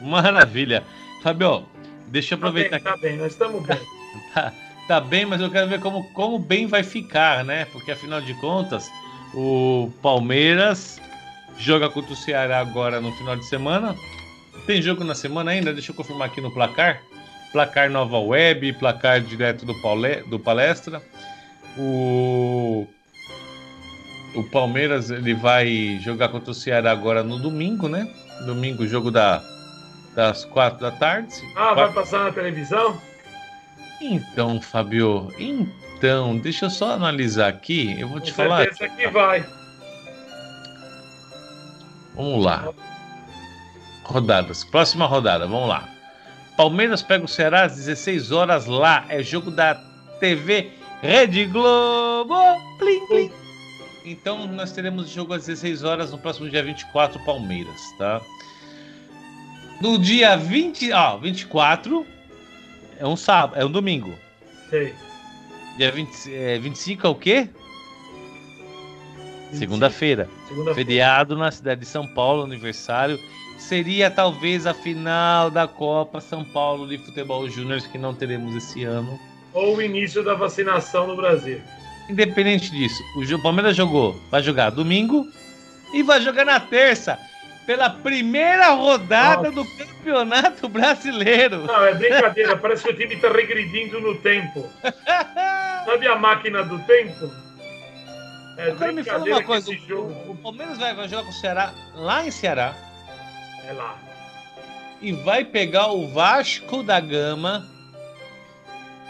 Maravilha. 0.00 0.82
Fabio, 1.22 1.66
deixa 2.14 2.34
eu 2.34 2.38
Tá 2.38 2.50
bem, 2.50 2.66
aproveitar 2.66 2.90
tá 2.92 2.96
bem, 2.96 3.16
nós 3.16 3.32
estamos 3.32 3.66
bem. 3.66 3.78
Tá, 4.32 4.52
tá 4.86 5.00
bem, 5.00 5.26
mas 5.26 5.40
eu 5.40 5.50
quero 5.50 5.68
ver 5.68 5.80
como, 5.80 6.04
como 6.12 6.38
bem 6.38 6.68
vai 6.68 6.84
ficar, 6.84 7.44
né? 7.44 7.64
Porque 7.66 7.90
afinal 7.90 8.20
de 8.20 8.32
contas, 8.34 8.88
o 9.34 9.90
Palmeiras 10.00 11.00
joga 11.58 11.90
contra 11.90 12.12
o 12.12 12.16
Ceará 12.16 12.60
agora 12.60 13.00
no 13.00 13.10
final 13.12 13.34
de 13.34 13.44
semana. 13.46 13.96
Tem 14.66 14.80
jogo 14.80 15.02
na 15.02 15.16
semana 15.16 15.50
ainda? 15.50 15.72
Deixa 15.72 15.90
eu 15.90 15.96
confirmar 15.96 16.28
aqui 16.28 16.40
no 16.40 16.52
placar. 16.52 17.02
Placar 17.50 17.90
Nova 17.90 18.20
Web, 18.20 18.74
placar 18.74 19.20
direto 19.20 19.66
do, 19.66 19.74
Paule, 19.82 20.22
do 20.28 20.38
Palestra. 20.38 21.02
O, 21.76 22.86
o 24.36 24.44
Palmeiras 24.44 25.10
ele 25.10 25.34
vai 25.34 25.98
jogar 26.04 26.28
contra 26.28 26.52
o 26.52 26.54
Ceará 26.54 26.92
agora 26.92 27.24
no 27.24 27.40
domingo, 27.40 27.88
né? 27.88 28.08
Domingo, 28.46 28.86
jogo 28.86 29.10
da, 29.10 29.42
das 30.14 30.44
quatro 30.44 30.80
da 30.80 30.90
tarde. 30.90 31.34
Ah, 31.56 31.74
vai 31.74 31.86
Quatro- 31.86 31.94
passar 31.94 32.24
na 32.24 32.32
televisão? 32.32 33.00
então, 34.00 34.60
Fabio, 34.60 35.32
Então, 35.38 36.36
deixa 36.38 36.66
eu 36.66 36.70
só 36.70 36.92
analisar 36.92 37.48
aqui. 37.48 37.98
Eu 37.98 38.08
vou 38.08 38.20
te 38.20 38.30
Com 38.32 38.36
falar. 38.42 38.64
certeza 38.64 38.88
que 38.94 39.08
vai. 39.08 39.44
Vamos 42.14 42.44
lá. 42.44 42.68
Rodadas. 44.04 44.64
Próxima 44.64 45.06
rodada, 45.06 45.46
vamos 45.46 45.68
lá. 45.68 45.88
Palmeiras 46.56 47.02
pega 47.02 47.24
o 47.24 47.28
Ceará 47.28 47.64
às 47.64 47.74
16 47.76 48.30
horas 48.30 48.66
lá. 48.66 49.04
É 49.08 49.22
jogo 49.22 49.50
da 49.50 49.74
TV 50.20 50.70
Rede 51.02 51.46
Globo. 51.46 52.34
Plim, 52.78 53.06
plim. 53.06 53.32
Então 54.04 54.46
nós 54.46 54.70
teremos 54.72 55.08
jogo 55.08 55.32
às 55.32 55.46
16 55.46 55.82
horas 55.82 56.12
no 56.12 56.18
próximo 56.18 56.48
dia 56.50 56.62
24, 56.62 57.18
Palmeiras, 57.24 57.80
tá? 57.98 58.20
No 59.80 59.98
dia 59.98 60.36
20, 60.36 60.92
ó, 60.92 61.16
24 61.18 62.06
é 62.98 63.06
um 63.06 63.16
sábado, 63.16 63.60
é 63.60 63.64
um 63.64 63.70
domingo. 63.70 64.14
Sei. 64.70 64.94
Dia 65.76 65.90
20, 65.90 66.34
é, 66.34 66.58
25 66.58 67.06
é 67.06 67.10
o 67.10 67.14
quê? 67.14 67.48
Segunda-feira. 69.52 70.28
Segunda-feira. 70.48 70.74
Feriado 70.74 71.36
na 71.36 71.50
cidade 71.50 71.80
de 71.80 71.86
São 71.86 72.06
Paulo, 72.06 72.42
aniversário. 72.42 73.18
Seria 73.58 74.10
talvez 74.10 74.66
a 74.66 74.74
final 74.74 75.50
da 75.50 75.66
Copa 75.66 76.20
São 76.20 76.44
Paulo 76.44 76.88
de 76.88 76.98
Futebol 76.98 77.48
Júnior, 77.48 77.80
que 77.82 77.98
não 77.98 78.14
teremos 78.14 78.54
esse 78.56 78.84
ano. 78.84 79.18
Ou 79.52 79.76
o 79.76 79.82
início 79.82 80.24
da 80.24 80.34
vacinação 80.34 81.06
no 81.06 81.16
Brasil. 81.16 81.60
Independente 82.08 82.70
disso, 82.70 83.02
o 83.16 83.42
Palmeiras 83.42 83.76
jogou, 83.76 84.20
vai 84.30 84.42
jogar 84.42 84.70
domingo 84.70 85.26
e 85.92 86.02
vai 86.02 86.20
jogar 86.20 86.44
na 86.44 86.60
terça, 86.60 87.18
pela 87.66 87.90
primeira 87.90 88.70
rodada 88.70 89.50
Nossa. 89.50 89.52
do 89.52 89.64
Campeonato 89.76 90.68
Brasileiro. 90.68 91.64
Não, 91.66 91.84
é 91.84 91.94
brincadeira. 91.94 92.56
Parece 92.56 92.84
que 92.84 92.90
o 92.90 92.96
time 92.96 93.16
tá 93.16 93.28
regredindo 93.30 94.00
no 94.00 94.16
tempo. 94.18 94.68
Sabe 95.86 96.06
a 96.08 96.16
máquina 96.16 96.62
do 96.62 96.78
tempo? 96.80 97.30
É 98.56 98.70
Agora 98.70 98.92
me 98.92 99.02
fala 99.02 99.24
uma 99.24 99.42
coisa: 99.42 99.70
o, 99.70 99.74
jogo 99.74 100.32
o- 100.32 100.36
Palmeiras 100.36 100.78
vai, 100.78 100.94
vai 100.94 101.08
jogar 101.08 101.24
com 101.24 101.30
o 101.30 101.34
Ceará 101.34 101.72
lá 101.94 102.24
em 102.26 102.30
Ceará 102.30 102.74
é 103.66 103.72
lá. 103.72 103.98
e 105.00 105.12
vai 105.12 105.44
pegar 105.44 105.88
o 105.92 106.08
Vasco 106.08 106.82
da 106.82 107.00
Gama. 107.00 107.66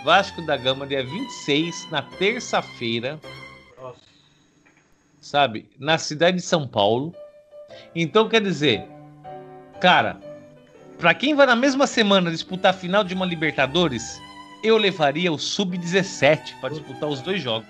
Vasco 0.05 0.43
da 0.45 0.57
Gama, 0.57 0.87
dia 0.87 1.03
26, 1.03 1.91
na 1.91 2.03
terça-feira, 2.03 3.19
sabe? 5.21 5.69
Na 5.79 5.97
cidade 5.99 6.37
de 6.39 6.43
São 6.43 6.67
Paulo. 6.69 7.15
Então, 7.95 8.29
quer 8.29 8.41
dizer, 8.43 8.85
cara, 9.81 10.21
pra 10.99 11.15
quem 11.15 11.35
vai 11.35 11.47
na 11.47 11.57
mesma 11.57 11.87
semana 11.87 12.31
disputar 12.31 12.71
a 12.73 12.77
final 12.77 13.05
de 13.05 13.15
uma 13.15 13.27
Libertadores, 13.27 14.21
eu 14.63 14.77
levaria 14.77 15.33
o 15.33 15.39
Sub-17 15.39 16.59
pra 16.61 16.71
disputar 16.71 17.09
os 17.09 17.21
dois 17.21 17.43
jogos. 17.43 17.69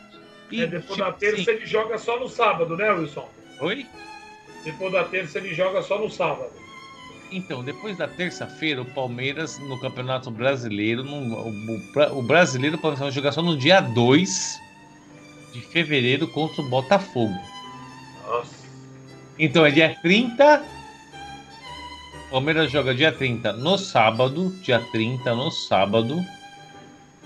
E, 0.50 0.62
É, 0.62 0.66
depois 0.66 0.86
tipo 0.98 1.04
da 1.04 1.12
terça 1.12 1.40
assim, 1.42 1.50
ele 1.50 1.66
joga 1.66 1.98
só 1.98 2.18
no 2.20 2.28
sábado, 2.28 2.76
né, 2.76 2.90
Wilson? 2.92 3.28
Oi? 3.60 3.86
Depois 4.64 4.92
da 4.92 5.04
terça 5.04 5.38
ele 5.38 5.54
joga 5.54 5.82
só 5.82 5.98
no 5.98 6.08
sábado. 6.10 6.50
Então, 7.32 7.64
depois 7.64 7.96
da 7.96 8.06
terça-feira, 8.06 8.80
o 8.82 8.84
Palmeiras 8.84 9.58
no 9.58 9.80
Campeonato 9.80 10.30
Brasileiro, 10.30 11.02
no- 11.02 11.34
o, 11.34 11.48
o 11.50 12.18
o 12.18 12.22
brasileiro 12.22 12.78
pode 12.78 12.96
jogar 13.12 13.32
só 13.32 13.42
no 13.42 13.56
dia 13.56 13.80
2 13.80 14.60
de 15.52 15.60
fevereiro 15.60 16.28
contra 16.28 16.62
o 16.62 16.68
Botafogo. 16.68 17.34
Então 19.38 19.64
é 19.66 19.70
dia 19.70 19.96
30. 20.00 20.62
Palmeiras 22.30 22.70
joga 22.70 22.94
dia 22.94 23.12
30 23.12 23.52
no 23.52 23.78
sábado, 23.78 24.50
dia 24.62 24.80
30 24.92 25.34
no 25.34 25.50
sábado. 25.50 26.24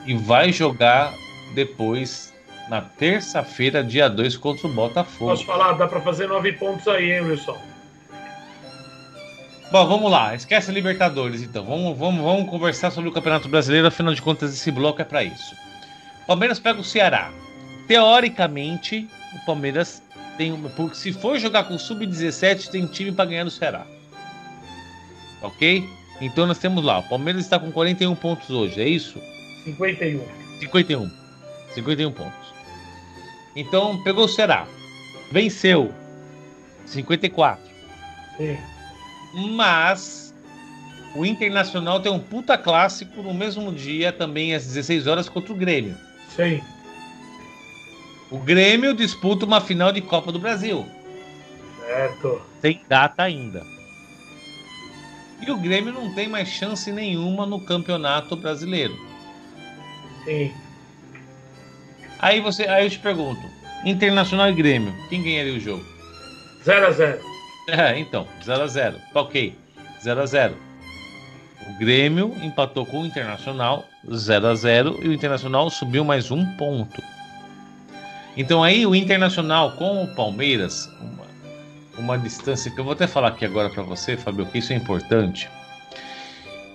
E 0.06 0.14
vai 0.14 0.52
jogar 0.52 1.14
depois 1.54 2.32
na 2.68 2.82
terça-feira, 2.82 3.82
dia 3.82 4.08
2, 4.08 4.36
contra 4.36 4.66
o 4.66 4.72
Botafogo. 4.72 5.30
Posso 5.30 5.44
falar? 5.44 5.72
Dá 5.72 5.86
pra 5.86 6.00
fazer 6.00 6.26
nove 6.26 6.52
pontos 6.52 6.86
aí, 6.86 7.12
hein, 7.12 7.22
Wilson? 7.22 7.58
Bom, 9.70 9.86
vamos 9.86 10.10
lá. 10.10 10.34
Esquece 10.34 10.70
a 10.70 10.74
Libertadores, 10.74 11.42
então. 11.42 11.64
Vamos, 11.64 11.98
vamos, 11.98 12.22
vamos 12.22 12.50
conversar 12.50 12.90
sobre 12.90 13.10
o 13.10 13.12
Campeonato 13.12 13.48
Brasileiro. 13.48 13.86
Afinal 13.86 14.14
de 14.14 14.22
contas, 14.22 14.52
esse 14.52 14.70
bloco 14.70 15.00
é 15.00 15.04
para 15.04 15.22
isso. 15.24 15.54
Palmeiras 16.26 16.58
pega 16.58 16.80
o 16.80 16.84
Ceará. 16.84 17.30
Teoricamente, 17.86 19.08
o 19.34 19.46
Palmeiras 19.46 20.02
tem. 20.38 20.56
Porque 20.74 20.96
se 20.96 21.12
for 21.12 21.38
jogar 21.38 21.64
com 21.64 21.74
o 21.74 21.78
Sub-17, 21.78 22.70
tem 22.70 22.86
time 22.86 23.12
para 23.12 23.26
ganhar 23.26 23.44
do 23.44 23.50
Ceará. 23.50 23.84
Ok? 25.42 25.84
Então 26.20 26.46
nós 26.46 26.58
temos 26.58 26.82
lá. 26.82 27.00
O 27.00 27.08
Palmeiras 27.08 27.42
está 27.42 27.58
com 27.58 27.70
41 27.70 28.14
pontos 28.14 28.48
hoje, 28.48 28.80
é 28.80 28.88
isso? 28.88 29.20
51. 29.64 30.22
51. 30.60 31.10
51 31.74 32.12
pontos. 32.12 32.54
Então 33.54 34.02
pegou 34.02 34.24
o 34.24 34.28
Ceará. 34.28 34.66
Venceu. 35.30 35.92
54. 36.86 37.62
Sim. 38.38 38.56
Mas 39.54 40.34
o 41.14 41.26
Internacional 41.26 42.00
tem 42.00 42.10
um 42.10 42.18
puta 42.18 42.56
clássico 42.56 43.22
no 43.22 43.34
mesmo 43.34 43.72
dia, 43.72 44.12
também 44.12 44.54
às 44.54 44.66
16 44.66 45.06
horas, 45.06 45.28
contra 45.28 45.52
o 45.52 45.56
Grêmio. 45.56 45.96
Sim. 46.34 46.62
O 48.30 48.38
Grêmio 48.38 48.94
disputa 48.94 49.46
uma 49.46 49.60
final 49.60 49.90
de 49.90 50.02
Copa 50.02 50.30
do 50.30 50.38
Brasil. 50.38 50.86
Certo. 51.80 52.42
Tem 52.60 52.80
data 52.88 53.22
ainda. 53.22 53.64
E 55.40 55.50
o 55.50 55.56
Grêmio 55.56 55.92
não 55.92 56.12
tem 56.14 56.28
mais 56.28 56.48
chance 56.48 56.92
nenhuma 56.92 57.46
no 57.46 57.60
Campeonato 57.60 58.36
Brasileiro. 58.36 58.94
Sim. 60.24 60.52
Aí 62.18 62.40
você, 62.40 62.64
aí 62.64 62.84
eu 62.84 62.90
te 62.90 62.98
pergunto, 62.98 63.40
Internacional 63.84 64.50
e 64.50 64.54
Grêmio, 64.54 64.92
quem 65.08 65.22
ganharia 65.22 65.54
o 65.54 65.60
jogo? 65.60 65.84
0 66.64 66.86
a 66.86 66.90
0 66.90 67.20
É, 67.68 67.98
então, 67.98 68.26
0 68.42 68.62
a 68.62 68.66
0 68.66 68.98
Tá 69.12 69.20
ok, 69.20 69.54
0 70.02 70.20
a 70.20 70.26
0 70.26 70.56
O 71.66 71.78
Grêmio 71.78 72.34
empatou 72.42 72.84
com 72.84 73.02
o 73.02 73.06
Internacional 73.06 73.84
0 74.10 74.48
a 74.48 74.54
0 74.54 74.98
e 75.02 75.08
o 75.08 75.12
Internacional 75.12 75.70
subiu 75.70 76.04
mais 76.04 76.30
um 76.30 76.44
ponto. 76.56 77.02
Então 78.38 78.62
aí 78.62 78.86
o 78.86 78.94
Internacional 78.94 79.72
com 79.72 80.04
o 80.04 80.14
Palmeiras, 80.14 80.88
uma, 81.00 81.26
uma 81.98 82.16
distância 82.16 82.70
que 82.70 82.78
eu 82.78 82.84
vou 82.84 82.92
até 82.92 83.04
falar 83.04 83.30
aqui 83.30 83.44
agora 83.44 83.68
para 83.68 83.82
você, 83.82 84.16
Fabio, 84.16 84.46
que 84.46 84.58
isso 84.58 84.72
é 84.72 84.76
importante. 84.76 85.50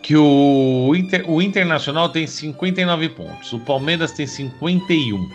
Que 0.01 0.17
o, 0.17 0.93
Inter, 0.93 1.23
o 1.29 1.41
Internacional 1.41 2.09
tem 2.09 2.27
59 2.27 3.07
pontos, 3.09 3.53
o 3.53 3.61
Palmeiras 3.61 4.11
tem 4.11 4.27
51. 4.27 5.29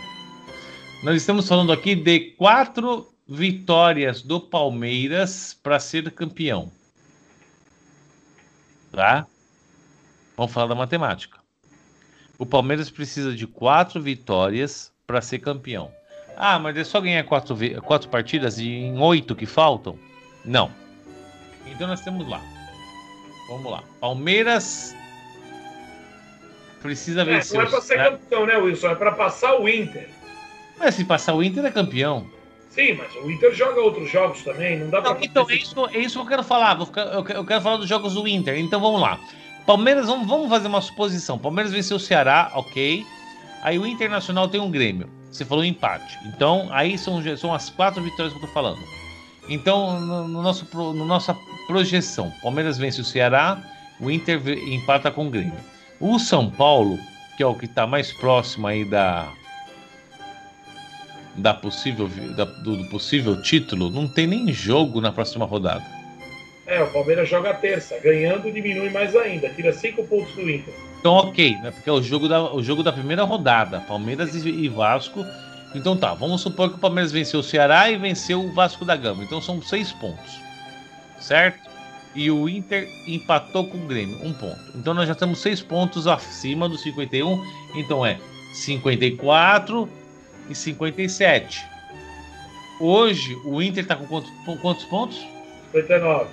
Nós 1.01 1.15
estamos 1.15 1.47
falando 1.47 1.71
aqui 1.71 1.95
de 1.95 2.19
quatro 2.37 3.11
vitórias 3.27 4.21
do 4.21 4.39
Palmeiras 4.39 5.57
para 5.63 5.79
ser 5.79 6.11
campeão. 6.11 6.71
Tá? 8.91 9.25
Vamos 10.37 10.53
falar 10.53 10.67
da 10.67 10.75
matemática. 10.75 11.39
O 12.37 12.45
Palmeiras 12.45 12.91
precisa 12.91 13.35
de 13.35 13.47
quatro 13.47 13.99
vitórias 13.99 14.93
para 15.07 15.21
ser 15.21 15.39
campeão. 15.39 15.91
Ah, 16.41 16.57
mas 16.57 16.77
é 16.77 16.83
só 16.85 17.01
ganhar 17.01 17.23
quatro, 17.25 17.55
quatro 17.83 18.07
partidas 18.07 18.57
e 18.59 18.69
em 18.69 18.97
oito 18.97 19.35
que 19.35 19.45
faltam? 19.45 19.99
Não. 20.45 20.71
Então 21.67 21.85
nós 21.87 21.99
temos 22.01 22.27
lá. 22.27 22.41
Vamos 23.49 23.69
lá. 23.69 23.83
Palmeiras 23.99 24.95
precisa 26.81 27.21
É, 27.21 27.25
vencer. 27.25 27.57
não 27.57 27.65
é 27.65 27.67
o 27.67 27.69
pra 27.69 27.81
ser 27.81 27.87
Ceará. 27.95 28.11
campeão, 28.11 28.45
né, 28.45 28.57
Wilson? 28.57 28.87
É 28.89 28.95
pra 28.95 29.11
passar 29.11 29.55
o 29.59 29.67
Inter. 29.67 30.09
Mas 30.77 30.95
se 30.95 31.03
passar 31.03 31.33
o 31.33 31.43
Inter 31.43 31.65
é 31.65 31.71
campeão. 31.71 32.25
Sim, 32.69 32.93
mas 32.93 33.13
o 33.15 33.29
Inter 33.29 33.53
joga 33.53 33.81
outros 33.81 34.09
jogos 34.09 34.41
também. 34.43 34.79
Não 34.79 34.89
dá 34.89 35.01
Não, 35.01 35.17
então, 35.21 35.45
é 35.49 35.55
isso, 35.55 35.85
é 35.87 35.97
isso 35.97 36.19
que 36.19 36.25
eu 36.25 36.29
quero 36.29 36.43
falar. 36.43 36.75
Vou 36.75 36.85
ficar- 36.85 37.01
eu, 37.07 37.23
quero, 37.23 37.39
eu 37.39 37.45
quero 37.45 37.61
falar 37.61 37.77
dos 37.77 37.89
jogos 37.89 38.13
do 38.13 38.25
Inter. 38.27 38.57
Então 38.57 38.79
vamos 38.79 39.01
lá. 39.01 39.19
Palmeiras, 39.65 40.07
vamos, 40.07 40.25
vamos 40.27 40.47
fazer 40.47 40.67
uma 40.67 40.79
suposição. 40.79 41.37
Palmeiras 41.37 41.73
venceu 41.73 41.97
o 41.97 41.99
Ceará, 41.99 42.51
ok. 42.55 43.05
Aí 43.61 43.77
o 43.77 43.85
Internacional 43.85 44.47
tem 44.47 44.61
um 44.61 44.71
Grêmio. 44.71 45.09
Você 45.31 45.45
falou 45.45 45.63
empate. 45.63 46.17
Então, 46.25 46.67
aí 46.71 46.97
são, 46.97 47.21
são 47.37 47.53
as 47.53 47.69
quatro 47.69 48.01
vitórias 48.03 48.33
que 48.33 48.39
eu 48.43 48.47
tô 48.47 48.53
falando. 48.53 48.79
Então, 49.47 49.99
no, 49.99 50.27
no 50.27 50.41
nosso, 50.41 50.67
no 50.73 51.05
nossa 51.05 51.35
projeção, 51.67 52.31
Palmeiras 52.41 52.77
vence 52.77 53.01
o 53.01 53.05
Ceará, 53.05 53.61
o 53.99 54.09
Inter 54.11 54.41
empata 54.71 55.09
com 55.11 55.27
o 55.27 55.29
Grêmio. 55.29 55.53
O 55.99 56.17
São 56.19 56.49
Paulo, 56.49 56.97
que 57.37 57.43
é 57.43 57.45
o 57.45 57.55
que 57.55 57.65
está 57.65 57.85
mais 57.87 58.11
próximo 58.13 58.67
aí 58.67 58.85
da 58.85 59.31
da 61.35 61.53
possível 61.53 62.09
da- 62.35 62.43
do, 62.43 62.75
do 62.75 62.89
possível 62.89 63.41
título, 63.41 63.89
não 63.89 64.07
tem 64.07 64.27
nem 64.27 64.51
jogo 64.51 64.99
na 64.99 65.11
próxima 65.11 65.45
rodada. 65.45 65.85
É, 66.67 66.83
o 66.83 66.91
Palmeiras 66.91 67.29
joga 67.29 67.53
terça. 67.53 67.97
Ganhando, 67.99 68.51
diminui 68.51 68.89
mais 68.89 69.15
ainda. 69.15 69.47
Tira 69.49 69.71
cinco 69.71 70.05
pontos 70.05 70.33
do 70.35 70.49
Inter. 70.49 70.73
Então, 70.99 71.13
ok, 71.13 71.57
né? 71.61 71.71
Porque 71.71 71.89
é 71.89 71.93
o 71.93 72.01
jogo 72.01 72.27
da, 72.27 72.53
o 72.53 72.61
jogo 72.61 72.83
da 72.83 72.91
primeira 72.91 73.23
rodada, 73.23 73.79
Palmeiras 73.81 74.35
e, 74.35 74.49
e 74.49 74.67
Vasco. 74.67 75.25
Então 75.73 75.95
tá, 75.95 76.13
vamos 76.13 76.41
supor 76.41 76.69
que 76.69 76.75
o 76.75 76.79
Palmeiras 76.79 77.11
venceu 77.11 77.39
o 77.39 77.43
Ceará 77.43 77.89
e 77.89 77.97
venceu 77.97 78.43
o 78.43 78.53
Vasco 78.53 78.83
da 78.83 78.95
Gama. 78.95 79.23
Então 79.23 79.41
são 79.41 79.61
seis 79.61 79.91
pontos. 79.93 80.39
Certo? 81.19 81.69
E 82.15 82.29
o 82.29 82.49
Inter 82.49 82.87
empatou 83.07 83.67
com 83.67 83.77
o 83.77 83.87
Grêmio, 83.87 84.17
um 84.25 84.33
ponto. 84.33 84.59
Então 84.75 84.93
nós 84.93 85.07
já 85.07 85.13
estamos 85.13 85.39
seis 85.39 85.61
pontos 85.61 86.07
acima 86.07 86.67
dos 86.67 86.81
51. 86.81 87.45
Então 87.75 88.05
é 88.05 88.19
54 88.53 89.87
e 90.49 90.55
57. 90.55 91.65
Hoje 92.79 93.35
o 93.45 93.61
Inter 93.61 93.83
está 93.83 93.95
com 93.95 94.07
quantos, 94.07 94.31
com 94.45 94.57
quantos 94.57 94.85
pontos? 94.85 95.17
59. 95.71 96.27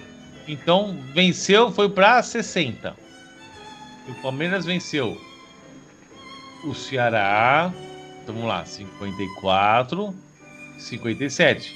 Então 0.48 0.96
venceu, 1.12 1.70
foi 1.70 1.88
para 1.88 2.22
60. 2.22 3.05
O 4.08 4.14
Palmeiras 4.22 4.64
venceu 4.64 5.20
o 6.64 6.74
Ceará. 6.74 7.72
Então, 8.22 8.34
vamos 8.34 8.48
lá, 8.48 8.64
54, 8.64 10.14
57. 10.78 11.74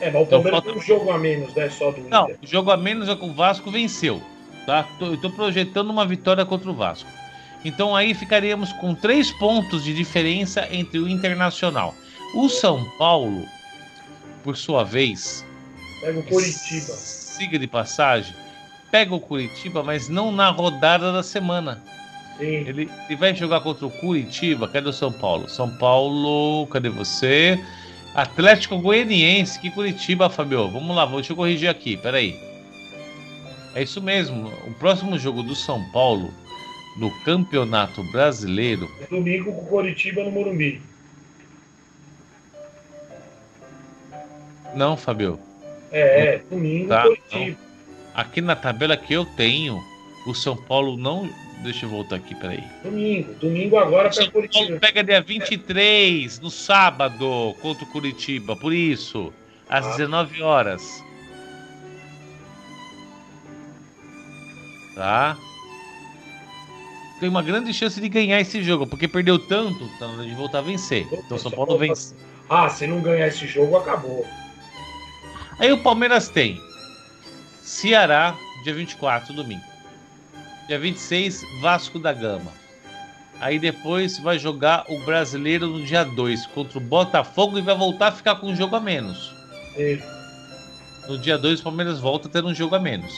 É, 0.00 0.10
mas 0.10 0.22
o 0.22 0.24
Então, 0.24 0.42
Palmeiras 0.42 0.50
falta- 0.50 0.68
tem 0.70 0.78
um 0.78 0.82
jogo 0.82 1.10
a 1.10 1.18
menos, 1.18 1.54
né? 1.54 1.68
Só 1.70 1.90
do 1.90 2.00
Não, 2.08 2.26
o 2.26 2.46
jogo 2.46 2.70
a 2.70 2.76
menos 2.76 3.08
é 3.08 3.14
com 3.16 3.28
o 3.30 3.34
Vasco 3.34 3.70
venceu. 3.70 4.22
Tá? 4.66 4.86
Eu 5.00 5.16
tô 5.20 5.30
projetando 5.30 5.90
uma 5.90 6.06
vitória 6.06 6.44
contra 6.44 6.70
o 6.70 6.74
Vasco. 6.74 7.08
Então 7.64 7.94
aí 7.94 8.14
ficaríamos 8.14 8.72
com 8.74 8.94
três 8.94 9.30
pontos 9.32 9.84
de 9.84 9.92
diferença 9.94 10.66
entre 10.70 10.98
o 10.98 11.08
Internacional. 11.08 11.94
O 12.34 12.48
São 12.48 12.84
Paulo, 12.96 13.44
por 14.44 14.56
sua 14.56 14.84
vez, 14.84 15.44
Pega 16.00 16.18
o 16.20 16.22
Coritiba. 16.22 16.92
siga 16.94 17.58
de 17.58 17.66
passagem, 17.66 18.34
pega 18.90 19.14
o 19.14 19.20
Curitiba, 19.20 19.82
mas 19.82 20.08
não 20.08 20.32
na 20.32 20.50
rodada 20.50 21.12
da 21.12 21.22
semana. 21.22 21.82
Sim. 22.38 22.46
Ele, 22.46 22.90
ele 23.08 23.16
vai 23.16 23.34
jogar 23.34 23.60
contra 23.60 23.86
o 23.86 23.90
Curitiba. 23.90 24.66
Cadê 24.68 24.88
o 24.88 24.92
São 24.92 25.12
Paulo? 25.12 25.48
São 25.48 25.68
Paulo, 25.76 26.66
cadê 26.68 26.88
você? 26.88 27.62
Atlético 28.14 28.78
Goianiense. 28.78 29.60
Que 29.60 29.70
Curitiba, 29.70 30.30
Fabio? 30.30 30.68
Vamos 30.70 30.94
lá, 30.96 31.04
vou- 31.04 31.20
eu 31.20 31.36
corrigir 31.36 31.68
aqui, 31.68 31.96
peraí. 31.96 32.34
É 33.74 33.82
isso 33.82 34.00
mesmo. 34.00 34.48
O 34.66 34.72
próximo 34.74 35.18
jogo 35.18 35.42
do 35.42 35.54
São 35.54 35.82
Paulo 35.90 36.32
no 36.98 37.10
Campeonato 37.24 38.02
Brasileiro. 38.10 38.90
É 39.00 39.06
Domingo 39.06 39.52
com 39.52 39.60
o 39.62 39.66
Coritiba 39.66 40.24
no 40.24 40.30
Morumbi. 40.32 40.80
Não, 44.74 44.96
Fabio. 44.96 45.38
É, 45.92 46.34
é. 46.36 46.42
Domingo 46.50 46.88
Tá, 46.88 47.02
Coritiba. 47.02 47.56
Aqui 48.14 48.40
na 48.40 48.56
tabela 48.56 48.96
que 48.96 49.12
eu 49.12 49.24
tenho, 49.24 49.82
o 50.26 50.34
São 50.34 50.56
Paulo 50.56 50.96
não. 50.96 51.28
Deixa 51.62 51.84
eu 51.84 51.90
voltar 51.90 52.16
aqui, 52.16 52.34
peraí. 52.34 52.64
Domingo. 52.82 53.34
Domingo 53.34 53.76
agora 53.76 54.08
O 54.08 54.12
São 54.12 54.30
pega 54.30 54.48
Paulo 54.48 54.80
pega 54.80 55.04
dia 55.04 55.20
23, 55.20 56.40
no 56.40 56.50
sábado, 56.50 57.54
contra 57.60 57.84
o 57.84 57.86
Curitiba. 57.88 58.56
Por 58.56 58.72
isso, 58.72 59.32
às 59.68 59.86
Ah. 59.86 59.90
19 59.90 60.42
horas. 60.42 61.04
Tá? 64.94 65.36
Tem 67.20 67.28
uma 67.28 67.42
grande 67.42 67.72
chance 67.74 68.00
de 68.00 68.08
ganhar 68.08 68.40
esse 68.40 68.62
jogo, 68.62 68.86
porque 68.86 69.06
perdeu 69.06 69.38
tanto, 69.38 69.86
tá 69.98 70.06
na 70.08 70.14
hora 70.14 70.24
de 70.24 70.34
voltar 70.34 70.58
a 70.58 70.62
vencer. 70.62 71.06
Então 71.12 71.36
o 71.36 71.40
São 71.40 71.50
Paulo 71.50 71.76
vence. 71.76 72.14
Ah, 72.48 72.68
se 72.68 72.86
não 72.86 73.00
ganhar 73.00 73.28
esse 73.28 73.46
jogo, 73.46 73.76
acabou. 73.76 74.26
Aí 75.58 75.70
o 75.70 75.82
Palmeiras 75.82 76.30
tem 76.30 76.58
Ceará, 77.74 78.34
dia 78.64 78.74
24, 78.74 79.32
domingo. 79.32 79.62
Dia 80.66 80.76
26, 80.76 81.44
Vasco 81.60 82.00
da 82.00 82.12
Gama. 82.12 82.50
Aí 83.40 83.60
depois 83.60 84.18
vai 84.18 84.40
jogar 84.40 84.84
o 84.88 84.98
brasileiro 85.04 85.68
no 85.68 85.80
dia 85.86 86.02
2 86.04 86.46
contra 86.46 86.78
o 86.78 86.80
Botafogo 86.80 87.56
e 87.58 87.62
vai 87.62 87.76
voltar 87.76 88.08
a 88.08 88.12
ficar 88.12 88.34
com 88.34 88.48
um 88.48 88.56
jogo 88.56 88.74
a 88.74 88.80
menos. 88.80 89.32
E- 89.78 90.00
No 91.06 91.16
dia 91.16 91.38
2 91.38 91.60
o 91.60 91.62
Palmeiras 91.62 92.00
volta 92.00 92.26
a 92.26 92.30
ter 92.30 92.44
um 92.44 92.52
jogo 92.52 92.74
a 92.74 92.80
menos. 92.80 93.14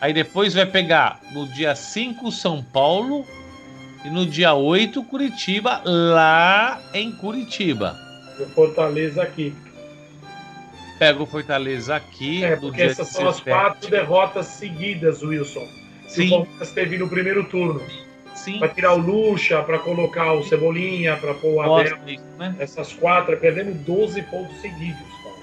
Aí 0.00 0.14
depois 0.14 0.54
vai 0.54 0.64
pegar 0.64 1.20
no 1.34 1.46
dia 1.48 1.74
5 1.76 2.32
São 2.32 2.62
Paulo 2.62 3.26
e 4.06 4.08
no 4.08 4.24
dia 4.24 4.54
8 4.54 5.04
Curitiba, 5.04 5.82
lá 5.84 6.80
em 6.94 7.12
Curitiba. 7.12 7.94
e 8.38 8.42
o 8.42 8.46
Fortaleza 8.48 9.22
aqui. 9.22 9.54
Pega 10.98 11.22
o 11.22 11.26
Fortaleza 11.26 11.96
aqui 11.96 12.44
É, 12.44 12.56
porque 12.56 12.82
essas 12.82 13.08
são 13.08 13.28
as 13.28 13.36
17. 13.40 13.50
quatro 13.50 13.90
derrotas 13.90 14.46
seguidas, 14.46 15.22
Wilson. 15.22 15.66
Que 16.02 16.06
o 16.06 16.10
Sim, 16.10 16.30
Palmeiras 16.30 16.70
teve 16.72 16.98
no 16.98 17.08
primeiro 17.08 17.44
turno. 17.44 17.82
sim. 18.34 18.58
Pra 18.58 18.68
tirar 18.68 18.92
o 18.94 18.98
Lucha, 18.98 19.62
pra 19.62 19.78
colocar 19.78 20.32
o 20.34 20.44
Cebolinha, 20.44 21.16
pra 21.16 21.34
pôr 21.34 21.54
o 21.54 21.60
Abel. 21.60 21.96
Disso, 22.06 22.22
né? 22.38 22.54
Essas 22.58 22.92
quatro, 22.92 23.36
perdendo 23.38 23.74
12 23.84 24.22
pontos 24.22 24.56
seguidos. 24.60 24.98
cara. 25.22 25.34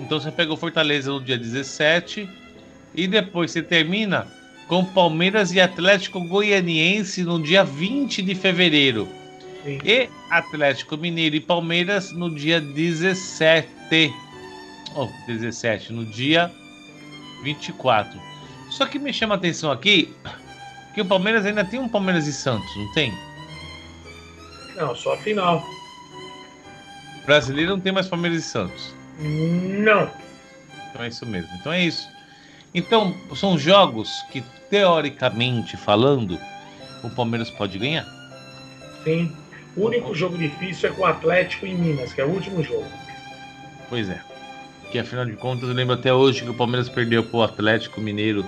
Então 0.00 0.18
você 0.20 0.30
pega 0.32 0.52
o 0.52 0.56
Fortaleza 0.56 1.10
no 1.10 1.20
dia 1.20 1.38
17 1.38 2.28
e 2.94 3.06
depois 3.06 3.50
você 3.52 3.62
termina 3.62 4.26
com 4.66 4.84
Palmeiras 4.84 5.52
e 5.52 5.60
Atlético 5.60 6.20
Goianiense 6.26 7.22
no 7.22 7.40
dia 7.40 7.62
20 7.62 8.22
de 8.22 8.34
fevereiro. 8.34 9.08
Sim. 9.64 9.78
E 9.84 10.08
Atlético 10.30 10.96
Mineiro 10.96 11.36
e 11.36 11.40
Palmeiras 11.40 12.10
no 12.12 12.34
dia 12.34 12.60
17. 12.60 14.12
Oh, 14.94 15.08
17, 15.26 15.92
no 15.92 16.04
dia 16.04 16.50
24. 17.42 18.20
Só 18.70 18.86
que 18.86 18.98
me 18.98 19.12
chama 19.12 19.34
a 19.34 19.38
atenção 19.38 19.70
aqui 19.70 20.12
que 20.94 21.00
o 21.00 21.04
Palmeiras 21.04 21.46
ainda 21.46 21.64
tem 21.64 21.80
um 21.80 21.88
Palmeiras 21.88 22.26
e 22.26 22.32
Santos, 22.32 22.68
não 22.76 22.92
tem? 22.92 23.12
Não, 24.76 24.94
só 24.94 25.14
a 25.14 25.18
final. 25.18 25.64
Brasileiro 27.24 27.72
não 27.72 27.80
tem 27.80 27.92
mais 27.92 28.08
Palmeiras 28.08 28.38
e 28.38 28.42
Santos. 28.42 28.94
Não. 29.18 30.10
Então 30.90 31.02
é 31.02 31.08
isso 31.08 31.24
mesmo. 31.26 31.50
Então 31.60 31.72
é 31.72 31.84
isso. 31.84 32.08
Então, 32.74 33.14
são 33.36 33.58
jogos 33.58 34.10
que, 34.30 34.42
teoricamente 34.70 35.76
falando, 35.76 36.38
o 37.04 37.10
Palmeiras 37.10 37.50
pode 37.50 37.78
ganhar. 37.78 38.06
Sim. 39.04 39.30
O 39.76 39.86
único 39.86 40.14
jogo 40.14 40.36
difícil 40.36 40.90
é 40.90 40.92
com 40.92 41.02
o 41.02 41.06
Atlético 41.06 41.66
em 41.66 41.74
Minas, 41.74 42.12
que 42.12 42.20
é 42.20 42.24
o 42.24 42.28
último 42.28 42.62
jogo. 42.62 42.86
Pois 43.88 44.08
é. 44.08 44.20
Que 44.90 44.98
afinal 44.98 45.24
de 45.24 45.32
contas, 45.32 45.68
eu 45.68 45.74
lembro 45.74 45.94
até 45.94 46.12
hoje 46.12 46.42
que 46.42 46.50
o 46.50 46.54
Palmeiras 46.54 46.88
perdeu 46.88 47.24
para 47.24 47.36
o 47.38 47.42
Atlético 47.42 48.00
Mineiro 48.00 48.44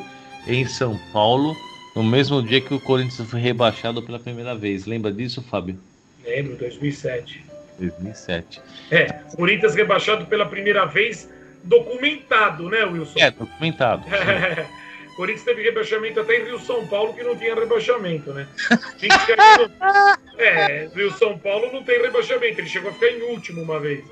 em 0.47 0.67
São 0.67 0.99
Paulo, 1.13 1.57
no 1.97 2.03
mesmo 2.03 2.43
dia 2.43 2.61
que 2.61 2.75
o 2.75 2.81
Corinthians 2.81 3.29
foi 3.31 3.41
rebaixado 3.41 4.03
pela 4.03 4.19
primeira 4.19 4.55
vez. 4.55 4.85
Lembra 4.85 5.11
disso, 5.11 5.41
Fábio? 5.43 5.79
Lembro, 6.23 6.57
2007. 6.57 7.45
2007. 7.79 8.61
É, 8.91 9.07
Corinthians 9.37 9.75
rebaixado 9.75 10.27
pela 10.27 10.45
primeira 10.45 10.85
vez, 10.85 11.29
documentado, 11.63 12.69
né, 12.69 12.85
Wilson? 12.85 13.19
É, 13.19 13.31
documentado. 13.31 14.05
Corinthians 15.17 15.45
teve 15.45 15.63
rebaixamento 15.63 16.21
até 16.21 16.41
em 16.41 16.45
Rio 16.45 16.59
São 16.61 16.87
Paulo, 16.87 17.15
que 17.15 17.23
não 17.23 17.37
tinha 17.37 17.55
rebaixamento, 17.55 18.33
né? 18.33 18.47
Que 18.99 19.09
no- 19.09 20.24
É, 20.37 20.89
Rio 20.95 21.13
São 21.13 21.39
Paulo 21.39 21.73
não 21.73 21.83
tem 21.83 22.01
rebaixamento, 22.01 22.61
ele 22.61 22.69
chegou 22.69 22.91
a 22.91 22.95
ficar 22.95 23.09
em 23.09 23.23
último 23.23 23.63
uma 23.63 23.79
vez. 23.79 24.05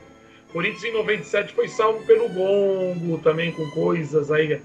Corinthians 0.53 0.85
em 0.85 0.93
97 0.93 1.55
foi 1.55 1.67
salvo 1.69 2.05
pelo 2.05 2.29
Gongo, 2.29 3.19
também 3.19 3.51
com 3.53 3.69
coisas 3.71 4.31
aí. 4.31 4.61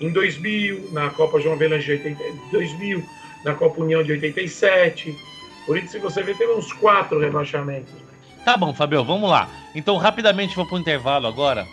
Em 0.00 0.10
2000, 0.10 0.90
na 0.92 1.10
Copa 1.10 1.40
João 1.40 1.54
Avelange 1.54 1.84
de 1.84 1.92
80, 1.92 2.24
2000, 2.52 3.04
na 3.44 3.54
Copa 3.54 3.80
União 3.80 4.02
de 4.02 4.12
87. 4.12 5.16
Corinthians, 5.64 5.92
se 5.92 5.98
você 5.98 6.22
ver, 6.22 6.36
teve 6.36 6.52
uns 6.52 6.72
quatro 6.72 7.18
rebaixamentos. 7.18 7.92
Tá 8.44 8.56
bom, 8.56 8.74
Fabio, 8.74 9.04
vamos 9.04 9.30
lá. 9.30 9.48
Então, 9.74 9.96
rapidamente 9.96 10.56
vou 10.56 10.66
pro 10.66 10.78
intervalo 10.78 11.26
agora, 11.26 11.66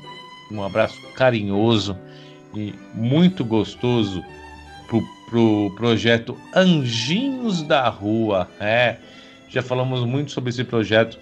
um 0.52 0.62
abraço 0.62 0.96
carinhoso 1.16 1.98
e 2.54 2.72
muito 2.94 3.44
gostoso 3.44 4.24
pro, 4.86 5.02
pro 5.28 5.74
projeto 5.76 6.38
Anjinhos 6.54 7.62
da 7.62 7.88
Rua. 7.88 8.48
É, 8.60 8.98
já 9.48 9.62
falamos 9.62 10.04
muito 10.04 10.30
sobre 10.30 10.50
esse 10.50 10.62
projeto. 10.62 11.18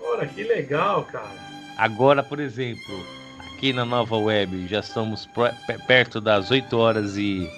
Ora, 0.00 0.26
que 0.26 0.42
legal, 0.42 1.04
cara. 1.04 1.44
Agora, 1.76 2.22
por 2.22 2.38
exemplo, 2.38 3.04
aqui 3.40 3.72
na 3.72 3.84
nova 3.84 4.16
web, 4.16 4.68
já 4.68 4.80
estamos 4.80 5.28
perto 5.86 6.20
das 6.20 6.50
8 6.50 6.76
horas 6.76 7.16
e, 7.16 7.50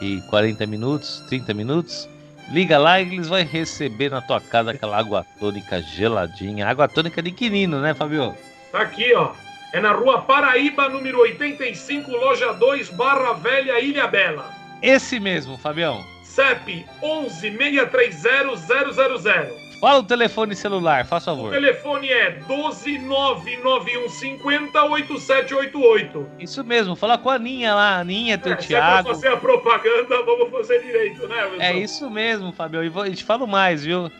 e 0.00 0.20
40 0.28 0.66
minutos, 0.66 1.24
30 1.28 1.54
minutos. 1.54 2.08
Liga 2.50 2.76
lá 2.78 3.00
e 3.00 3.14
eles 3.14 3.28
vão 3.28 3.42
receber 3.42 4.10
na 4.10 4.20
tua 4.20 4.40
casa 4.40 4.72
aquela 4.72 4.98
água 4.98 5.26
tônica 5.40 5.80
geladinha. 5.80 6.68
Água 6.68 6.86
tônica 6.86 7.22
de 7.22 7.32
quinino, 7.32 7.80
né, 7.80 7.94
Fabio? 7.94 8.34
Tá 8.70 8.82
aqui, 8.82 9.14
ó. 9.14 9.32
É 9.72 9.80
na 9.80 9.92
rua 9.92 10.22
Paraíba, 10.22 10.88
número 10.88 11.20
85, 11.20 12.10
loja 12.10 12.52
2, 12.52 12.90
Barra 12.90 13.32
Velha, 13.32 13.80
Ilhabela. 13.80 14.54
Esse 14.82 15.18
mesmo, 15.18 15.56
Fabião. 15.56 16.04
CEP 16.34 16.84
11 17.02 17.50
630 17.56 19.18
000. 19.18 19.64
Fala 19.80 19.98
o 19.98 20.02
telefone 20.02 20.56
celular, 20.56 21.04
faz 21.04 21.24
O 21.24 21.26
favor. 21.26 21.52
telefone 21.52 22.08
é 22.08 22.30
12 22.48 22.98
99150 22.98 24.82
8788. 24.84 26.26
Isso 26.38 26.64
mesmo, 26.64 26.96
fala 26.96 27.18
com 27.18 27.28
a 27.30 27.34
Aninha 27.34 27.74
lá, 27.74 27.96
a 27.96 28.00
Aninha, 28.00 28.38
teu 28.38 28.54
É, 28.54 28.56
se 28.56 28.64
é 28.74 28.78
Thiago. 28.78 29.08
fazer 29.10 29.28
a 29.28 29.36
propaganda, 29.36 30.22
vamos 30.24 30.50
fazer 30.50 30.82
direito, 30.82 31.26
né, 31.28 31.44
Wilson? 31.44 31.62
É 31.62 31.72
isso 31.76 32.10
mesmo, 32.10 32.50
Fabião. 32.52 32.82
E 32.82 32.88
vou, 32.88 33.08
te 33.10 33.22
falo 33.22 33.46
mais, 33.46 33.84
viu? 33.84 34.10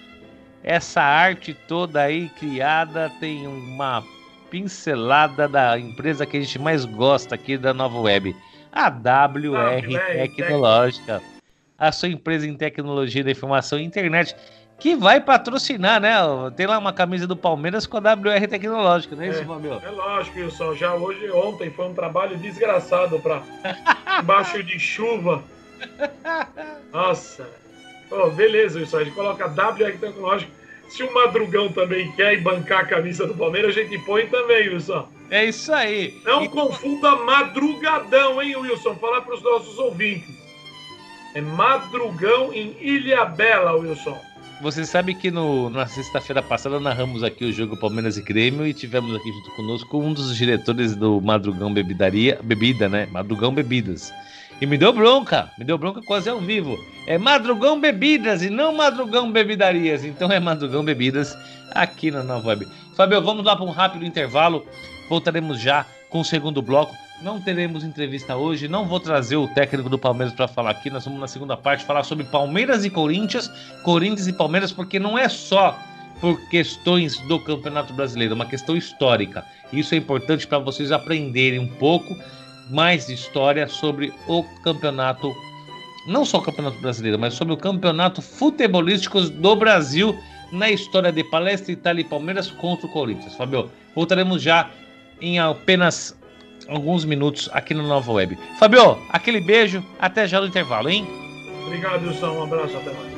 Essa 0.62 1.02
arte 1.02 1.52
toda 1.66 2.02
aí 2.02 2.28
criada 2.38 3.10
tem 3.20 3.46
uma 3.46 4.04
pincelada 4.50 5.48
da 5.48 5.78
empresa 5.78 6.24
que 6.26 6.36
a 6.36 6.40
gente 6.40 6.58
mais 6.58 6.84
gosta 6.84 7.34
aqui 7.34 7.56
da 7.56 7.74
Nova 7.74 7.98
Web, 8.00 8.36
a 8.72 8.88
WR 8.88 9.86
WR 9.88 10.28
Tecnológica. 10.36 11.22
A 11.78 11.90
sua 11.92 12.08
empresa 12.08 12.46
em 12.46 12.54
tecnologia 12.56 13.24
da 13.24 13.30
informação 13.30 13.78
e 13.78 13.82
internet, 13.82 14.34
que 14.78 14.94
vai 14.96 15.20
patrocinar, 15.20 16.00
né? 16.00 16.12
Tem 16.56 16.66
lá 16.66 16.78
uma 16.78 16.92
camisa 16.92 17.26
do 17.26 17.36
Palmeiras 17.36 17.86
com 17.86 17.96
a 17.96 18.00
WR 18.00 18.46
Tecnológica, 18.48 19.16
não 19.16 19.22
é, 19.24 19.28
isso, 19.28 19.40
É. 19.40 19.44
Fabio? 19.44 19.82
É 19.84 19.90
lógico, 19.90 20.38
Wilson. 20.38 20.74
Já 20.74 20.94
hoje, 20.94 21.30
ontem, 21.32 21.70
foi 21.70 21.86
um 21.86 21.94
trabalho 21.94 22.36
desgraçado 22.38 23.18
pra 23.20 23.42
embaixo 24.22 24.62
de 24.62 24.78
chuva. 24.78 25.42
Nossa. 26.92 27.48
Ô, 28.10 28.30
beleza, 28.30 28.78
Wilson. 28.78 28.98
A 28.98 29.04
gente 29.04 29.14
coloca 29.14 29.46
WR 29.46 29.98
Tecnológico. 29.98 30.52
Se 30.88 31.02
o 31.02 31.12
Madrugão 31.12 31.72
também 31.72 32.12
quer 32.12 32.40
bancar 32.40 32.80
a 32.80 32.84
camisa 32.86 33.26
do 33.26 33.34
Palmeiras, 33.34 33.76
a 33.76 33.80
gente 33.82 33.98
põe 34.04 34.26
também, 34.26 34.68
Wilson. 34.68 35.08
É 35.30 35.44
isso 35.46 35.72
aí. 35.72 36.20
Não 36.24 36.44
E- 36.44 36.48
confunda 36.48 37.16
madrugadão, 37.16 38.40
hein, 38.40 38.54
Wilson? 38.56 38.94
Falar 38.96 39.22
para 39.22 39.34
os 39.34 39.42
nossos 39.42 39.78
ouvintes. 39.78 40.43
É 41.34 41.40
madrugão 41.40 42.52
em 42.52 42.76
Ilhabela, 42.80 43.72
Wilson. 43.72 44.16
Você 44.62 44.84
sabe 44.86 45.14
que 45.14 45.32
no, 45.32 45.68
na 45.68 45.84
sexta-feira 45.84 46.40
passada 46.40 46.78
narramos 46.78 47.24
aqui 47.24 47.44
o 47.44 47.52
jogo 47.52 47.76
Palmeiras 47.76 48.16
e 48.16 48.22
Grêmio 48.22 48.64
e 48.64 48.72
tivemos 48.72 49.16
aqui 49.16 49.32
junto 49.32 49.50
conosco 49.56 49.98
um 49.98 50.12
dos 50.12 50.36
diretores 50.36 50.94
do 50.94 51.20
Madrugão 51.20 51.74
Bebidaria, 51.74 52.38
Bebida, 52.42 52.88
né? 52.88 53.08
Madrugão 53.10 53.52
Bebidas. 53.52 54.14
E 54.60 54.66
me 54.66 54.78
deu 54.78 54.92
bronca, 54.92 55.50
me 55.58 55.64
deu 55.64 55.76
bronca 55.76 56.00
quase 56.02 56.30
ao 56.30 56.38
vivo. 56.38 56.78
É 57.06 57.18
Madrugão 57.18 57.80
Bebidas 57.80 58.42
e 58.42 58.48
não 58.48 58.72
Madrugão 58.72 59.30
Bebidarias. 59.32 60.04
Então 60.04 60.30
é 60.30 60.38
Madrugão 60.38 60.84
Bebidas 60.84 61.36
aqui 61.72 62.12
na 62.12 62.22
Nova 62.22 62.50
Web. 62.50 62.68
Fabio, 62.96 63.20
vamos 63.20 63.44
lá 63.44 63.56
para 63.56 63.64
um 63.64 63.70
rápido 63.70 64.04
intervalo. 64.04 64.64
Voltaremos 65.08 65.60
já 65.60 65.84
com 66.08 66.20
o 66.20 66.24
segundo 66.24 66.62
bloco. 66.62 66.94
Não 67.22 67.40
teremos 67.40 67.84
entrevista 67.84 68.36
hoje, 68.36 68.66
não 68.66 68.86
vou 68.86 68.98
trazer 68.98 69.36
o 69.36 69.46
técnico 69.48 69.88
do 69.88 69.98
Palmeiras 69.98 70.34
para 70.34 70.48
falar 70.48 70.70
aqui. 70.70 70.90
Nós 70.90 71.04
vamos 71.04 71.20
na 71.20 71.28
segunda 71.28 71.56
parte 71.56 71.84
falar 71.84 72.02
sobre 72.02 72.24
Palmeiras 72.24 72.84
e 72.84 72.90
Corinthians, 72.90 73.50
Corinthians 73.82 74.26
e 74.26 74.32
Palmeiras, 74.32 74.72
porque 74.72 74.98
não 74.98 75.16
é 75.16 75.28
só 75.28 75.78
por 76.20 76.40
questões 76.48 77.18
do 77.28 77.38
Campeonato 77.40 77.92
Brasileiro, 77.92 78.32
é 78.32 78.36
uma 78.36 78.46
questão 78.46 78.76
histórica. 78.76 79.44
Isso 79.72 79.94
é 79.94 79.98
importante 79.98 80.46
para 80.46 80.58
vocês 80.58 80.90
aprenderem 80.90 81.58
um 81.58 81.68
pouco 81.68 82.16
mais 82.70 83.06
de 83.06 83.14
história 83.14 83.68
sobre 83.68 84.12
o 84.26 84.42
campeonato, 84.62 85.32
não 86.06 86.24
só 86.24 86.38
o 86.38 86.42
Campeonato 86.42 86.78
Brasileiro, 86.80 87.18
mas 87.18 87.34
sobre 87.34 87.54
o 87.54 87.56
campeonato 87.56 88.22
futebolístico 88.22 89.20
do 89.20 89.56
Brasil 89.56 90.18
na 90.52 90.70
história 90.70 91.12
de 91.12 91.22
Palestra, 91.24 91.72
Itália 91.72 92.02
e 92.02 92.04
Palmeiras 92.04 92.50
contra 92.50 92.86
o 92.86 92.90
Corinthians. 92.90 93.34
Fabio, 93.34 93.70
voltaremos 93.94 94.42
já 94.42 94.70
em 95.20 95.38
apenas 95.38 96.16
alguns 96.68 97.04
minutos 97.04 97.48
aqui 97.52 97.74
no 97.74 97.86
Nova 97.86 98.12
Web. 98.12 98.38
Fabio, 98.58 98.98
aquele 99.10 99.40
beijo, 99.40 99.84
até 99.98 100.26
já 100.26 100.40
no 100.40 100.46
intervalo, 100.46 100.88
hein? 100.88 101.06
Obrigado, 101.66 102.06
Wilson. 102.06 102.30
Um 102.30 102.42
abraço, 102.44 102.76
até 102.76 102.92
mais. 102.92 103.13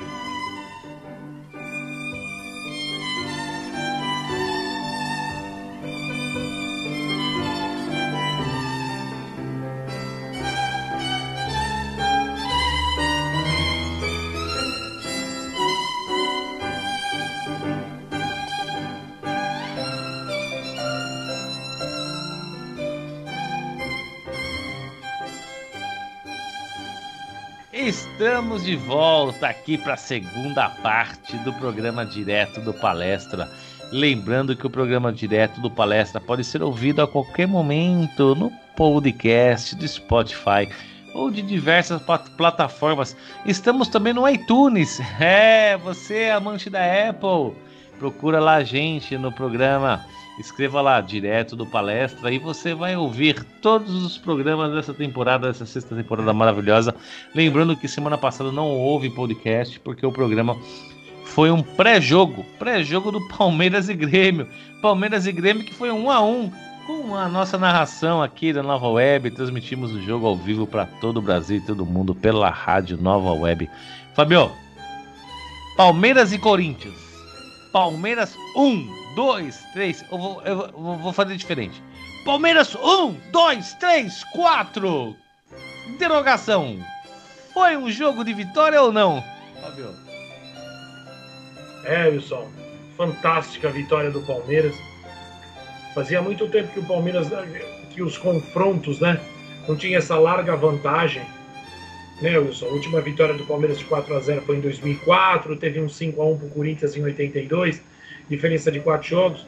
Estamos 28.18 28.64
de 28.64 28.74
volta 28.76 29.46
aqui 29.46 29.76
para 29.76 29.92
a 29.92 29.98
segunda 29.98 30.70
parte 30.70 31.36
do 31.38 31.52
programa 31.52 32.02
direto 32.06 32.62
do 32.62 32.72
Palestra. 32.72 33.46
Lembrando 33.92 34.56
que 34.56 34.66
o 34.66 34.70
programa 34.70 35.12
direto 35.12 35.60
do 35.60 35.70
Palestra 35.70 36.18
pode 36.18 36.42
ser 36.42 36.62
ouvido 36.62 37.02
a 37.02 37.06
qualquer 37.06 37.46
momento 37.46 38.34
no 38.34 38.50
podcast 38.74 39.76
do 39.76 39.86
Spotify 39.86 40.66
ou 41.14 41.30
de 41.30 41.42
diversas 41.42 42.00
plat- 42.00 42.30
plataformas. 42.38 43.14
Estamos 43.44 43.86
também 43.86 44.14
no 44.14 44.26
iTunes. 44.26 44.98
É, 45.20 45.76
você 45.76 46.14
é 46.20 46.32
amante 46.32 46.70
da 46.70 46.80
Apple, 47.10 47.54
procura 47.98 48.40
lá 48.40 48.54
a 48.54 48.64
gente 48.64 49.18
no 49.18 49.30
programa. 49.30 50.06
Escreva 50.38 50.82
lá 50.82 51.00
direto 51.00 51.56
do 51.56 51.64
palestra 51.64 52.30
e 52.30 52.38
você 52.38 52.74
vai 52.74 52.94
ouvir 52.94 53.42
todos 53.62 54.04
os 54.04 54.18
programas 54.18 54.72
dessa 54.72 54.92
temporada, 54.92 55.48
dessa 55.48 55.64
sexta 55.64 55.96
temporada 55.96 56.32
maravilhosa. 56.32 56.94
Lembrando 57.34 57.76
que 57.76 57.88
semana 57.88 58.18
passada 58.18 58.52
não 58.52 58.68
houve 58.68 59.08
podcast 59.08 59.80
porque 59.80 60.04
o 60.04 60.12
programa 60.12 60.56
foi 61.24 61.50
um 61.50 61.62
pré-jogo, 61.62 62.44
pré-jogo 62.58 63.10
do 63.10 63.28
Palmeiras 63.28 63.88
e 63.88 63.94
Grêmio. 63.94 64.46
Palmeiras 64.82 65.26
e 65.26 65.32
Grêmio 65.32 65.64
que 65.64 65.74
foi 65.74 65.90
um 65.90 66.10
a 66.10 66.22
um 66.22 66.50
com 66.86 67.16
a 67.16 67.28
nossa 67.28 67.58
narração 67.58 68.22
aqui 68.22 68.52
da 68.52 68.62
Nova 68.62 68.88
Web. 68.88 69.30
Transmitimos 69.32 69.92
o 69.92 70.02
jogo 70.02 70.26
ao 70.26 70.36
vivo 70.36 70.66
para 70.66 70.86
todo 70.86 71.16
o 71.16 71.22
Brasil 71.22 71.56
e 71.56 71.60
todo 71.60 71.84
mundo 71.84 72.14
pela 72.14 72.48
rádio 72.48 72.96
Nova 72.96 73.32
Web. 73.32 73.68
Fabio, 74.14 74.50
Palmeiras 75.76 76.32
e 76.32 76.38
Corinthians. 76.38 76.94
Palmeiras 77.72 78.34
1, 78.56 79.05
2, 79.16 79.56
3. 79.72 80.04
Eu 80.12 80.18
vou, 80.18 80.42
eu 80.42 80.98
vou 80.98 81.12
fazer 81.12 81.36
diferente. 81.36 81.82
Palmeiras 82.24 82.74
1, 82.76 83.14
2, 83.32 83.74
3, 83.74 84.24
4. 84.24 85.16
Interrogação. 85.88 86.78
Foi 87.54 87.76
um 87.78 87.90
jogo 87.90 88.22
de 88.22 88.34
vitória 88.34 88.80
ou 88.80 88.92
não? 88.92 89.24
Fabio. 89.62 89.88
É, 91.84 92.08
Wilson. 92.08 92.46
Fantástica 92.96 93.70
vitória 93.70 94.10
do 94.10 94.20
Palmeiras. 94.20 94.76
Fazia 95.94 96.20
muito 96.20 96.46
tempo 96.48 96.72
que 96.74 96.80
o 96.80 96.84
Palmeiras, 96.84 97.28
que 97.94 98.02
os 98.02 98.18
confrontos, 98.18 99.00
né? 99.00 99.18
Não 99.66 99.76
tinha 99.76 99.96
essa 99.96 100.18
larga 100.18 100.54
vantagem. 100.56 101.24
Né, 102.20 102.36
Wilson? 102.36 102.66
A 102.66 102.70
última 102.70 103.00
vitória 103.00 103.32
do 103.32 103.46
Palmeiras 103.46 103.78
de 103.78 103.84
4 103.86 104.14
a 104.14 104.20
0 104.20 104.42
foi 104.42 104.56
em 104.56 104.60
2004. 104.60 105.56
Teve 105.56 105.80
um 105.80 105.88
5 105.88 106.20
a 106.20 106.26
1 106.26 106.38
para 106.38 106.46
o 106.46 106.50
Corinthians 106.50 106.96
em 106.96 107.02
82. 107.02 107.82
Diferença 108.28 108.70
de 108.70 108.80
4 108.80 109.08
jogos. 109.08 109.46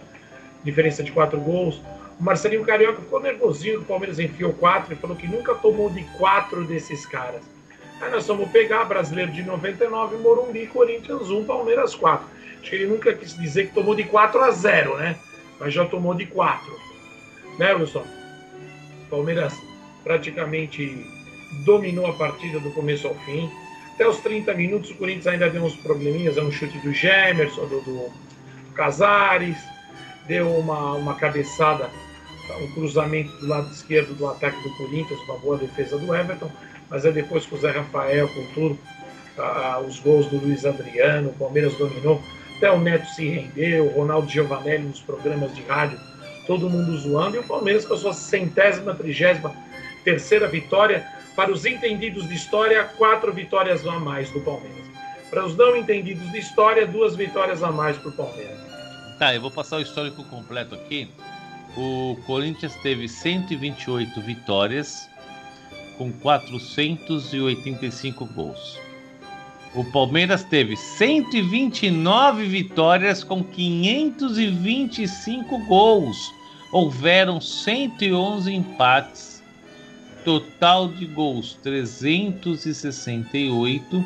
Diferença 0.64 1.03
de 1.03 1.12
4 1.12 1.39
gols. 1.41 1.81
O 2.18 2.22
Marcelinho 2.22 2.64
Carioca 2.64 3.01
ficou 3.01 3.20
nervosinho 3.20 3.81
o 3.81 3.85
Palmeiras 3.85 4.18
enfiou 4.18 4.53
4 4.53 4.93
e 4.93 4.97
falou 4.97 5.16
que 5.16 5.29
nunca 5.29 5.55
tomou 5.55 5.89
de 5.89 6.03
4 6.18 6.64
desses 6.64 7.07
caras. 7.07 7.43
Aí 8.01 8.11
nós 8.11 8.26
vamos 8.26 8.51
pegar 8.51 8.85
brasileiro 8.85 9.33
de 9.33 9.43
99, 9.43 10.16
Morumbi, 10.18 10.66
Corinthians 10.66 11.31
1, 11.31 11.45
Palmeiras 11.45 11.95
4. 11.95 12.26
Acho 12.61 12.70
que 12.70 12.76
ele 12.76 12.87
nunca 12.87 13.12
quis 13.12 13.37
dizer 13.37 13.68
que 13.68 13.74
tomou 13.74 13.95
de 13.95 14.05
4 14.05 14.41
a 14.41 14.51
0, 14.51 14.97
né? 14.99 15.16
Mas 15.59 15.74
já 15.74 15.85
tomou 15.85 16.14
de 16.14 16.26
4. 16.26 16.72
Né, 17.59 17.72
Wilson? 17.74 18.05
Palmeiras 19.11 19.55
praticamente 20.05 21.05
dominou 21.64 22.07
a 22.07 22.12
partida 22.12 22.61
do 22.61 22.70
começo 22.70 23.09
ao 23.09 23.14
fim. 23.14 23.51
Até 23.95 24.09
os 24.09 24.18
30 24.18 24.55
minutos, 24.55 24.91
o 24.91 24.95
Corinthians 24.95 25.26
ainda 25.26 25.51
deu 25.51 25.62
uns 25.64 25.74
probleminhas. 25.76 26.37
É 26.37 26.43
um 26.43 26.53
chute 26.53 26.79
do 26.79 26.93
Gemerson, 26.93 27.66
do, 27.66 27.81
do 27.81 28.12
Casares, 28.79 29.59
deu 30.29 30.49
uma, 30.57 30.95
uma 30.95 31.14
cabeçada 31.16 31.91
um 32.62 32.70
cruzamento 32.72 33.31
do 33.39 33.49
lado 33.49 33.70
esquerdo 33.72 34.14
do 34.14 34.26
ataque 34.26 34.57
do 34.62 34.70
Corinthians, 34.76 35.20
uma 35.29 35.37
boa 35.39 35.59
defesa 35.59 35.99
do 35.99 36.14
Everton, 36.14 36.51
mas 36.89 37.05
é 37.05 37.11
depois 37.11 37.45
com 37.45 37.57
o 37.57 37.59
Zé 37.59 37.72
Rafael, 37.72 38.29
com 38.29 38.47
tudo, 38.55 38.79
os 39.87 39.99
gols 39.99 40.26
do 40.26 40.39
Luiz 40.39 40.64
Adriano, 40.64 41.31
o 41.31 41.35
Palmeiras 41.35 41.74
dominou, 41.74 42.22
até 42.57 42.70
o 42.70 42.79
Neto 42.79 43.07
se 43.11 43.29
rendeu, 43.29 43.87
o 43.87 43.91
Ronaldo 43.91 44.31
Giovanelli 44.31 44.85
nos 44.85 45.01
programas 45.01 45.55
de 45.55 45.62
rádio, 45.62 45.99
todo 46.47 46.70
mundo 46.70 46.97
zoando, 46.97 47.37
e 47.37 47.41
o 47.41 47.45
Palmeiras 47.45 47.85
com 47.85 47.95
a 47.95 47.99
sua 47.99 48.12
centésima, 48.12 48.95
trigésima 48.95 49.55
terceira 50.05 50.47
vitória, 50.47 51.05
para 51.37 51.53
os 51.53 51.66
entendidos 51.66 52.26
de 52.29 52.35
história, 52.35 52.85
quatro 52.85 53.33
vitórias 53.33 53.87
a 53.87 53.99
mais 53.99 54.31
do 54.31 54.41
Palmeiras. 54.41 54.89
Para 55.31 55.45
os 55.45 55.55
não 55.57 55.76
entendidos 55.76 56.33
de 56.33 56.39
história, 56.39 56.87
duas 56.87 57.14
vitórias 57.14 57.62
a 57.62 57.70
mais 57.70 57.97
para 57.99 58.09
o 58.09 58.12
Palmeiras. 58.12 58.67
Tá, 59.18 59.34
eu 59.34 59.40
vou 59.40 59.50
passar 59.50 59.78
o 59.78 59.82
histórico 59.82 60.22
completo 60.24 60.74
aqui 60.74 61.08
o 61.76 62.16
Corinthians 62.26 62.74
teve 62.82 63.08
128 63.08 64.20
vitórias 64.20 65.08
com 65.96 66.10
485 66.10 68.26
gols. 68.26 68.76
O 69.74 69.84
Palmeiras 69.84 70.42
teve 70.44 70.76
129 70.76 72.46
vitórias 72.46 73.22
com 73.22 73.44
525 73.44 75.58
gols. 75.66 76.32
Houveram 76.72 77.38
111 77.40 78.52
empates. 78.52 79.40
Total 80.24 80.88
de 80.88 81.06
gols 81.06 81.56
368 81.62 84.04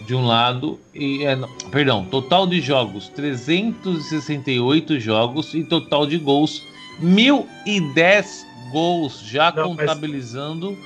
de 0.00 0.14
um 0.14 0.26
lado 0.26 0.80
e 0.94 1.24
é, 1.24 1.38
perdão, 1.70 2.04
total 2.04 2.46
de 2.46 2.60
jogos 2.60 3.08
368 3.08 4.98
jogos 4.98 5.54
e 5.54 5.62
total 5.62 6.06
de 6.06 6.18
gols 6.18 6.66
1010 7.00 8.46
gols 8.72 9.20
já 9.20 9.52
Não, 9.52 9.76
contabilizando 9.76 10.76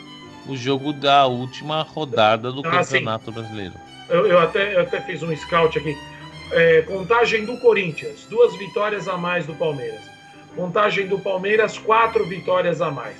mas... 0.46 0.50
o 0.50 0.56
jogo 0.56 0.92
da 0.92 1.26
última 1.26 1.82
rodada 1.82 2.50
do 2.50 2.60
ah, 2.60 2.70
Campeonato 2.70 3.26
sim. 3.26 3.32
Brasileiro. 3.32 3.74
Eu, 4.08 4.26
eu, 4.26 4.38
até, 4.38 4.74
eu 4.74 4.80
até 4.80 5.00
fiz 5.00 5.22
um 5.22 5.34
scout 5.34 5.78
aqui. 5.78 5.96
É, 6.52 6.82
contagem 6.82 7.44
do 7.44 7.56
Corinthians, 7.58 8.26
duas 8.28 8.54
vitórias 8.56 9.08
a 9.08 9.16
mais 9.16 9.46
do 9.46 9.54
Palmeiras. 9.54 10.02
Contagem 10.54 11.06
do 11.06 11.18
Palmeiras, 11.18 11.78
quatro 11.78 12.24
vitórias 12.26 12.80
a 12.80 12.90
mais. 12.90 13.16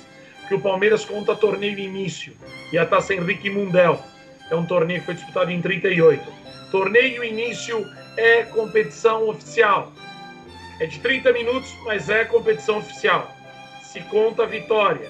Que 0.47 0.53
o 0.53 0.59
Palmeiras 0.59 1.03
conta 1.03 1.35
torneio 1.35 1.79
início 1.79 2.33
e 2.71 2.77
a 2.77 2.85
taça 2.85 3.13
Henrique 3.13 3.49
Mundel 3.49 3.99
é 4.49 4.55
um 4.55 4.65
torneio 4.65 4.99
que 4.99 5.05
foi 5.05 5.15
disputado 5.15 5.51
em 5.51 5.61
38. 5.61 6.23
Torneio 6.71 7.23
início 7.23 7.89
é 8.17 8.43
competição 8.43 9.29
oficial. 9.29 9.91
É 10.79 10.85
de 10.85 10.99
30 10.99 11.31
minutos, 11.31 11.73
mas 11.85 12.09
é 12.09 12.25
competição 12.25 12.77
oficial. 12.77 13.31
Se 13.81 14.01
conta 14.01 14.45
vitória. 14.45 15.09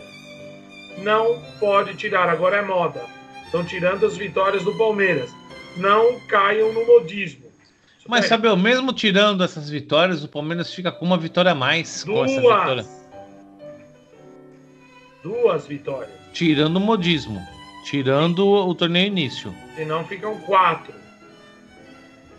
Não 0.99 1.41
pode 1.59 1.95
tirar, 1.95 2.29
agora 2.29 2.57
é 2.57 2.61
moda. 2.61 3.01
Estão 3.45 3.65
tirando 3.65 4.05
as 4.05 4.15
vitórias 4.15 4.63
do 4.63 4.77
Palmeiras. 4.77 5.31
Não 5.77 6.19
caiam 6.27 6.71
no 6.71 6.85
modismo. 6.85 7.45
Mas, 8.07 8.27
sabe, 8.27 8.53
mesmo 8.55 8.93
tirando 8.93 9.43
essas 9.43 9.69
vitórias, 9.69 10.23
o 10.23 10.27
Palmeiras 10.27 10.71
fica 10.73 10.91
com 10.91 11.03
uma 11.03 11.17
vitória 11.17 11.51
a 11.51 11.55
mais. 11.55 12.03
Duas. 12.03 12.31
Duas 15.23 15.65
vitórias. 15.65 16.13
Tirando 16.31 16.77
o 16.77 16.79
modismo. 16.79 17.54
Tirando 17.85 18.47
o 18.47 18.73
torneio 18.73 19.07
início. 19.07 19.55
Senão 19.75 20.03
ficam 20.05 20.35
quatro. 20.39 20.93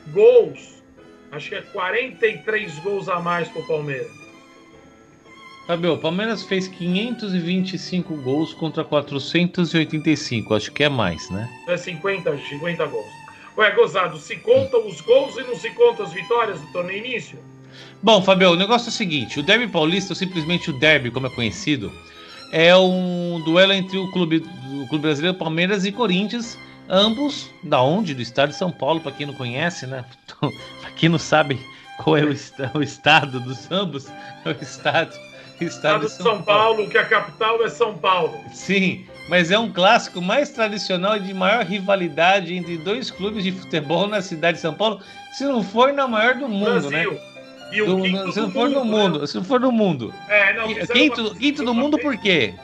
Gols. 0.09 0.83
Acho 1.31 1.51
que 1.51 1.55
é 1.55 1.63
43 1.63 2.79
gols 2.81 3.09
a 3.09 3.21
mais 3.21 3.49
pro 3.49 3.63
Palmeiras. 3.63 4.11
Fabio, 5.67 5.95
o 5.95 5.99
Palmeiras 5.99 6.43
fez 6.43 6.67
525 6.67 8.17
gols 8.17 8.53
contra 8.55 8.85
485. 8.85 10.55
Acho 10.55 10.73
que 10.73 10.83
é 10.83 10.89
mais, 10.89 11.31
né? 11.31 11.49
É 11.69 11.77
50, 11.77 12.39
50 12.39 12.87
gols. 12.87 13.07
Ué, 13.57 13.71
gozado, 13.71 14.19
se 14.19 14.37
conta 14.37 14.79
os 14.79 15.01
gols 15.01 15.37
e 15.37 15.43
não 15.43 15.57
se 15.57 15.71
conta 15.71 16.03
as 16.03 16.13
vitórias 16.13 16.61
do 16.61 16.67
torneio 16.73 17.05
início? 17.05 17.39
Bom, 18.03 18.21
Fabio, 18.21 18.51
o 18.51 18.57
negócio 18.57 18.89
é 18.89 18.91
o 18.91 18.93
seguinte: 18.93 19.41
o 19.41 19.43
Derby 19.43 19.69
Paulista, 19.69 20.13
ou 20.13 20.17
simplesmente 20.17 20.71
o 20.71 20.79
Derby, 20.79 21.11
como 21.11 21.27
é 21.27 21.31
conhecido, 21.31 21.93
é 22.53 22.77
um 22.77 23.41
duelo 23.45 23.73
entre 23.73 23.99
o 23.99 24.11
clube, 24.13 24.45
o 24.83 24.87
clube 24.89 25.03
brasileiro 25.03 25.37
Palmeiras 25.37 25.85
e 25.85 25.93
Corinthians, 25.93 26.59
ambos 26.89 27.51
da 27.63 27.81
onde? 27.83 28.15
Do 28.15 28.23
estado 28.23 28.51
de 28.51 28.57
São 28.57 28.71
Paulo, 28.71 29.01
para 29.01 29.13
quem 29.13 29.27
não 29.27 29.35
conhece, 29.35 29.87
né? 29.87 30.05
para 30.81 30.91
quem 30.97 31.09
não 31.09 31.19
sabe 31.19 31.61
qual 31.99 32.17
é 32.17 32.25
o, 32.25 32.29
o 32.79 32.83
estado 32.83 33.41
dos 33.41 33.71
ambos, 33.71 34.09
é 34.45 34.51
o 34.51 34.63
estado, 34.63 35.17
o 35.61 35.65
estado 35.65 36.07
de 36.07 36.11
São, 36.11 36.27
São 36.27 36.43
Paulo, 36.43 36.77
Paulo, 36.77 36.91
que 36.91 36.99
a 36.99 37.05
capital 37.05 37.65
é 37.65 37.69
São 37.69 37.97
Paulo. 37.97 38.39
Sim, 38.53 39.07
mas 39.29 39.51
é 39.51 39.59
um 39.59 39.73
clássico 39.73 40.21
mais 40.21 40.51
tradicional 40.51 41.17
e 41.17 41.21
de 41.21 41.35
maior 41.35 41.65
rivalidade 41.65 42.55
entre 42.55 42.77
dois 42.79 43.11
clubes 43.11 43.43
de 43.43 43.53
futebol 43.53 44.07
na 44.07 44.21
cidade 44.21 44.57
de 44.57 44.63
São 44.63 44.75
Paulo, 44.75 45.01
se 45.33 45.45
não 45.45 45.63
for 45.63 45.93
na 45.93 46.07
maior 46.07 46.35
do 46.35 46.49
mundo, 46.49 46.91
né? 46.91 47.03
Brasil. 47.05 47.13
né? 47.13 47.36
E 47.73 47.83
o 47.83 47.87
do, 47.87 48.03
quinto 48.03 48.33
se 48.33 48.41
não 48.41 48.51
for 48.51 48.69
mundo, 48.69 48.79
no 48.79 48.85
mundo, 48.85 49.21
né? 49.21 49.27
se 49.27 49.37
não 49.37 49.45
for 49.45 49.61
no 49.61 49.73
mundo. 49.73 50.15
É, 50.29 50.53
não, 50.55 50.69
quinto, 50.87 51.35
quinto 51.35 51.65
do 51.65 51.75
mundo 51.75 51.99
por 51.99 52.17
quê? 52.17 52.55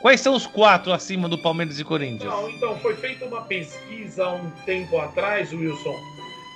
Quais 0.00 0.20
são 0.20 0.34
os 0.34 0.46
quatro 0.46 0.92
acima 0.92 1.28
do 1.28 1.38
Palmeiras 1.38 1.80
e 1.80 1.84
Corinthians? 1.84 2.30
Não, 2.30 2.50
então, 2.50 2.78
foi 2.78 2.94
feita 2.94 3.24
uma 3.24 3.40
pesquisa 3.40 4.24
há 4.24 4.34
um 4.34 4.50
tempo 4.66 4.98
atrás, 4.98 5.50
Wilson. 5.52 5.96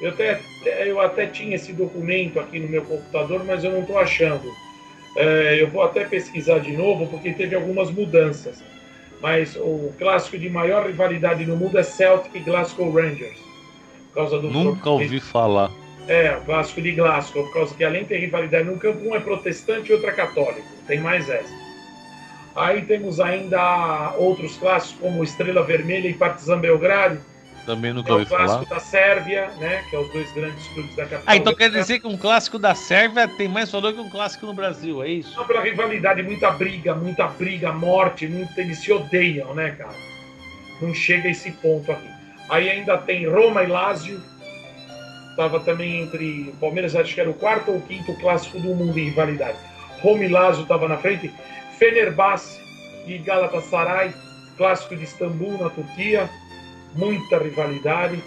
Eu 0.02 0.10
até, 0.10 0.40
eu 0.86 1.00
até 1.00 1.26
tinha 1.26 1.56
esse 1.56 1.72
documento 1.72 2.38
aqui 2.38 2.60
no 2.60 2.68
meu 2.68 2.82
computador, 2.82 3.42
mas 3.44 3.64
eu 3.64 3.72
não 3.72 3.80
estou 3.80 3.98
achando. 3.98 4.52
É, 5.16 5.60
eu 5.60 5.68
vou 5.68 5.82
até 5.82 6.04
pesquisar 6.04 6.58
de 6.58 6.76
novo, 6.76 7.06
porque 7.06 7.32
teve 7.32 7.56
algumas 7.56 7.90
mudanças. 7.90 8.62
Mas 9.20 9.56
o 9.56 9.92
clássico 9.98 10.38
de 10.38 10.48
maior 10.48 10.86
rivalidade 10.86 11.44
no 11.44 11.56
mundo 11.56 11.78
é 11.78 11.82
Celtic 11.82 12.34
e 12.34 12.40
Glasgow 12.40 12.92
Rangers. 12.92 13.38
Por 14.08 14.14
causa 14.14 14.38
do 14.38 14.50
Nunca 14.50 14.90
ouvi 14.90 15.18
falar. 15.18 15.72
É, 16.08 16.36
o 16.38 16.40
clássico 16.40 16.80
de 16.80 16.92
Glasgow, 16.92 17.44
por 17.44 17.52
causa 17.52 17.74
que 17.74 17.84
além 17.84 18.02
de 18.02 18.08
ter 18.08 18.18
rivalidade 18.18 18.64
no 18.64 18.78
campo, 18.78 19.06
um 19.06 19.14
é 19.14 19.20
protestante 19.20 19.90
e 19.90 19.92
outro 19.92 20.08
é 20.08 20.12
católico. 20.12 20.66
Tem 20.86 20.98
mais 20.98 21.28
essa. 21.28 21.52
Aí 22.56 22.82
temos 22.82 23.20
ainda 23.20 24.14
outros 24.16 24.56
clássicos, 24.56 25.00
como 25.00 25.22
Estrela 25.22 25.62
Vermelha 25.62 26.08
e 26.08 26.14
Partizan 26.14 26.58
Belgrado. 26.58 27.20
Também 27.66 27.92
nunca 27.92 28.08
é 28.08 28.12
ouvi 28.14 28.24
falar. 28.24 28.44
o 28.44 28.46
clássico 28.46 28.74
da 28.74 28.80
Sérvia, 28.80 29.50
né? 29.60 29.84
Que 29.90 29.96
é 29.96 29.98
os 29.98 30.10
dois 30.10 30.32
grandes 30.32 30.66
clubes 30.68 30.96
da 30.96 31.02
capital. 31.02 31.24
Ah, 31.26 31.36
então 31.36 31.54
quer 31.54 31.70
dizer 31.70 32.00
que 32.00 32.06
um 32.06 32.16
clássico 32.16 32.58
da 32.58 32.74
Sérvia 32.74 33.28
tem 33.28 33.46
mais 33.46 33.70
valor 33.70 33.92
que 33.92 34.00
um 34.00 34.08
clássico 34.08 34.46
no 34.46 34.54
Brasil, 34.54 35.02
é 35.02 35.08
isso? 35.08 35.36
Não, 35.36 35.46
pela 35.46 35.60
rivalidade, 35.60 36.22
muita 36.22 36.50
briga, 36.50 36.94
muita 36.94 37.26
briga, 37.26 37.70
morte, 37.70 38.26
muito, 38.26 38.58
eles 38.58 38.78
se 38.78 38.90
odeiam, 38.90 39.54
né, 39.54 39.72
cara? 39.72 39.94
Não 40.80 40.94
chega 40.94 41.28
a 41.28 41.30
esse 41.30 41.50
ponto 41.52 41.92
aqui. 41.92 42.08
Aí 42.48 42.70
ainda 42.70 42.96
tem 42.96 43.28
Roma 43.28 43.62
e 43.62 43.66
Lazio, 43.66 44.18
estava 45.38 45.60
também 45.60 46.02
entre 46.02 46.52
o 46.52 46.56
Palmeiras, 46.56 46.96
acho 46.96 47.14
que 47.14 47.20
era 47.20 47.30
o 47.30 47.34
quarto 47.34 47.70
ou 47.70 47.80
quinto 47.82 48.12
clássico 48.14 48.58
do 48.58 48.74
mundo 48.74 48.98
em 48.98 49.04
rivalidade. 49.04 49.56
Rome 50.02 50.26
Lazio 50.26 50.62
estava 50.62 50.88
na 50.88 50.96
frente, 50.96 51.32
Fenerbahçe 51.78 52.60
e 53.06 53.18
Galatasaray, 53.18 54.12
clássico 54.56 54.96
de 54.96 55.04
Istambul, 55.04 55.56
na 55.58 55.70
Turquia, 55.70 56.28
muita 56.96 57.38
rivalidade. 57.38 58.20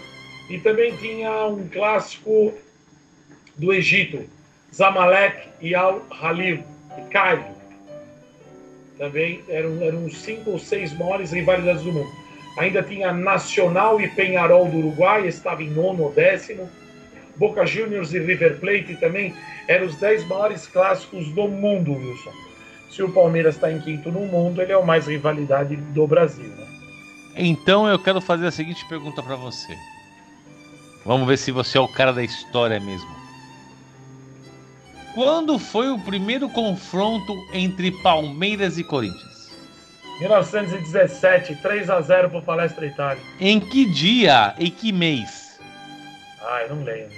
E 0.48 0.58
também 0.58 0.96
tinha 0.96 1.46
um 1.48 1.68
clássico 1.68 2.54
do 3.58 3.74
Egito, 3.74 4.24
Zamalek 4.74 5.48
e 5.60 5.74
Al-Halil, 5.74 6.64
e 6.96 7.02
Cairo. 7.10 7.44
Também 8.96 9.42
eram, 9.50 9.82
eram 9.82 10.08
cinco 10.08 10.52
ou 10.52 10.58
seis 10.58 10.96
maiores 10.96 11.30
rivalidades 11.30 11.82
do 11.82 11.92
mundo. 11.92 12.10
Ainda 12.58 12.82
tinha 12.82 13.12
Nacional 13.12 14.00
e 14.00 14.08
Penharol 14.08 14.66
do 14.66 14.78
Uruguai, 14.78 15.26
estava 15.26 15.62
em 15.62 15.68
nono 15.68 16.04
ou 16.04 16.12
décimo. 16.12 16.70
Boca 17.36 17.64
Juniors 17.66 18.12
e 18.12 18.18
River 18.18 18.58
Plate 18.60 18.96
também 18.96 19.34
eram 19.66 19.86
os 19.86 19.96
dez 19.96 20.26
maiores 20.26 20.66
clássicos 20.66 21.28
do 21.30 21.48
mundo, 21.48 21.92
Wilson. 21.92 22.32
Se 22.90 23.02
o 23.02 23.10
Palmeiras 23.10 23.54
está 23.54 23.72
em 23.72 23.80
quinto 23.80 24.10
no 24.10 24.20
mundo, 24.20 24.60
ele 24.60 24.72
é 24.72 24.76
o 24.76 24.84
mais 24.84 25.06
rivalidade 25.06 25.76
do 25.76 26.06
Brasil. 26.06 26.48
Né? 26.48 26.66
Então 27.36 27.88
eu 27.88 27.98
quero 27.98 28.20
fazer 28.20 28.46
a 28.46 28.50
seguinte 28.50 28.84
pergunta 28.86 29.22
para 29.22 29.36
você. 29.36 29.76
Vamos 31.04 31.26
ver 31.26 31.38
se 31.38 31.50
você 31.50 31.78
é 31.78 31.80
o 31.80 31.88
cara 31.88 32.12
da 32.12 32.22
história 32.22 32.78
mesmo. 32.78 33.10
Quando 35.14 35.58
foi 35.58 35.90
o 35.90 35.98
primeiro 35.98 36.48
confronto 36.48 37.34
entre 37.52 37.90
Palmeiras 38.02 38.78
e 38.78 38.84
Corinthians? 38.84 39.50
1917, 40.20 41.56
3 41.56 41.90
a 41.90 42.00
0 42.00 42.30
para 42.30 42.38
o 42.38 42.42
Palestra 42.42 42.86
Itália. 42.86 43.22
Em 43.40 43.58
que 43.58 43.86
dia 43.86 44.54
e 44.58 44.70
que 44.70 44.92
mês? 44.92 45.41
Ah, 46.44 46.62
eu 46.62 46.76
não 46.76 46.84
lembro. 46.84 47.10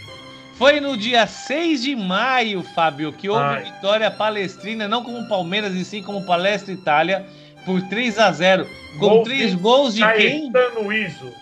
Foi 0.56 0.78
no 0.80 0.96
dia 0.96 1.26
6 1.26 1.82
de 1.82 1.96
maio, 1.96 2.62
Fábio, 2.62 3.12
que 3.12 3.28
houve 3.28 3.42
Ai. 3.42 3.64
vitória 3.64 4.10
palestrina, 4.10 4.86
não 4.86 5.02
como 5.02 5.28
Palmeiras 5.28 5.74
e 5.74 5.84
sim 5.84 6.02
como 6.02 6.24
Palestra 6.24 6.72
Itália, 6.72 7.26
por 7.64 7.82
3 7.88 8.18
a 8.18 8.30
0 8.30 8.66
Com 8.98 9.08
Gols 9.08 9.24
três 9.24 9.50
de 9.50 9.56
gols 9.56 9.94
de 9.94 10.12
quem? 10.12 10.52
Caetano 10.52 10.92
Iso. 10.92 11.32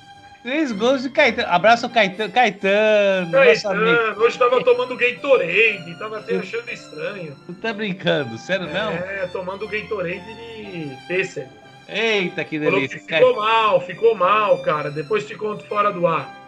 Três 0.42 0.72
gols 0.72 1.02
de 1.02 1.10
Caetano. 1.10 1.48
Abraço 1.52 1.88
Caetano. 1.88 2.32
Caetano. 2.32 3.30
Caetano, 3.30 4.20
hoje 4.20 4.38
tava 4.38 4.64
tomando 4.64 4.96
Gatorade, 4.96 5.98
tava 5.98 6.18
até 6.18 6.36
achando 6.36 6.68
estranho. 6.70 7.36
Tu 7.46 7.52
tá 7.54 7.72
brincando, 7.72 8.36
sério 8.38 8.66
não? 8.66 8.92
É, 8.92 9.28
tomando 9.30 9.68
Gatorade 9.68 10.20
de 10.34 10.96
pêssego. 11.06 11.50
Eita, 11.88 12.42
que 12.44 12.58
Falou 12.58 12.80
que 12.80 12.88
delícia. 12.88 13.18
ficou 13.18 13.36
mal, 13.36 13.80
ficou 13.82 14.14
mal, 14.14 14.58
cara. 14.62 14.90
Depois 14.90 15.26
te 15.26 15.34
conto 15.36 15.64
fora 15.64 15.92
do 15.92 16.06
ar. 16.06 16.41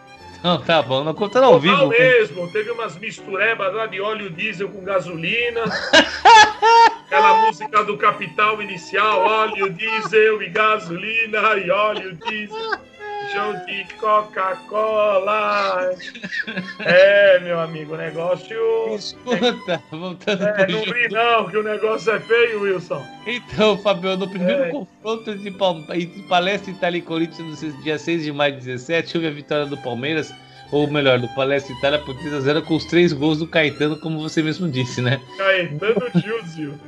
Não, 0.44 0.60
tá 0.60 0.82
bom, 0.82 1.02
não 1.02 1.14
contando 1.14 1.44
ao 1.44 1.58
Ficou 1.58 1.74
mal 1.74 1.88
vivo. 1.88 2.02
mesmo. 2.02 2.52
Teve 2.52 2.70
umas 2.70 2.98
misturebas 2.98 3.72
lá 3.72 3.86
de 3.86 3.98
óleo 3.98 4.28
diesel 4.28 4.68
com 4.68 4.84
gasolina. 4.84 5.64
Aquela 7.06 7.46
música 7.46 7.82
do 7.82 7.96
Capital 7.96 8.60
inicial, 8.60 9.20
óleo 9.20 9.70
diesel 9.70 10.42
e 10.42 10.50
gasolina 10.50 11.54
e 11.56 11.70
óleo 11.70 12.14
diesel. 12.26 12.78
Show 13.32 13.54
de 13.66 13.84
Coca-Cola. 13.98 15.90
É, 16.80 17.40
meu 17.40 17.58
amigo, 17.60 17.94
o 17.94 17.96
negócio. 17.96 18.56
Escuta, 18.94 19.82
voltando 19.90 20.44
É, 20.46 20.52
pro 20.64 20.72
não 20.72 20.84
jogo. 20.84 20.92
ri 20.92 21.08
não, 21.10 21.48
que 21.48 21.56
o 21.56 21.62
negócio 21.62 22.12
é 22.12 22.20
feio, 22.20 22.62
Wilson. 22.62 23.04
Então, 23.26 23.78
Fabio, 23.78 24.16
no 24.16 24.28
primeiro 24.28 24.64
É. 24.64 24.70
confronto 24.70 25.30
entre, 25.30 25.48
entre 25.94 26.22
Palestra 26.22 26.70
Itália 26.70 26.98
e 26.98 27.02
Corinthians, 27.02 27.62
no 27.62 27.82
dia 27.82 27.98
6 27.98 28.22
de 28.24 28.32
maio 28.32 28.52
de 28.54 28.60
17, 28.60 29.16
houve 29.16 29.28
a 29.28 29.32
vitória 29.32 29.66
do 29.66 29.76
Palmeiras, 29.78 30.32
ou 30.70 30.86
melhor, 30.90 31.18
do 31.18 31.28
Palestra 31.28 31.74
Itália 31.74 31.98
por 32.00 32.14
3 32.16 32.34
a 32.34 32.40
0 32.40 32.62
com 32.62 32.74
os 32.76 32.84
três 32.84 33.12
gols 33.12 33.38
do 33.38 33.46
Caetano, 33.46 33.96
como 33.98 34.20
você 34.20 34.42
mesmo 34.42 34.68
disse, 34.68 35.00
né? 35.00 35.20
Caetano 35.36 36.02
Gilzio. 36.14 36.78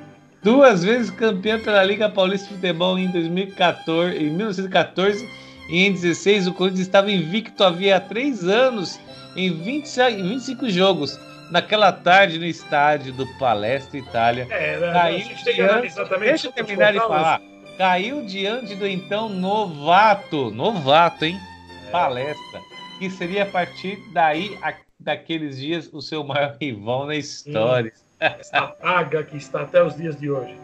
Duas 0.43 0.85
vezes 0.85 1.11
campeão 1.11 1.59
pela 1.59 1.83
Liga 1.83 2.09
Paulista 2.09 2.47
de 2.49 2.55
Futebol 2.55 2.97
em 2.99 3.11
2014, 3.11 4.17
em 4.17 4.31
1914 4.31 5.29
e 5.69 5.87
em 5.87 5.93
16 5.93 6.47
o 6.47 6.55
Corinthians 6.55 6.87
estava 6.87 7.11
invicto 7.11 7.63
havia 7.65 8.01
três 8.01 8.45
anos 8.45 8.99
em 9.37 9.53
20 9.53 9.87
em 10.11 10.29
25 10.29 10.69
jogos. 10.71 11.19
Naquela 11.51 11.93
tarde 11.93 12.39
no 12.41 12.45
estádio 12.45 13.13
do 13.13 13.25
Palestra 13.39 13.97
Itália, 13.99 14.49
É, 14.51 14.79
né? 14.81 14.93
Caiu 14.93 15.17
a 15.17 15.19
gente 15.21 15.45
tem 15.45 15.55
que 15.55 15.63
diante-. 15.63 16.19
Deixa 16.19 16.47
eu 16.49 16.53
terminar 16.53 16.93
de 16.93 16.99
falar. 16.99 17.41
Caiu 17.79 18.25
diante 18.27 18.75
do 18.75 18.87
então 18.87 19.29
novato, 19.29 20.51
novato, 20.51 21.25
hein? 21.25 21.39
É. 21.87 21.91
Palestra. 21.91 22.61
Que 22.99 23.09
seria 23.11 23.45
a 23.45 23.47
partir 23.47 23.99
daí, 24.13 24.59
a- 24.63 24.75
daqueles 24.99 25.59
dias, 25.59 25.89
o 25.93 26.01
seu 26.01 26.25
maior 26.25 26.57
rival 26.61 27.07
na 27.07 27.15
história. 27.15 27.93
Essa 28.19 28.63
praga 28.69 29.23
que 29.23 29.37
está 29.37 29.61
até 29.61 29.83
os 29.85 29.95
dias 29.95 30.19
de 30.19 30.31
hoje. 30.31 30.57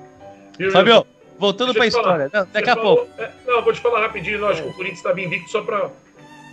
Fabio, 0.72 1.06
voltando 1.42 1.72
te 1.72 1.74
falar. 1.74 1.88
história. 1.88 2.30
Não, 2.32 2.46
daqui 2.52 2.70
a 2.70 2.74
falou- 2.76 2.96
pouco. 2.98 3.20
é, 3.20 3.30
não, 3.46 3.62
vou 3.62 3.72
te 3.72 3.80
falar 3.80 4.00
rapidinho, 4.00 4.40
lógico, 4.40 4.68
o 4.68 4.72
Corinthians 4.72 4.98
estava 4.98 5.20
invicto 5.20 5.50
só 5.50 5.60
para 5.62 5.90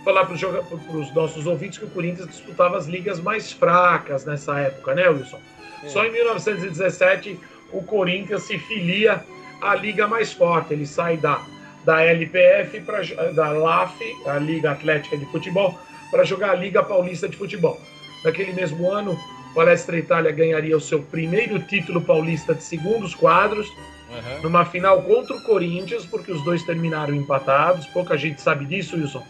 falar 0.04 0.24
para 0.26 0.34
os 0.34 1.14
nossos 1.14 1.46
ouvintes 1.46 1.78
que 1.78 1.84
o 1.84 1.90
Corinthians 1.90 2.28
disputava 2.28 2.76
as 2.76 2.86
ligas 2.86 3.20
mais 3.20 3.52
fracas 3.52 4.24
nessa 4.24 4.58
época, 4.58 4.94
né, 4.94 5.08
Wilson? 5.08 5.38
É. 5.84 5.88
Só 5.88 6.04
em 6.04 6.10
1917 6.12 7.38
o 7.72 7.82
Corinthians 7.82 8.42
se 8.42 8.58
filia 8.58 9.24
à 9.62 9.74
liga 9.74 10.06
mais 10.08 10.32
forte. 10.32 10.72
Ele 10.74 10.86
sai 10.86 11.16
da, 11.16 11.40
da 11.84 12.02
LPF, 12.02 12.80
pra, 12.80 13.00
da 13.32 13.50
LAF, 13.50 13.94
a 14.26 14.38
Liga 14.38 14.72
Atlética 14.72 15.16
de 15.16 15.24
Futebol, 15.26 15.78
para 16.10 16.24
jogar 16.24 16.50
a 16.50 16.54
Liga 16.54 16.82
Paulista 16.82 17.28
de 17.28 17.36
Futebol. 17.36 17.80
Naquele 18.24 18.52
mesmo 18.52 18.90
ano, 18.90 19.18
o 19.50 19.54
Palestra 19.54 19.96
Itália 19.98 20.32
ganharia 20.32 20.76
o 20.76 20.80
seu 20.80 21.00
primeiro 21.02 21.58
título 21.60 22.00
paulista 22.00 22.54
de 22.54 22.62
segundos 22.62 23.14
quadros, 23.14 23.68
Uhum. 24.10 24.42
numa 24.42 24.64
final 24.64 25.02
contra 25.02 25.36
o 25.36 25.42
Corinthians, 25.42 26.04
porque 26.04 26.32
os 26.32 26.42
dois 26.44 26.62
terminaram 26.64 27.14
empatados. 27.14 27.86
Pouca 27.86 28.18
gente 28.18 28.40
sabe 28.40 28.64
disso, 28.64 28.96
Wilson. 28.96 29.24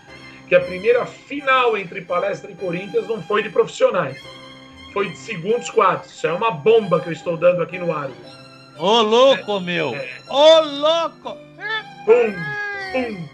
Que 0.49 0.55
a 0.55 0.61
primeira 0.61 1.05
final 1.05 1.76
entre 1.76 2.01
Palestra 2.01 2.51
e 2.51 2.55
Corinthians 2.55 3.07
não 3.07 3.22
foi 3.22 3.43
de 3.43 3.51
profissionais, 3.51 4.18
foi 4.93 5.11
de 5.11 5.16
segundos 5.16 5.70
quadros. 5.70 6.11
Isso 6.11 6.26
é 6.26 6.33
uma 6.33 6.51
bomba 6.51 6.99
que 7.01 7.09
eu 7.09 7.12
estou 7.12 7.37
dando 7.37 7.62
aqui 7.62 7.78
no 7.78 7.93
ar. 7.95 8.09
Wilson. 8.09 8.41
Ô, 8.78 9.03
louco, 9.03 9.61
meu! 9.61 9.95
É. 9.95 10.09
Ô, 10.28 10.61
louco! 10.61 11.37
Pum, 12.07 12.33
pum. 12.93 13.28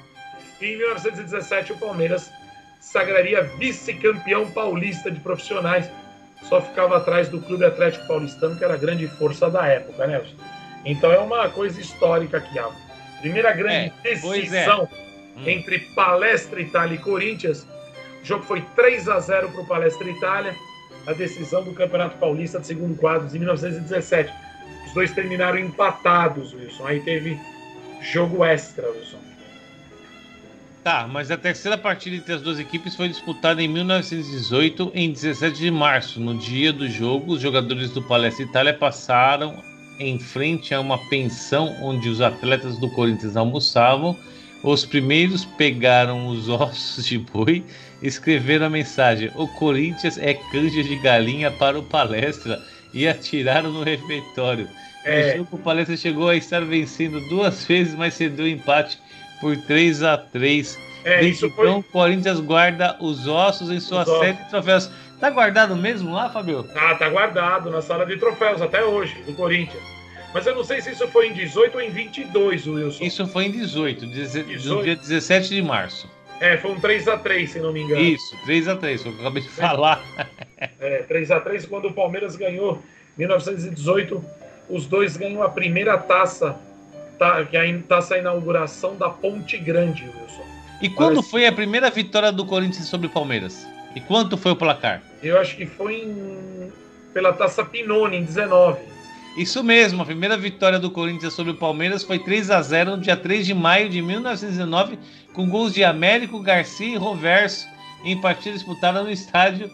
E 0.60 0.66
em 0.66 0.78
1917, 0.78 1.72
o 1.72 1.78
Palmeiras 1.78 2.30
sagraria 2.80 3.42
vice-campeão 3.42 4.50
paulista 4.50 5.10
de 5.10 5.20
profissionais. 5.20 5.88
Só 6.48 6.60
ficava 6.60 6.96
atrás 6.96 7.28
do 7.28 7.40
Clube 7.40 7.64
Atlético 7.64 8.06
Paulistano, 8.06 8.56
que 8.56 8.64
era 8.64 8.74
a 8.74 8.76
grande 8.76 9.06
força 9.06 9.48
da 9.48 9.66
época, 9.66 10.06
né? 10.06 10.20
Então 10.84 11.10
é 11.12 11.18
uma 11.18 11.48
coisa 11.48 11.80
histórica 11.80 12.38
aqui, 12.38 12.58
a 12.58 12.70
primeira 13.20 13.52
grande 13.52 13.92
É, 14.04 14.10
é. 14.10 14.14
decisão 14.14 14.88
Hum. 15.36 15.42
entre 15.46 15.80
Palestra 15.94 16.60
Itália 16.60 16.94
e 16.94 16.98
Corinthians. 16.98 17.66
O 18.22 18.24
jogo 18.24 18.44
foi 18.44 18.62
3 18.74 19.08
a 19.08 19.20
0 19.20 19.50
para 19.50 19.60
o 19.60 19.66
Palestra 19.66 20.08
Itália, 20.08 20.54
a 21.06 21.12
decisão 21.12 21.62
do 21.62 21.72
Campeonato 21.74 22.16
Paulista 22.16 22.58
de 22.58 22.66
segundo 22.66 22.96
quadro 22.96 23.28
em 23.34 23.38
1917. 23.40 24.32
Os 24.86 24.94
dois 24.94 25.12
terminaram 25.12 25.58
empatados, 25.58 26.54
Wilson. 26.54 26.86
Aí 26.86 27.00
teve 27.00 27.38
jogo 28.00 28.44
extra, 28.44 28.88
Wilson. 28.88 29.18
Tá, 30.82 31.06
mas 31.08 31.30
a 31.32 31.36
terceira 31.36 31.76
partida 31.76 32.16
entre 32.16 32.32
as 32.32 32.40
duas 32.40 32.58
equipes 32.60 32.94
foi 32.94 33.08
disputada 33.08 33.60
em 33.60 33.66
1918, 33.68 34.92
em 34.94 35.10
17 35.12 35.58
de 35.58 35.70
março. 35.70 36.20
No 36.20 36.34
dia 36.38 36.72
do 36.72 36.88
jogo, 36.88 37.32
os 37.32 37.40
jogadores 37.42 37.90
do 37.90 38.00
Palestra 38.02 38.44
Itália 38.44 38.72
passaram 38.72 39.60
em 39.98 40.18
frente 40.18 40.74
a 40.74 40.80
uma 40.80 40.98
pensão 41.08 41.74
onde 41.82 42.08
os 42.08 42.20
atletas 42.20 42.78
do 42.78 42.88
Corinthians 42.90 43.36
almoçavam. 43.36 44.16
Os 44.62 44.84
primeiros 44.84 45.44
pegaram 45.44 46.28
os 46.28 46.48
ossos 46.50 47.06
de 47.06 47.18
boi 47.18 47.64
e 48.02 48.06
escreveram 48.06 48.66
a 48.66 48.70
mensagem: 48.70 49.30
O 49.34 49.46
Corinthians 49.46 50.18
é 50.18 50.34
canja 50.34 50.82
de 50.82 50.96
galinha 50.96 51.50
para 51.50 51.78
o 51.78 51.82
Palestra 51.82 52.60
e 52.92 53.06
atiraram 53.06 53.70
no 53.70 53.82
refeitório. 53.82 54.68
É. 55.04 55.32
No 55.32 55.38
jogo, 55.38 55.56
o 55.56 55.58
Palestra 55.58 55.96
chegou 55.96 56.28
a 56.28 56.36
estar 56.36 56.64
vencendo 56.64 57.20
duas 57.28 57.64
vezes, 57.64 57.94
mas 57.94 58.14
cedeu 58.14 58.44
o 58.44 58.48
empate 58.48 58.98
por 59.40 59.56
3 59.56 60.02
a 60.02 60.16
3 60.16 60.76
É, 61.04 61.20
Desde 61.20 61.48
foi. 61.50 61.66
então, 61.68 61.78
o 61.78 61.82
Corinthians 61.84 62.40
guarda 62.40 62.96
os 63.00 63.28
ossos 63.28 63.70
em 63.70 63.78
sua 63.78 64.02
Os 64.02 64.08
ossos. 64.08 64.20
série 64.20 64.36
de 64.36 64.50
troféus. 64.50 64.90
Tá 65.20 65.30
guardado 65.30 65.74
mesmo 65.74 66.12
lá, 66.12 66.28
Fabio? 66.30 66.66
Ah, 66.74 66.94
tá 66.94 67.08
guardado 67.08 67.70
na 67.70 67.80
sala 67.80 68.04
de 68.04 68.16
troféus 68.18 68.60
até 68.60 68.84
hoje, 68.84 69.14
do 69.26 69.32
Corinthians. 69.34 69.82
Mas 70.34 70.46
eu 70.46 70.54
não 70.54 70.62
sei 70.64 70.82
se 70.82 70.90
isso 70.90 71.08
foi 71.08 71.28
em 71.28 71.32
18 71.32 71.74
ou 71.76 71.80
em 71.80 71.88
22, 71.90 72.66
Wilson. 72.66 73.02
Isso 73.04 73.26
foi 73.26 73.46
em 73.46 73.50
18, 73.50 74.06
deze- 74.06 74.42
no 74.42 74.48
18. 74.48 74.84
dia 74.84 74.96
17 74.96 75.48
de 75.54 75.62
março. 75.62 76.10
É, 76.38 76.58
foi 76.58 76.72
um 76.72 76.78
3 76.80 77.08
a 77.08 77.16
3 77.16 77.50
se 77.50 77.58
não 77.58 77.72
me 77.72 77.80
engano. 77.80 78.02
Isso, 78.02 78.36
3 78.44 78.68
a 78.68 78.76
3 78.76 79.02
foi 79.02 79.10
o 79.12 79.14
que 79.14 79.20
eu 79.20 79.26
acabei 79.26 79.42
de 79.42 79.48
falar. 79.48 80.02
É, 80.78 80.98
3 81.08 81.30
a 81.30 81.40
3 81.40 81.64
quando 81.64 81.88
o 81.88 81.92
Palmeiras 81.94 82.36
ganhou 82.36 82.82
em 83.16 83.20
1918, 83.20 84.22
os 84.68 84.84
dois 84.84 85.16
ganham 85.16 85.42
a 85.42 85.48
primeira 85.48 85.96
taça, 85.96 86.56
tá, 87.18 87.42
que 87.46 87.56
é 87.56 87.70
a 87.70 87.78
taça 87.88 88.18
inauguração 88.18 88.96
da 88.96 89.08
Ponte 89.08 89.56
Grande, 89.56 90.02
Wilson. 90.04 90.44
E 90.82 90.90
quando 90.90 91.16
Mas- 91.16 91.30
foi 91.30 91.46
a 91.46 91.52
primeira 91.52 91.88
vitória 91.88 92.30
do 92.30 92.44
Corinthians 92.44 92.86
sobre 92.86 93.06
o 93.06 93.10
Palmeiras? 93.10 93.66
E 93.96 94.00
quanto 94.00 94.36
foi 94.36 94.52
o 94.52 94.56
placar? 94.56 95.02
Eu 95.22 95.40
acho 95.40 95.56
que 95.56 95.66
foi 95.66 96.02
em- 96.02 96.70
pela 97.12 97.32
taça 97.32 97.64
Pinone, 97.64 98.18
em 98.18 98.22
19. 98.24 98.78
Isso 99.38 99.64
mesmo, 99.64 100.02
a 100.02 100.04
primeira 100.06 100.36
vitória 100.36 100.78
do 100.78 100.90
Corinthians 100.90 101.32
sobre 101.32 101.52
o 101.52 101.56
Palmeiras 101.56 102.02
foi 102.04 102.18
3 102.18 102.50
a 102.50 102.60
0 102.62 102.92
no 102.92 102.98
dia 103.02 103.16
3 103.16 103.44
de 103.46 103.54
maio 103.54 103.88
de 103.88 104.00
1919, 104.00 104.98
com 105.32 105.48
gols 105.48 105.72
de 105.74 105.82
Américo, 105.82 106.40
Garcia 106.40 106.94
e 106.94 106.96
Roverso, 106.96 107.66
em 108.04 108.18
partida 108.20 108.54
disputada 108.54 109.02
no 109.02 109.10
estádio 109.10 109.70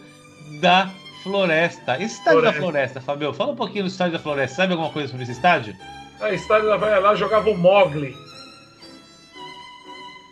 da 0.61 0.89
Floresta. 1.23 1.95
Esse 1.97 2.15
estádio 2.19 2.41
Floresta. 2.41 2.53
da 2.53 2.61
Floresta, 2.61 3.01
Fabio, 3.01 3.33
fala 3.35 3.53
um 3.53 3.57
pouquinho 3.57 3.85
do 3.85 3.89
estádio 3.89 4.15
da 4.15 4.19
Floresta. 4.19 4.57
Sabe 4.57 4.73
alguma 4.73 4.91
coisa 4.91 5.09
sobre 5.09 5.23
esse 5.25 5.33
estádio? 5.33 5.77
A 6.21 6.33
estádio 6.33 6.69
da 6.69 6.77
Vai 6.77 7.01
lá 7.01 7.15
jogava 7.15 7.49
o 7.51 7.57
Mogli. 7.57 8.15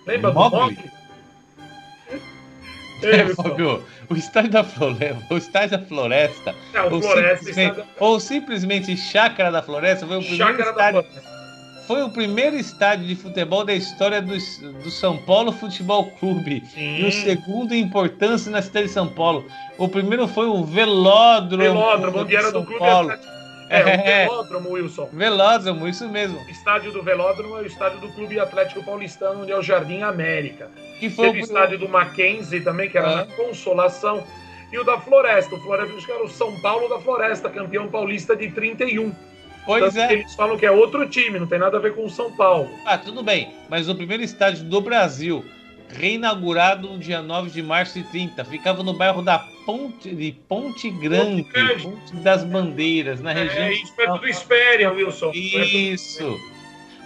Lembra 0.07 0.33
Mogli? 0.33 0.51
do 0.51 0.57
Mogli? 0.57 1.00
É. 3.11 3.35
Fabio, 3.35 3.83
o 4.09 4.15
estádio 4.15 4.51
da 4.51 4.65
Floresta, 4.65 5.35
o 5.35 5.37
estádio 5.37 5.79
da 5.79 5.85
Floresta, 5.85 6.55
É, 6.73 6.83
ou, 6.83 7.03
Floresta, 7.03 7.45
simplesmente, 7.45 7.71
estádio 7.71 7.95
ou 7.99 8.21
simplesmente 8.21 8.97
Chácara 8.97 9.51
da 9.51 9.63
Floresta, 9.63 10.07
foi 10.07 10.19
o 10.19 10.23
primeiro 10.23 10.57
da 10.57 10.71
estádio 10.71 11.05
foi 11.91 12.05
o 12.05 12.09
primeiro 12.09 12.55
estádio 12.55 13.05
de 13.05 13.17
futebol 13.17 13.65
da 13.65 13.75
história 13.75 14.23
do, 14.23 14.33
do 14.33 14.91
São 14.93 15.17
Paulo 15.17 15.51
Futebol 15.51 16.09
Clube. 16.21 16.63
E 16.77 17.05
o 17.05 17.11
Sim. 17.11 17.23
segundo 17.23 17.75
em 17.75 17.83
importância 17.83 18.49
na 18.49 18.63
cidade 18.63 18.87
de 18.87 18.93
São 18.93 19.09
Paulo. 19.09 19.45
O 19.77 19.89
primeiro 19.89 20.29
foi 20.29 20.47
o 20.47 20.63
Velódromo, 20.63 21.65
Velódromo, 21.65 22.19
onde 22.21 22.37
era 22.37 22.53
São 22.53 22.61
do 22.61 22.67
Clube 22.67 22.79
Paulo. 22.79 23.11
Atlético. 23.11 23.40
É, 23.71 24.27
o. 24.27 24.31
Velódromo, 24.31 24.71
Wilson. 24.73 25.09
Velódromo, 25.13 25.89
isso 25.89 26.09
mesmo. 26.09 26.39
O 26.39 26.51
estádio 26.51 26.93
do 26.93 27.03
Velódromo 27.03 27.57
é 27.59 27.63
o 27.63 27.67
estádio 27.67 28.01
do 28.01 28.09
Clube 28.09 28.39
Atlético 28.41 28.83
Paulistano, 28.85 29.43
onde 29.43 29.53
é 29.53 29.57
o 29.57 29.63
Jardim 29.63 30.03
América. 30.03 30.69
Que 30.99 31.09
foi 31.09 31.27
Teve 31.29 31.41
o 31.41 31.45
estádio 31.45 31.79
do 31.79 31.89
Mackenzie 31.89 32.61
também, 32.61 32.91
que 32.91 32.99
era 32.99 33.09
Ah. 33.09 33.17
na 33.17 33.27
Consolação. 33.27 34.23
E 34.73 34.79
o 34.79 34.85
da 34.85 34.99
Floresta. 35.01 35.55
O 35.55 35.61
Floresta, 35.61 35.95
que 36.05 36.13
era 36.13 36.23
o 36.25 36.29
São 36.29 36.61
Paulo 36.61 36.89
da 36.89 36.99
Floresta, 37.01 37.49
campeão 37.49 37.89
paulista 37.89 38.37
de 38.37 38.51
31. 38.51 39.13
Pois 39.67 39.83
Tanto 39.95 39.99
é. 39.99 40.13
eles 40.15 40.35
falam 40.35 40.57
que 40.57 40.65
é 40.67 40.71
outro 40.71 41.07
time, 41.09 41.39
não 41.39 41.47
tem 41.47 41.59
nada 41.59 41.77
a 41.77 41.81
ver 41.81 41.95
com 41.95 42.05
o 42.05 42.11
São 42.11 42.33
Paulo. 42.33 42.71
Ah, 42.87 42.97
tudo 42.99 43.23
bem. 43.23 43.53
Mas 43.69 43.89
o 43.89 43.95
primeiro 43.95 44.23
estádio 44.23 44.65
do 44.65 44.81
Brasil, 44.81 45.45
reinaugurado 45.89 46.89
no 46.89 46.99
dia 46.99 47.21
9 47.21 47.51
de 47.51 47.63
março 47.63 47.99
de 47.99 48.05
30, 48.05 48.45
ficava 48.45 48.83
no 48.83 48.95
bairro 48.95 49.23
da 49.23 49.39
Ponte 49.71 50.13
de 50.13 50.33
Ponte 50.49 50.91
Grande, 50.91 51.45
Ponte 51.45 51.53
Grande. 51.53 51.83
Ponte 51.85 52.17
das 52.17 52.43
Bandeiras, 52.43 53.21
na 53.21 53.33
região. 53.33 53.63
É 53.63 53.73
isso, 53.73 53.95
perto 53.95 54.19
do 54.19 54.27
Espéria, 54.27 54.93
Wilson. 54.93 55.31
Isso. 55.33 56.41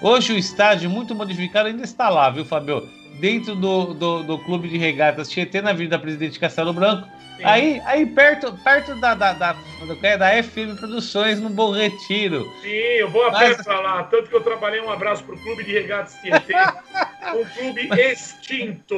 Hoje 0.01 0.33
o 0.33 0.39
estádio, 0.39 0.89
muito 0.89 1.15
modificado, 1.15 1.69
ainda 1.69 1.85
está 1.85 2.09
lá, 2.09 2.31
viu, 2.31 2.43
Fabio? 2.43 2.89
Dentro 3.21 3.55
do, 3.55 3.93
do, 3.93 4.23
do 4.23 4.39
clube 4.39 4.67
de 4.67 4.79
regatas 4.79 5.29
Tietê, 5.29 5.61
na 5.61 5.71
Avenida 5.71 5.99
Presidente 5.99 6.39
Castelo 6.39 6.73
Branco. 6.73 7.07
Sim. 7.37 7.45
Aí, 7.45 7.83
aí 7.85 8.07
perto, 8.07 8.51
perto 8.65 8.99
da, 8.99 9.15
da, 9.15 9.35
da, 9.35 9.57
é, 10.03 10.17
da 10.17 10.43
FM 10.43 10.79
Produções, 10.79 11.39
no 11.39 11.51
Bom 11.51 11.71
Retiro. 11.71 12.51
Sim, 12.63 12.69
eu 12.69 13.11
vou 13.11 13.27
a 13.27 13.39
pé 13.39 13.49
Mas- 13.49 13.63
pra 13.63 13.81
lá. 13.81 14.05
Tanto 14.05 14.31
que 14.31 14.37
eu 14.37 14.41
trabalhei 14.41 14.81
um 14.81 14.91
abraço 14.91 15.23
pro 15.25 15.37
Clube 15.37 15.65
de 15.65 15.73
Regatas 15.73 16.15
Tietê. 16.23 16.55
um 17.37 17.45
clube 17.45 17.89
extinto. 18.01 18.97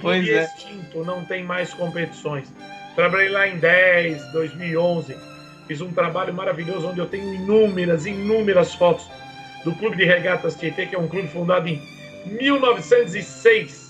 Pois 0.00 0.28
é. 0.28 0.44
extinto, 0.44 1.04
não 1.04 1.24
tem 1.24 1.44
mais 1.44 1.72
competições. 1.74 2.52
Trabalhei 2.94 3.28
lá 3.28 3.46
em 3.46 3.58
10, 3.58 4.32
2011. 4.32 5.16
Fiz 5.66 5.80
um 5.80 5.92
trabalho 5.92 6.32
maravilhoso 6.32 6.88
onde 6.88 7.00
eu 7.00 7.06
tenho 7.06 7.34
inúmeras, 7.34 8.06
inúmeras 8.06 8.74
fotos 8.74 9.08
do 9.64 9.74
Clube 9.74 9.96
de 9.96 10.04
Regatas 10.04 10.54
Tietê, 10.54 10.86
que 10.86 10.94
é 10.94 10.98
um 10.98 11.08
clube 11.08 11.28
fundado 11.28 11.68
em 11.68 11.82
1906. 12.24 13.86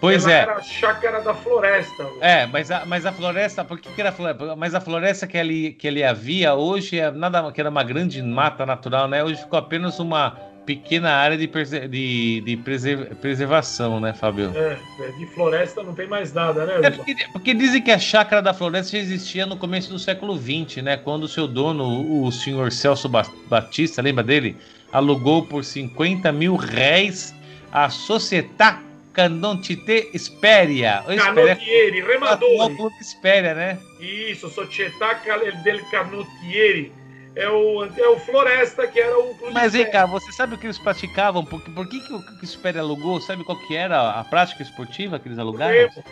Pois 0.00 0.26
é. 0.26 0.40
Era 0.40 0.56
a 0.56 0.62
Chácara 0.62 1.20
da 1.22 1.34
Floresta. 1.34 2.06
É, 2.20 2.46
mas 2.46 2.70
a, 2.70 2.84
mas 2.84 3.06
a 3.06 3.12
floresta, 3.12 3.64
por 3.64 3.80
que, 3.80 3.90
que 3.90 4.00
era 4.00 4.12
floresta? 4.12 4.54
Mas 4.54 4.74
a 4.74 4.80
floresta 4.80 5.26
que 5.26 5.38
ali, 5.38 5.72
que 5.72 5.88
ali 5.88 6.04
havia 6.04 6.54
hoje 6.54 6.98
é 6.98 7.10
nada 7.10 7.50
que 7.50 7.60
era 7.60 7.70
uma 7.70 7.82
grande 7.82 8.22
mata 8.22 8.66
natural, 8.66 9.08
né? 9.08 9.24
Hoje 9.24 9.40
ficou 9.40 9.58
apenas 9.58 9.98
uma 9.98 10.38
pequena 10.66 11.12
área 11.12 11.38
de, 11.38 11.46
preser- 11.46 11.88
de, 11.88 12.40
de 12.44 12.56
preser- 12.56 13.14
preservação, 13.16 14.00
né, 14.00 14.12
Fabio? 14.12 14.52
É, 14.54 14.76
de 15.16 15.26
floresta 15.26 15.82
não 15.82 15.94
tem 15.94 16.08
mais 16.08 16.32
nada, 16.32 16.66
né, 16.66 16.80
É 16.82 16.90
porque, 16.90 17.14
porque 17.32 17.54
dizem 17.54 17.80
que 17.80 17.90
a 17.92 17.98
chácara 17.98 18.42
da 18.42 18.52
floresta 18.52 18.92
já 18.96 18.98
existia 19.02 19.46
no 19.46 19.56
começo 19.56 19.88
do 19.90 19.98
século 19.98 20.36
XX, 20.36 20.82
né? 20.82 20.96
Quando 20.96 21.22
o 21.22 21.28
seu 21.28 21.46
dono, 21.46 22.24
o, 22.24 22.32
senhor 22.32 22.72
Celso 22.72 23.08
Ba- 23.08 23.24
Batista, 23.48 24.02
lembra 24.02 24.24
dele? 24.24 24.56
Alugou 24.92 25.44
por 25.46 25.64
50 25.64 26.30
mil 26.32 26.56
réis 26.56 27.32
a 27.72 27.88
Società 27.88 28.82
Canotite 29.12 30.10
Esperia. 30.12 31.02
Canottieri, 31.06 32.02
o 32.02 32.06
remadores. 32.06 32.76
clube 32.76 32.94
Esperia, 33.00 33.54
né? 33.54 33.78
Isso, 34.00 34.48
Società 34.50 35.14
Cal- 35.14 35.40
del 35.64 35.80
Canottieri. 35.90 36.92
É 37.36 37.48
o, 37.50 37.84
é 37.84 38.08
o 38.08 38.18
Floresta, 38.18 38.86
que 38.86 38.98
era 38.98 39.18
o 39.18 39.34
clube 39.34 39.52
Mas 39.52 39.74
vem 39.74 39.90
cá, 39.90 40.06
você 40.06 40.32
sabe 40.32 40.54
o 40.54 40.58
que 40.58 40.66
eles 40.66 40.78
praticavam? 40.78 41.44
Por, 41.44 41.62
que- 41.62 41.70
por 41.70 41.86
que, 41.86 42.00
que 42.00 42.12
o 42.12 42.16
o 42.18 42.44
Esperia 42.44 42.80
alugou? 42.80 43.20
Sabe 43.20 43.44
qual 43.44 43.58
que 43.66 43.76
era 43.76 44.10
a 44.12 44.24
prática 44.24 44.62
esportiva 44.62 45.18
que 45.18 45.28
eles 45.28 45.38
alugaram? 45.38 45.72
Remo. 45.72 46.04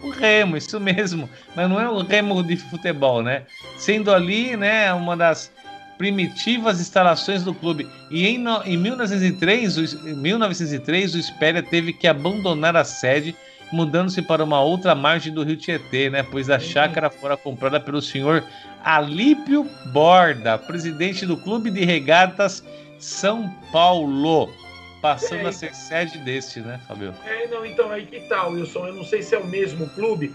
O 0.00 0.10
remo, 0.10 0.56
isso 0.56 0.78
mesmo. 0.78 1.28
Mas 1.56 1.68
não 1.68 1.80
é 1.80 1.88
o 1.90 2.02
remo 2.02 2.42
de 2.44 2.56
futebol, 2.56 3.22
né? 3.22 3.42
Sendo 3.76 4.14
ali, 4.14 4.56
né, 4.56 4.92
uma 4.94 5.16
das 5.16 5.50
primitivas 5.98 6.80
instalações 6.80 7.42
do 7.42 7.52
clube. 7.52 7.88
E 8.08 8.28
em, 8.28 8.44
em 8.64 8.76
1903, 8.76 9.76
o, 9.78 10.08
em 10.08 10.14
1903, 10.16 11.16
o 11.16 11.18
Espéria 11.18 11.60
teve 11.60 11.92
que 11.92 12.06
abandonar 12.06 12.76
a 12.76 12.84
sede, 12.84 13.34
mudando-se 13.72 14.22
para 14.22 14.42
uma 14.42 14.60
outra 14.60 14.94
margem 14.94 15.32
do 15.32 15.42
rio 15.42 15.56
Tietê, 15.56 16.10
né? 16.10 16.22
Pois 16.22 16.50
a 16.50 16.58
chácara 16.58 17.10
fora 17.10 17.36
comprada 17.36 17.78
pelo 17.78 18.00
senhor 18.00 18.44
Alípio 18.82 19.68
Borda, 19.92 20.56
presidente 20.58 21.26
do 21.26 21.36
Clube 21.36 21.70
de 21.70 21.84
Regatas 21.84 22.64
São 22.98 23.48
Paulo. 23.72 24.52
Passando 25.00 25.42
É, 25.42 25.48
a 25.48 25.52
ser 25.52 25.74
sede 25.74 26.18
deste, 26.18 26.60
né, 26.60 26.80
Fabio? 26.88 27.14
É, 27.24 27.46
não, 27.46 27.64
então 27.64 27.90
aí 27.90 28.04
que 28.04 28.20
tal, 28.28 28.52
Wilson? 28.52 28.88
Eu 28.88 28.94
não 28.94 29.04
sei 29.04 29.22
se 29.22 29.34
é 29.34 29.38
o 29.38 29.46
mesmo 29.46 29.88
clube. 29.90 30.34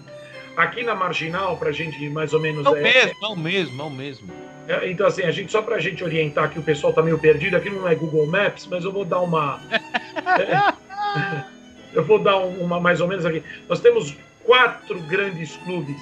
Aqui 0.55 0.83
na 0.83 0.95
Marginal, 0.95 1.57
pra 1.57 1.71
gente 1.71 2.09
mais 2.09 2.33
ou 2.33 2.39
menos. 2.39 2.65
É 2.65 2.69
o 2.69 2.75
é- 2.77 2.81
mesmo, 2.81 3.15
é 3.23 3.27
o 3.27 3.35
mesmo, 3.35 3.81
é 3.81 3.85
o 3.85 3.89
mesmo. 3.89 4.29
é, 4.67 4.89
então, 4.89 5.07
assim, 5.07 5.23
a 5.23 5.31
gente, 5.31 5.51
só 5.51 5.61
pra 5.61 5.79
gente 5.79 6.03
orientar 6.03 6.49
que 6.49 6.59
o 6.59 6.63
pessoal 6.63 6.93
tá 6.93 7.01
meio 7.01 7.17
perdido, 7.17 7.57
aqui 7.57 7.69
não 7.69 7.87
é 7.87 7.95
Google 7.95 8.25
Maps, 8.27 8.67
mas 8.67 8.85
eu 8.85 8.91
vou 8.91 9.03
dar 9.03 9.19
uma. 9.19 9.59
É, 11.93 11.97
eu 11.97 12.03
vou 12.03 12.19
dar 12.19 12.37
um- 12.37 12.61
uma 12.63 12.79
mais 12.79 13.01
ou 13.01 13.07
menos 13.07 13.25
aqui. 13.25 13.43
Nós 13.69 13.79
temos 13.79 14.15
quatro 14.43 14.99
grandes 15.01 15.55
clubes 15.57 16.01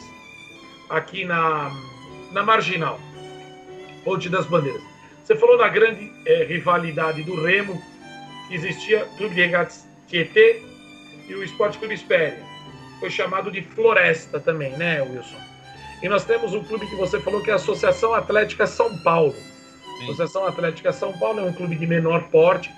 aqui 0.89 1.25
na, 1.25 1.71
na 2.31 2.43
Marginal, 2.43 2.99
Ponte 4.03 4.29
das 4.29 4.45
Bandeiras. 4.45 4.81
Você 5.23 5.35
falou 5.35 5.57
da 5.57 5.67
grande 5.69 6.11
eh, 6.25 6.43
rivalidade 6.45 7.23
do 7.23 7.41
Remo, 7.43 7.81
que 8.47 8.55
existia 8.55 9.05
Clube 9.17 9.35
de 9.35 9.41
Regatas 9.41 9.87
Tietê 10.07 10.61
e 11.29 11.35
o 11.35 11.43
Esporte 11.43 11.77
Clube 11.77 11.93
Espéria. 11.93 12.39
Foi 12.99 13.09
chamado 13.09 13.51
de 13.51 13.61
Floresta 13.61 14.39
também, 14.39 14.71
né, 14.77 15.01
Wilson? 15.01 15.37
E 16.01 16.09
nós 16.09 16.25
temos 16.25 16.53
um 16.53 16.63
clube 16.63 16.87
que 16.87 16.95
você 16.95 17.19
falou 17.21 17.41
que 17.41 17.49
é 17.51 17.53
a 17.53 17.57
Associação 17.57 18.13
Atlética 18.13 18.65
São 18.65 18.97
Paulo. 19.03 19.33
Sim. 19.99 20.03
Associação 20.05 20.45
Atlética 20.47 20.91
São 20.91 21.13
Paulo 21.13 21.39
é 21.39 21.43
um 21.43 21.53
clube 21.53 21.75
de 21.75 21.85
menor 21.85 22.23
porte, 22.29 22.71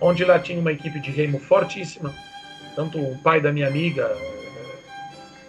onde 0.00 0.24
lá 0.24 0.38
tinha 0.38 0.60
uma 0.60 0.72
equipe 0.72 1.00
de 1.00 1.10
remo 1.10 1.38
fortíssima. 1.40 2.14
Tanto 2.80 2.98
o 2.98 3.14
pai 3.18 3.42
da 3.42 3.52
minha 3.52 3.68
amiga 3.68 4.16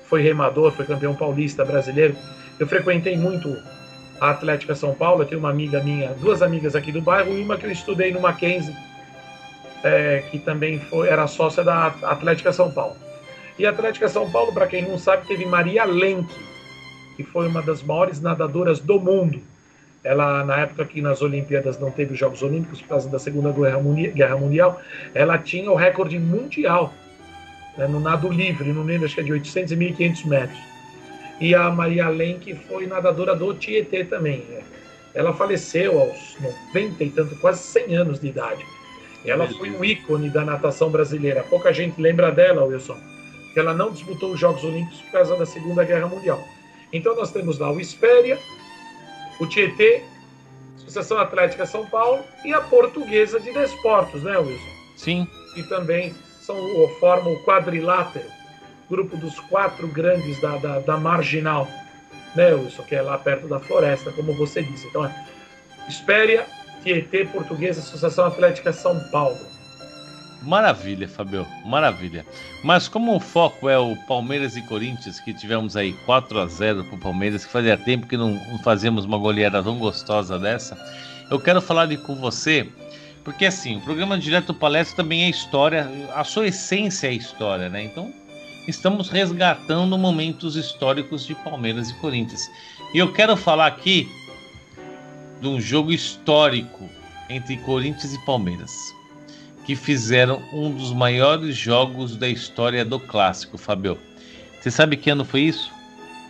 foi 0.04 0.22
remador, 0.22 0.74
foi 0.74 0.86
campeão 0.86 1.16
paulista 1.16 1.64
brasileiro. 1.64 2.14
Eu 2.60 2.68
frequentei 2.68 3.16
muito 3.16 3.58
a 4.20 4.32
Atlética 4.32 4.76
São 4.76 4.94
Paulo. 4.94 5.22
Eu 5.22 5.26
tenho 5.26 5.40
uma 5.40 5.50
amiga 5.50 5.82
minha, 5.82 6.10
duas 6.16 6.42
amigas 6.42 6.76
aqui 6.76 6.92
do 6.92 7.02
bairro 7.02 7.32
e 7.32 7.42
uma 7.42 7.56
que 7.56 7.66
eu 7.66 7.72
estudei 7.72 8.12
no 8.12 8.20
Mackenzie, 8.20 8.76
eh, 9.82 10.26
que 10.30 10.40
também 10.40 10.82
foi, 10.82 11.08
era 11.08 11.26
sócia 11.26 11.64
da 11.64 11.88
Atlética 12.04 12.52
São 12.52 12.70
Paulo. 12.70 12.98
E 13.58 13.66
a 13.66 13.70
Atlética 13.70 14.10
São 14.10 14.30
Paulo, 14.30 14.54
para 14.54 14.68
quem 14.68 14.82
não 14.82 14.98
sabe, 14.98 15.26
teve 15.26 15.46
Maria 15.46 15.86
Lenk, 15.86 16.36
que 17.16 17.24
foi 17.24 17.48
uma 17.48 17.62
das 17.62 17.82
maiores 17.82 18.20
nadadoras 18.20 18.82
do 18.82 19.00
mundo. 19.00 19.42
Ela, 20.04 20.44
na 20.44 20.58
época 20.58 20.84
que 20.84 21.02
nas 21.02 21.22
Olimpíadas 21.22 21.80
não 21.80 21.92
teve 21.92 22.12
os 22.12 22.20
Jogos 22.20 22.44
Olímpicos 22.44 22.82
por 22.82 22.90
causa 22.90 23.08
da 23.08 23.20
Segunda 23.20 23.54
Guerra 23.54 24.36
Mundial, 24.36 24.82
ela 25.14 25.38
tinha 25.38 25.72
o 25.72 25.76
recorde 25.76 26.20
mundial 26.20 26.94
né, 27.82 27.88
no 27.88 28.00
nado 28.00 28.30
livre, 28.30 28.72
não 28.72 28.84
lembro, 28.84 29.06
acho 29.06 29.16
que 29.16 29.22
é 29.22 29.24
de 29.24 29.32
800 29.32 29.72
e 29.72 29.76
1.500 29.76 30.26
metros. 30.28 30.60
E 31.40 31.56
a 31.56 31.72
Maria 31.72 32.08
Lenk 32.10 32.54
foi 32.68 32.86
nadadora 32.86 33.36
do 33.36 33.54
Tietê 33.56 34.04
também. 34.06 34.46
né. 34.50 34.62
Ela 35.16 35.34
faleceu 35.34 36.00
aos 36.00 36.38
90 36.74 37.04
e 37.04 37.10
tanto, 37.10 37.36
quase 37.38 37.64
100 37.64 37.96
anos 37.96 38.20
de 38.20 38.28
idade. 38.28 38.64
E 39.26 39.32
ela 39.32 39.48
foi 39.48 39.72
um 39.72 39.84
ícone 39.84 40.30
da 40.30 40.46
natação 40.46 40.90
brasileira. 40.90 41.44
Pouca 41.50 41.74
gente 41.74 42.00
lembra 42.00 42.32
dela, 42.32 42.64
Wilson, 42.64 42.98
porque 43.46 43.60
ela 43.60 43.74
não 43.74 43.92
disputou 43.92 44.32
os 44.32 44.40
Jogos 44.40 44.64
Olímpicos 44.64 45.02
por 45.02 45.12
causa 45.12 45.36
da 45.36 45.46
Segunda 45.46 45.84
Guerra 45.84 46.08
Mundial. 46.08 46.48
Então 46.94 47.16
nós 47.16 47.32
temos 47.32 47.58
lá 47.58 47.72
o 47.72 47.80
Espéria, 47.80 48.38
o 49.40 49.48
Tietê, 49.48 50.04
Associação 50.78 51.18
Atlética 51.18 51.66
São 51.66 51.86
Paulo 51.88 52.24
e 52.46 52.54
a 52.54 52.62
Portuguesa 52.62 53.40
de 53.40 53.52
Desportos, 53.52 54.24
né, 54.24 54.38
Wilson? 54.38 54.72
Sim. 54.96 55.28
Que 55.56 55.64
também 55.64 56.14
são, 56.52 56.76
ou 56.76 56.90
formam 57.00 57.34
o 57.34 57.44
quadrilátero, 57.44 58.26
grupo 58.90 59.16
dos 59.16 59.40
quatro 59.40 59.88
grandes 59.88 60.40
da, 60.42 60.58
da, 60.58 60.80
da 60.80 60.98
Marginal, 60.98 61.68
né, 62.36 62.54
Wilson? 62.54 62.84
Que 62.84 62.96
é 62.96 63.02
lá 63.02 63.18
perto 63.18 63.48
da 63.48 63.60
floresta, 63.60 64.12
como 64.12 64.34
você 64.34 64.62
disse. 64.62 64.88
Então 64.88 65.06
é 65.06 65.26
Espéria, 65.88 66.46
Tietê, 66.84 67.26
Portuguesa, 67.26 67.80
Associação 67.80 68.26
Atlética 68.26 68.74
São 68.74 69.00
Paulo. 69.12 69.40
Maravilha, 70.42 71.08
Fabio, 71.08 71.46
maravilha. 71.64 72.26
Mas 72.64 72.88
como 72.88 73.16
o 73.16 73.20
foco 73.20 73.70
é 73.70 73.78
o 73.78 73.96
Palmeiras 74.08 74.58
e 74.58 74.62
Corinthians, 74.64 75.20
que 75.20 75.34
tivemos 75.36 75.78
aí 75.78 75.94
4 76.06 76.40
a 76.40 76.48
0 76.48 76.84
pro 76.86 76.98
Palmeiras, 76.98 77.46
que 77.46 77.52
fazia 77.52 77.78
tempo 77.78 78.08
que 78.08 78.18
não, 78.18 78.40
fazíamos 78.64 79.06
uma 79.06 79.20
goleada 79.20 79.62
tão 79.62 79.78
gostosa 79.78 80.40
dessa, 80.40 80.76
eu 81.30 81.40
quero 81.40 81.62
falar 81.62 81.96
com 81.98 82.16
você, 82.16 82.68
porque 83.24 83.46
assim, 83.46 83.78
o 83.78 83.82
programa 83.82 84.18
Direto 84.18 84.54
Palestra 84.54 84.98
também 84.98 85.24
é 85.24 85.30
história, 85.30 85.90
a 86.14 86.24
sua 86.24 86.48
essência 86.48 87.08
é 87.08 87.14
história, 87.14 87.70
né? 87.70 87.84
Então, 87.84 88.14
estamos 88.68 89.10
resgatando 89.10 89.98
momentos 89.98 90.56
históricos 90.56 91.26
de 91.26 91.36
Palmeiras 91.36 91.90
e 91.90 91.94
Corinthians. 91.96 92.50
E 92.94 92.98
eu 92.98 93.12
quero 93.14 93.36
falar 93.38 93.68
aqui 93.68 94.10
de 95.40 95.48
um 95.48 95.60
jogo 95.60 95.92
histórico 95.92 96.90
entre 97.30 97.58
Corinthians 97.58 98.14
e 98.14 98.26
Palmeiras 98.26 98.72
que 99.66 99.76
fizeram 99.76 100.42
um 100.52 100.72
dos 100.72 100.92
maiores 100.92 101.56
jogos 101.56 102.16
da 102.16 102.28
história 102.28 102.84
do 102.84 103.00
clássico, 103.00 103.58
Fabio. 103.58 103.98
Você 104.60 104.72
sabe 104.72 104.98
que 104.98 105.10
ano 105.10 105.24
foi 105.24 105.42
isso? 105.42 105.72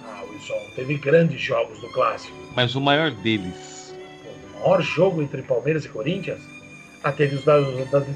Ah, 0.03 0.23
Wilson, 0.29 0.53
teve 0.75 0.95
grandes 0.97 1.39
jogos 1.41 1.79
do 1.79 1.89
clássico. 1.89 2.35
Mas 2.55 2.75
o 2.75 2.81
maior 2.81 3.11
deles. 3.11 3.95
O 4.55 4.59
maior 4.59 4.81
jogo 4.81 5.21
entre 5.21 5.41
Palmeiras 5.41 5.85
e 5.85 5.89
Corinthians? 5.89 6.41
Ah, 7.03 7.11
teve 7.11 7.35
os 7.35 7.43
das, 7.43 7.65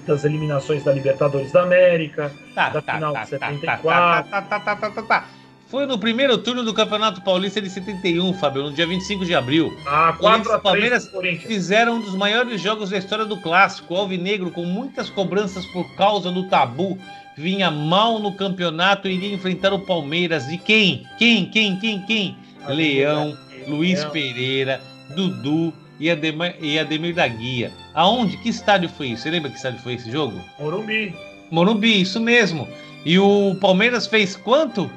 das 0.05 0.25
eliminações 0.25 0.83
da 0.83 0.93
Libertadores 0.93 1.51
da 1.51 1.63
América, 1.63 2.31
tá, 2.53 2.69
da 2.69 2.81
tá, 2.81 2.93
final 2.93 3.13
tá, 3.13 3.23
de 3.23 3.29
74. 3.29 3.83
Tá, 3.83 4.23
tá, 4.23 4.41
tá, 4.41 4.75
tá, 4.75 4.91
tá, 4.91 5.01
tá. 5.01 5.27
Foi 5.67 5.87
no 5.87 5.97
primeiro 5.97 6.37
turno 6.37 6.63
do 6.63 6.73
Campeonato 6.73 7.21
Paulista 7.21 7.59
de 7.59 7.69
71, 7.69 8.35
Fábio, 8.35 8.63
no 8.63 8.71
dia 8.71 8.85
25 8.85 9.25
de 9.25 9.33
abril. 9.33 9.75
Ah, 9.87 10.15
4 10.19 10.51
a 10.51 10.59
3 10.59 10.61
Palmeiras 10.61 11.11
fizeram 11.47 11.95
um 11.95 12.01
dos 12.01 12.13
maiores 12.13 12.61
jogos 12.61 12.91
da 12.91 12.97
história 12.99 13.25
do 13.25 13.37
clássico. 13.41 13.95
O 13.95 13.97
Alvinegro, 13.97 14.51
com 14.51 14.63
muitas 14.63 15.09
cobranças 15.09 15.65
por 15.65 15.95
causa 15.95 16.31
do 16.31 16.47
tabu, 16.47 16.99
vinha 17.35 17.71
mal 17.71 18.19
no 18.19 18.31
campeonato 18.33 19.07
e 19.07 19.15
iria 19.15 19.33
enfrentar 19.33 19.73
o 19.73 19.79
Palmeiras. 19.79 20.47
E 20.49 20.59
quem? 20.59 21.07
Quem? 21.17 21.49
Quem? 21.49 21.79
Quem? 21.79 22.01
Quem? 22.03 22.37
Leão, 22.67 23.35
Luiz 23.67 24.01
Leão. 24.01 24.11
Pereira, 24.11 24.81
Dudu 25.15 25.73
e 25.99 26.09
Ademir, 26.09 26.55
e 26.59 26.79
Ademir 26.79 27.15
da 27.15 27.27
Guia. 27.27 27.71
Aonde? 27.93 28.37
Que 28.37 28.49
estádio 28.49 28.89
foi 28.89 29.07
isso? 29.07 29.23
Você 29.23 29.29
lembra 29.29 29.49
que 29.49 29.57
estádio 29.57 29.79
foi 29.81 29.93
esse 29.93 30.11
jogo? 30.11 30.39
Morumbi. 30.59 31.15
Morumbi, 31.51 32.01
isso 32.01 32.19
mesmo. 32.19 32.67
E 33.05 33.19
o 33.19 33.55
Palmeiras 33.61 34.07
fez 34.07 34.35
quanto? 34.35 34.89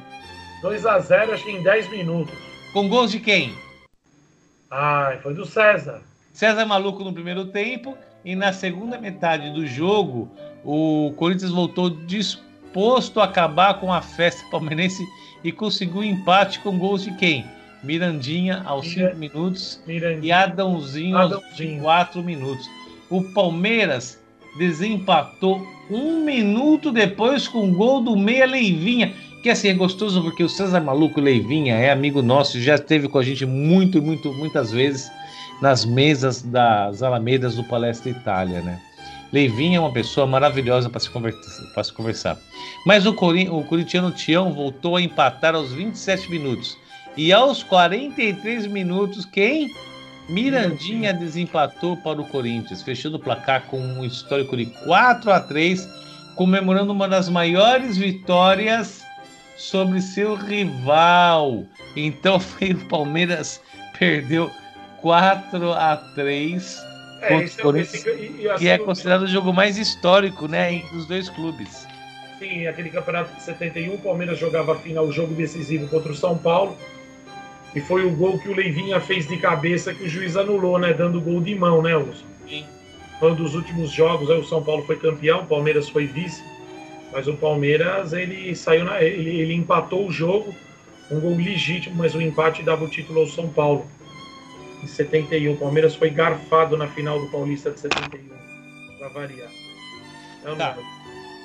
2 0.62 0.86
a 0.86 0.98
0 0.98 1.32
acho 1.32 1.44
que 1.44 1.50
em 1.50 1.62
10 1.62 1.90
minutos. 1.90 2.34
Com 2.72 2.88
gols 2.88 3.10
de 3.10 3.20
quem? 3.20 3.52
Ai, 4.70 5.18
foi 5.20 5.34
do 5.34 5.44
César. 5.44 6.02
César 6.32 6.66
Maluco 6.66 7.02
no 7.04 7.12
primeiro 7.12 7.46
tempo 7.46 7.96
e 8.24 8.34
na 8.34 8.52
segunda 8.52 8.98
metade 8.98 9.50
do 9.52 9.66
jogo 9.66 10.30
o 10.64 11.12
Corinthians 11.16 11.50
voltou 11.50 11.90
disposto 11.90 13.20
a 13.20 13.24
acabar 13.24 13.80
com 13.80 13.92
a 13.92 14.02
festa 14.02 14.44
palmeirense 14.50 15.04
e 15.42 15.50
conseguiu 15.52 15.98
um 15.98 16.04
empate 16.04 16.60
com 16.60 16.78
gols 16.78 17.02
de 17.02 17.12
quem? 17.16 17.44
Mirandinha 17.82 18.62
aos 18.64 18.86
Mira- 18.86 19.08
5 19.10 19.18
minutos 19.18 19.80
e 19.86 19.92
Mirandinha. 19.92 20.36
Adãozinho 20.38 21.16
aos 21.18 21.32
Adãozinho. 21.32 21.82
4 21.82 22.22
minutos. 22.22 22.68
O 23.10 23.22
Palmeiras 23.22 24.18
desempatou 24.58 25.66
um 25.90 26.24
minuto 26.24 26.92
depois 26.92 27.48
com 27.48 27.68
o 27.70 27.74
gol 27.74 28.00
do 28.02 28.16
Meia 28.16 28.46
Leivinha. 28.46 29.14
Que 29.42 29.50
assim 29.50 29.68
é 29.68 29.74
gostoso 29.74 30.20
porque 30.22 30.42
o 30.42 30.48
César 30.48 30.80
Maluco 30.80 31.20
Leivinha 31.20 31.74
é 31.76 31.90
amigo 31.90 32.20
nosso, 32.22 32.60
já 32.60 32.74
esteve 32.74 33.08
com 33.08 33.18
a 33.18 33.22
gente 33.22 33.46
muito, 33.46 34.02
muito, 34.02 34.32
muitas 34.34 34.72
vezes 34.72 35.10
nas 35.62 35.84
mesas 35.84 36.42
das 36.42 37.02
Alamedas 37.02 37.54
do 37.54 37.62
Palestra 37.64 38.10
Itália, 38.10 38.60
né? 38.60 38.80
Leivinha 39.32 39.76
é 39.76 39.80
uma 39.80 39.92
pessoa 39.92 40.26
maravilhosa 40.26 40.88
para 40.90 40.98
se, 41.00 41.08
se 41.08 41.92
conversar. 41.92 42.38
Mas 42.86 43.06
o, 43.06 43.12
Corin 43.12 43.48
o 43.48 43.62
corintiano 43.62 44.10
Tião 44.10 44.52
voltou 44.52 44.96
a 44.96 45.02
empatar 45.02 45.54
aos 45.54 45.72
27 45.72 46.30
minutos. 46.30 46.76
E 47.18 47.32
aos 47.32 47.64
43 47.64 48.66
minutos, 48.68 49.24
quem? 49.24 49.68
Mirandinha 50.28 51.12
desempatou 51.12 51.96
para 51.96 52.20
o 52.20 52.24
Corinthians, 52.24 52.80
fechando 52.82 53.16
o 53.16 53.20
placar 53.20 53.62
com 53.66 53.80
um 53.80 54.04
histórico 54.04 54.56
de 54.56 54.66
4 54.66 55.30
a 55.32 55.40
3, 55.40 55.88
comemorando 56.36 56.92
uma 56.92 57.08
das 57.08 57.28
maiores 57.28 57.96
vitórias 57.96 59.02
sobre 59.56 60.00
seu 60.00 60.36
rival. 60.36 61.64
Então 61.96 62.38
foi 62.40 62.70
o 62.70 62.86
Palmeiras 62.86 63.60
perdeu 63.98 64.48
4 65.02 65.72
a 65.72 65.96
3, 66.14 66.78
É, 67.22 67.28
contra 67.28 67.44
esse 67.44 67.56
o 67.56 67.60
é- 67.60 67.62
Corinthians, 67.64 67.94
esse- 68.06 68.10
e- 68.10 68.42
e 68.42 68.48
assim, 68.50 68.64
que 68.64 68.68
é 68.68 68.78
considerado 68.78 69.22
o 69.22 69.26
jogo 69.26 69.52
mais 69.52 69.76
histórico, 69.76 70.46
né, 70.46 70.72
entre 70.74 70.96
os 70.96 71.06
dois 71.06 71.28
clubes. 71.28 71.84
Sim, 72.38 72.68
aquele 72.68 72.90
campeonato 72.90 73.34
de 73.34 73.42
71, 73.42 73.94
o 73.94 73.98
Palmeiras 73.98 74.38
jogava 74.38 74.72
a 74.74 74.76
final, 74.78 75.04
o 75.06 75.10
jogo 75.12 75.34
decisivo 75.34 75.88
contra 75.88 76.12
o 76.12 76.14
São 76.14 76.38
Paulo. 76.38 76.76
E 77.74 77.80
foi 77.80 78.04
o 78.04 78.10
gol 78.10 78.38
que 78.38 78.48
o 78.48 78.54
Leivinha 78.54 79.00
fez 79.00 79.26
de 79.26 79.36
cabeça 79.36 79.92
que 79.92 80.04
o 80.04 80.08
juiz 80.08 80.36
anulou, 80.36 80.78
né? 80.78 80.92
Dando 80.92 81.20
gol 81.20 81.40
de 81.40 81.54
mão, 81.54 81.82
né, 81.82 81.94
Wilson? 81.96 82.24
Sim. 82.48 82.64
Foi 83.20 83.32
um 83.32 83.34
dos 83.34 83.54
últimos 83.54 83.90
jogos, 83.90 84.30
aí 84.30 84.38
o 84.38 84.44
São 84.44 84.62
Paulo 84.62 84.84
foi 84.84 84.96
campeão, 84.96 85.40
o 85.40 85.46
Palmeiras 85.46 85.88
foi 85.88 86.06
vice. 86.06 86.42
Mas 87.12 87.26
o 87.26 87.34
Palmeiras, 87.34 88.12
ele 88.12 88.54
saiu 88.54 88.84
na. 88.84 89.02
Ele, 89.02 89.30
ele 89.40 89.54
empatou 89.54 90.06
o 90.06 90.12
jogo, 90.12 90.54
um 91.10 91.20
gol 91.20 91.36
legítimo, 91.36 91.96
mas 91.96 92.14
o 92.14 92.20
empate 92.20 92.62
dava 92.62 92.84
o 92.84 92.88
título 92.88 93.20
ao 93.20 93.26
São 93.26 93.48
Paulo. 93.48 93.86
Em 94.82 94.86
71. 94.86 95.52
O 95.52 95.56
Palmeiras 95.56 95.94
foi 95.94 96.10
garfado 96.10 96.76
na 96.76 96.86
final 96.86 97.18
do 97.20 97.30
Paulista 97.30 97.70
de 97.70 97.80
71. 97.80 98.28
Pra 98.98 99.08
variar. 99.08 99.50
Então, 100.40 100.56
Tá. 100.56 100.76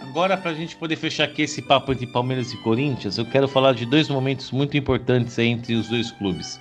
Agora, 0.04 0.36
para 0.38 0.52
a 0.52 0.54
gente 0.54 0.76
poder 0.76 0.98
fechar 0.98 1.24
aqui 1.24 1.44
esse 1.44 1.62
papo 1.62 1.92
entre 1.94 2.06
Palmeiras 2.06 2.52
e 2.52 2.58
Corinthians, 2.58 3.18
eu 3.18 3.26
quero 3.26 3.48
falar 3.48 3.74
de 3.74 3.86
dois 3.86 4.10
momentos 4.10 4.52
muito 4.52 4.76
importantes 4.78 5.40
entre 5.40 5.76
os 5.76 5.88
dois 5.88 6.12
clubes. 6.12 6.60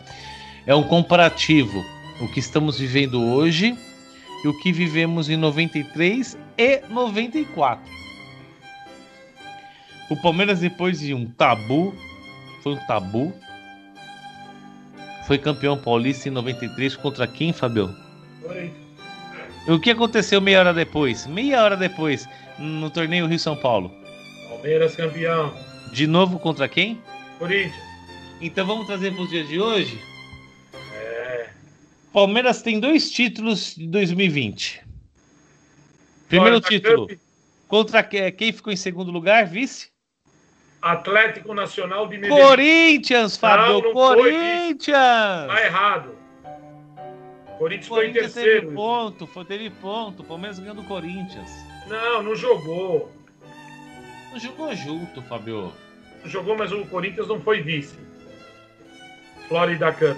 É 0.64 0.74
um 0.74 0.84
comparativo, 0.84 1.84
o 2.20 2.28
que 2.28 2.38
estamos 2.38 2.78
vivendo 2.78 3.20
hoje 3.20 3.76
e 4.44 4.48
o 4.48 4.56
que 4.60 4.72
vivemos 4.72 5.28
em 5.28 5.36
93 5.36 6.38
e 6.56 6.82
94. 6.88 7.84
O 10.08 10.16
Palmeiras, 10.16 10.60
depois 10.60 11.00
de 11.00 11.12
um 11.12 11.26
tabu, 11.26 11.94
foi 12.62 12.74
um 12.74 12.86
tabu, 12.86 13.34
foi 15.26 15.36
campeão 15.36 15.76
paulista 15.76 16.28
em 16.28 16.32
93 16.32 16.96
contra 16.96 17.26
quem, 17.26 17.52
Fabio? 17.52 17.94
E 19.66 19.70
o 19.70 19.80
que 19.80 19.90
aconteceu 19.90 20.40
meia 20.40 20.60
hora 20.60 20.74
depois? 20.74 21.26
Meia 21.26 21.62
hora 21.62 21.76
depois, 21.76 22.28
no 22.58 22.90
torneio 22.90 23.26
Rio-São 23.26 23.56
Paulo. 23.56 23.90
Palmeiras 24.48 24.94
campeão. 24.96 25.54
De 25.92 26.06
novo 26.06 26.38
contra 26.38 26.68
quem? 26.68 27.00
Corinthians. 27.38 27.74
Então 28.40 28.66
vamos 28.66 28.86
trazer 28.86 29.12
para 29.12 29.22
os 29.22 29.30
dias 29.30 29.48
de 29.48 29.60
hoje. 29.60 30.00
É. 30.94 31.48
Palmeiras 32.12 32.62
tem 32.62 32.78
dois 32.80 33.10
títulos 33.10 33.74
de 33.74 33.86
2020. 33.86 34.82
Primeiro 36.28 36.60
Florida 36.60 36.68
título 36.88 37.08
contra 37.68 38.02
que- 38.02 38.30
quem 38.32 38.52
ficou 38.52 38.72
em 38.72 38.76
segundo 38.76 39.10
lugar? 39.10 39.46
Vice? 39.46 39.90
Atlético 40.80 41.54
Nacional 41.54 42.08
de 42.08 42.18
Medellín. 42.18 42.42
Corinthians, 42.42 43.36
Fábio! 43.36 43.74
não 43.82 43.92
foi 43.92 44.16
Corinthians! 44.32 44.96
Tá 44.96 45.64
errado. 45.64 46.14
Corinthians 47.58 47.86
foi 47.86 48.06
em 48.08 48.12
Corinthians 48.12 48.34
teve 48.34 48.46
terceiro. 48.50 48.74
ponto, 48.74 49.26
foi, 49.28 49.44
teve 49.44 49.70
ponto. 49.70 50.24
Palmeiras 50.24 50.58
ganhou 50.58 50.74
do 50.74 50.82
Corinthians. 50.84 51.50
Não, 51.92 52.22
não 52.22 52.34
jogou. 52.34 53.12
Não 54.30 54.40
jogou 54.40 54.74
junto, 54.74 55.20
Fábio. 55.20 55.70
Não 56.22 56.30
jogou, 56.30 56.56
mas 56.56 56.72
o 56.72 56.86
Corinthians 56.86 57.28
não 57.28 57.38
foi 57.38 57.60
vice. 57.60 57.98
Florida 59.46 59.92
Cup. 59.92 60.16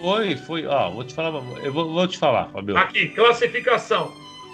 Foi, 0.00 0.36
foi. 0.36 0.66
Ó, 0.66 0.90
vou 0.90 1.04
te 1.04 1.12
falar. 1.12 1.38
Eu 1.62 1.70
vou, 1.70 1.92
vou 1.92 2.08
te 2.08 2.16
falar, 2.16 2.46
Fábio. 2.46 2.78
Aqui, 2.78 3.08
classificação. 3.08 4.10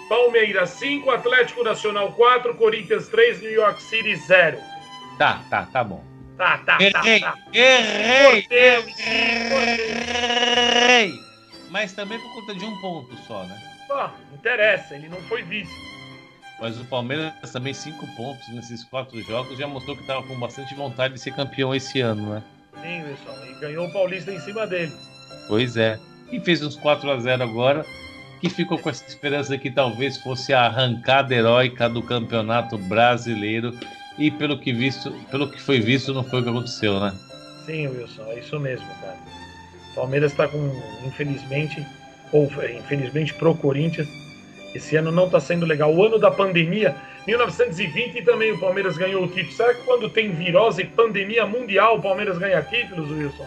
Palmeiras 0.09 0.71
5, 0.71 1.09
Atlético 1.09 1.63
Nacional 1.63 2.11
4, 2.11 2.55
Corinthians 2.55 3.07
3, 3.07 3.41
New 3.41 3.53
York 3.53 3.81
City 3.81 4.17
0. 4.17 4.57
Tá, 5.17 5.41
tá, 5.49 5.65
tá 5.65 5.83
bom. 5.85 6.03
Tá, 6.37 6.57
tá, 6.57 6.77
tá, 6.77 6.83
Errei, 6.83 7.21
tá. 7.21 7.35
errei, 7.53 8.41
Cortei, 8.41 8.67
errei. 10.27 11.13
Mas 11.69 11.93
também 11.93 12.19
por 12.19 12.33
conta 12.33 12.53
de 12.53 12.65
um 12.65 12.75
ponto 12.81 13.15
só, 13.25 13.43
né? 13.43 13.76
Ah, 13.89 14.11
não 14.29 14.37
interessa, 14.37 14.95
ele 14.95 15.07
não 15.09 15.21
foi 15.23 15.43
vice. 15.43 15.73
Mas 16.59 16.79
o 16.79 16.85
Palmeiras 16.85 17.33
também 17.51 17.73
cinco 17.73 18.07
pontos 18.15 18.47
nesses 18.49 18.83
quatro 18.83 19.21
jogos 19.21 19.57
já 19.57 19.67
mostrou 19.67 19.95
que 19.95 20.01
estava 20.01 20.23
com 20.23 20.39
bastante 20.39 20.73
vontade 20.73 21.13
de 21.13 21.19
ser 21.19 21.33
campeão 21.35 21.73
esse 21.73 22.01
ano, 22.01 22.33
né? 22.33 22.43
Sim, 22.81 23.03
Wilson. 23.03 23.45
E 23.45 23.59
ganhou 23.59 23.87
o 23.87 23.93
Paulista 23.93 24.31
em 24.31 24.39
cima 24.39 24.65
dele. 24.65 24.91
Pois 25.47 25.77
é. 25.77 25.99
E 26.31 26.39
fez 26.39 26.61
uns 26.63 26.75
4 26.75 27.09
a 27.09 27.19
0 27.19 27.43
agora, 27.43 27.85
que 28.41 28.49
ficou 28.49 28.77
com 28.77 28.89
essa 28.89 29.05
esperança 29.07 29.57
que 29.57 29.71
talvez 29.71 30.17
fosse 30.17 30.53
a 30.53 30.65
arrancada 30.65 31.33
heróica 31.33 31.87
do 31.87 32.01
Campeonato 32.01 32.77
Brasileiro. 32.77 33.77
E 34.17 34.31
pelo 34.31 34.59
que 34.59 34.73
visto, 34.73 35.11
pelo 35.29 35.49
que 35.49 35.61
foi 35.61 35.79
visto, 35.79 36.13
não 36.13 36.23
foi 36.23 36.41
o 36.41 36.43
que 36.43 36.49
aconteceu, 36.49 36.99
né? 36.99 37.15
Sim, 37.65 37.87
Wilson, 37.87 38.23
é 38.31 38.39
isso 38.39 38.59
mesmo, 38.59 38.87
cara. 38.99 39.17
O 39.91 39.95
Palmeiras 39.95 40.31
está 40.31 40.47
com, 40.47 40.71
infelizmente, 41.05 41.85
ou 42.31 42.51
é, 42.61 42.73
infelizmente 42.73 43.33
pro 43.33 43.55
Corinthians, 43.55 44.07
Esse 44.75 44.95
ano 44.95 45.11
não 45.11 45.25
está 45.25 45.39
sendo 45.39 45.65
legal. 45.65 45.93
O 45.93 46.03
ano 46.03 46.19
da 46.19 46.29
pandemia, 46.29 46.95
1920 47.25 48.21
também 48.23 48.51
o 48.51 48.59
Palmeiras 48.59 48.97
ganhou 48.97 49.23
o 49.23 49.27
título. 49.27 49.51
Será 49.51 49.73
que 49.73 49.83
quando 49.83 50.09
tem 50.09 50.31
virose 50.31 50.81
e 50.81 50.85
pandemia 50.85 51.45
mundial 51.45 51.97
o 51.97 52.01
Palmeiras 52.01 52.37
ganha 52.37 52.61
títulos, 52.61 53.09
Wilson? 53.09 53.45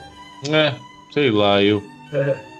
É, 0.50 0.74
sei 1.12 1.30
lá, 1.30 1.62
eu. 1.62 1.82
É. 2.12 2.50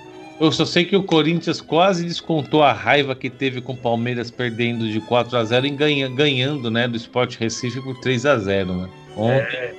Eu 0.40 0.50
só 0.52 0.64
sei 0.64 0.86
que 0.86 0.96
o 0.96 1.02
Corinthians 1.02 1.60
quase 1.60 2.04
descontou 2.04 2.62
a 2.62 2.72
raiva 2.72 3.14
que 3.14 3.28
teve 3.28 3.60
com 3.60 3.74
o 3.74 3.76
Palmeiras 3.76 4.30
perdendo 4.30 4.88
de 4.88 4.98
4 5.00 5.36
a 5.36 5.44
0 5.44 5.66
e 5.66 5.70
ganha, 5.70 6.08
ganhando, 6.08 6.70
né, 6.70 6.88
do 6.88 6.96
Sport 6.96 7.36
Recife 7.36 7.80
por 7.82 7.98
3 8.00 8.24
a 8.24 8.38
0 8.38 8.74
né? 8.74 8.88
Ontem 9.16 9.56
É, 9.56 9.74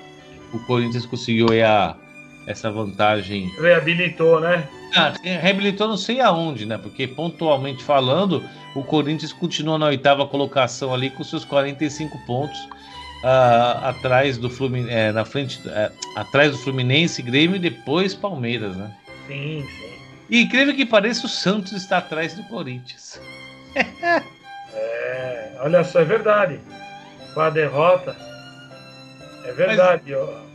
o 0.53 0.59
Corinthians 0.59 1.05
conseguiu 1.05 1.47
aí 1.49 1.63
a, 1.63 1.95
essa 2.47 2.71
vantagem. 2.71 3.51
reabilitou, 3.59 4.39
né? 4.39 4.67
Ah, 4.95 5.13
reabilitou 5.23 5.87
não 5.87 5.97
sei 5.97 6.19
aonde, 6.19 6.65
né? 6.65 6.77
Porque 6.77 7.07
pontualmente 7.07 7.83
falando, 7.83 8.43
o 8.75 8.83
Corinthians 8.83 9.31
continua 9.31 9.77
na 9.77 9.85
oitava 9.87 10.25
colocação 10.27 10.93
ali 10.93 11.09
com 11.09 11.23
seus 11.23 11.45
45 11.45 12.17
pontos. 12.25 12.59
ah, 13.23 13.89
atrás 13.89 14.37
do 14.37 14.49
Fluminense, 14.49 14.91
é, 14.93 15.11
na 15.11 15.23
frente, 15.23 15.61
é, 15.67 15.91
atrás 16.15 16.51
do 16.51 16.57
Fluminense, 16.57 17.21
Grêmio 17.21 17.55
e 17.55 17.59
depois 17.59 18.13
Palmeiras, 18.15 18.75
né? 18.75 18.91
Sim, 19.27 19.63
sim. 19.65 19.91
E 20.29 20.41
incrível 20.41 20.75
que 20.75 20.85
pareça, 20.85 21.25
o 21.25 21.29
Santos 21.29 21.73
está 21.73 21.97
atrás 21.97 22.33
do 22.33 22.43
Corinthians. 22.43 23.21
É, 24.73 25.51
olha 25.59 25.83
só, 25.83 25.99
é 25.99 26.05
verdade. 26.05 26.57
Com 27.33 27.41
a 27.41 27.49
derrota. 27.49 28.15
É 29.43 29.51
verdade. 29.51 30.15
ó. 30.15 30.50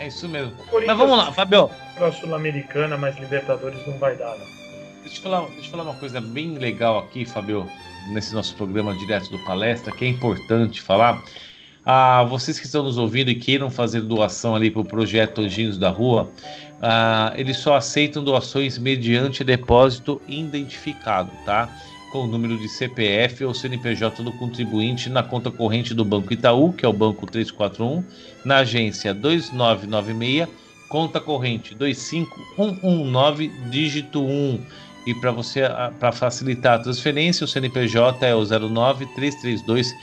É 0.00 0.06
isso 0.06 0.26
mesmo. 0.26 0.54
Mas 0.86 0.96
vamos 0.96 1.18
lá, 1.18 1.30
Fabio. 1.30 1.70
Pra 1.94 2.10
Sul-Americana, 2.10 2.96
mas 2.96 3.18
Libertadores 3.18 3.86
não 3.86 3.98
vai 3.98 4.16
dar, 4.16 4.34
não. 4.38 4.46
Deixa 5.02 5.18
eu, 5.18 5.22
falar, 5.22 5.46
deixa 5.48 5.66
eu 5.66 5.70
falar 5.70 5.82
uma 5.82 5.94
coisa 5.94 6.22
bem 6.22 6.54
legal 6.54 6.98
aqui, 6.98 7.26
Fabio, 7.26 7.68
nesse 8.08 8.34
nosso 8.34 8.54
programa 8.56 8.94
direto 8.94 9.30
do 9.30 9.38
palestra, 9.40 9.92
que 9.92 10.06
é 10.06 10.08
importante 10.08 10.80
falar. 10.80 11.22
Ah, 11.84 12.24
vocês 12.24 12.58
que 12.58 12.64
estão 12.64 12.82
nos 12.82 12.96
ouvindo 12.96 13.30
e 13.30 13.34
queiram 13.34 13.70
fazer 13.70 14.00
doação 14.00 14.54
ali 14.54 14.70
para 14.70 14.80
o 14.80 14.84
projeto 14.86 15.42
Anjinhos 15.42 15.76
da 15.76 15.90
Rua, 15.90 16.30
ah, 16.80 17.34
eles 17.36 17.58
só 17.58 17.76
aceitam 17.76 18.24
doações 18.24 18.78
mediante 18.78 19.44
depósito 19.44 20.20
identificado, 20.26 21.30
tá? 21.44 21.68
Com 22.10 22.24
o 22.24 22.26
número 22.26 22.58
de 22.58 22.68
CPF 22.68 23.44
ou 23.44 23.54
CNPJ 23.54 24.22
do 24.22 24.32
contribuinte 24.32 25.08
na 25.08 25.22
conta 25.22 25.50
corrente 25.50 25.94
do 25.94 26.04
Banco 26.04 26.32
Itaú, 26.32 26.72
que 26.72 26.84
é 26.84 26.88
o 26.88 26.92
Banco 26.92 27.24
341, 27.24 28.04
na 28.44 28.56
agência 28.58 29.14
2996, 29.14 30.48
conta 30.88 31.20
corrente 31.20 31.74
25119, 31.74 33.48
dígito 33.70 34.24
1. 34.24 34.60
E 35.06 35.14
para 35.14 35.30
você, 35.30 35.62
para 35.98 36.10
facilitar 36.10 36.80
a 36.80 36.82
transferência, 36.82 37.44
o 37.44 37.48
CNPJ 37.48 38.26
é 38.26 38.34
o 38.34 38.44
09332 38.44 39.94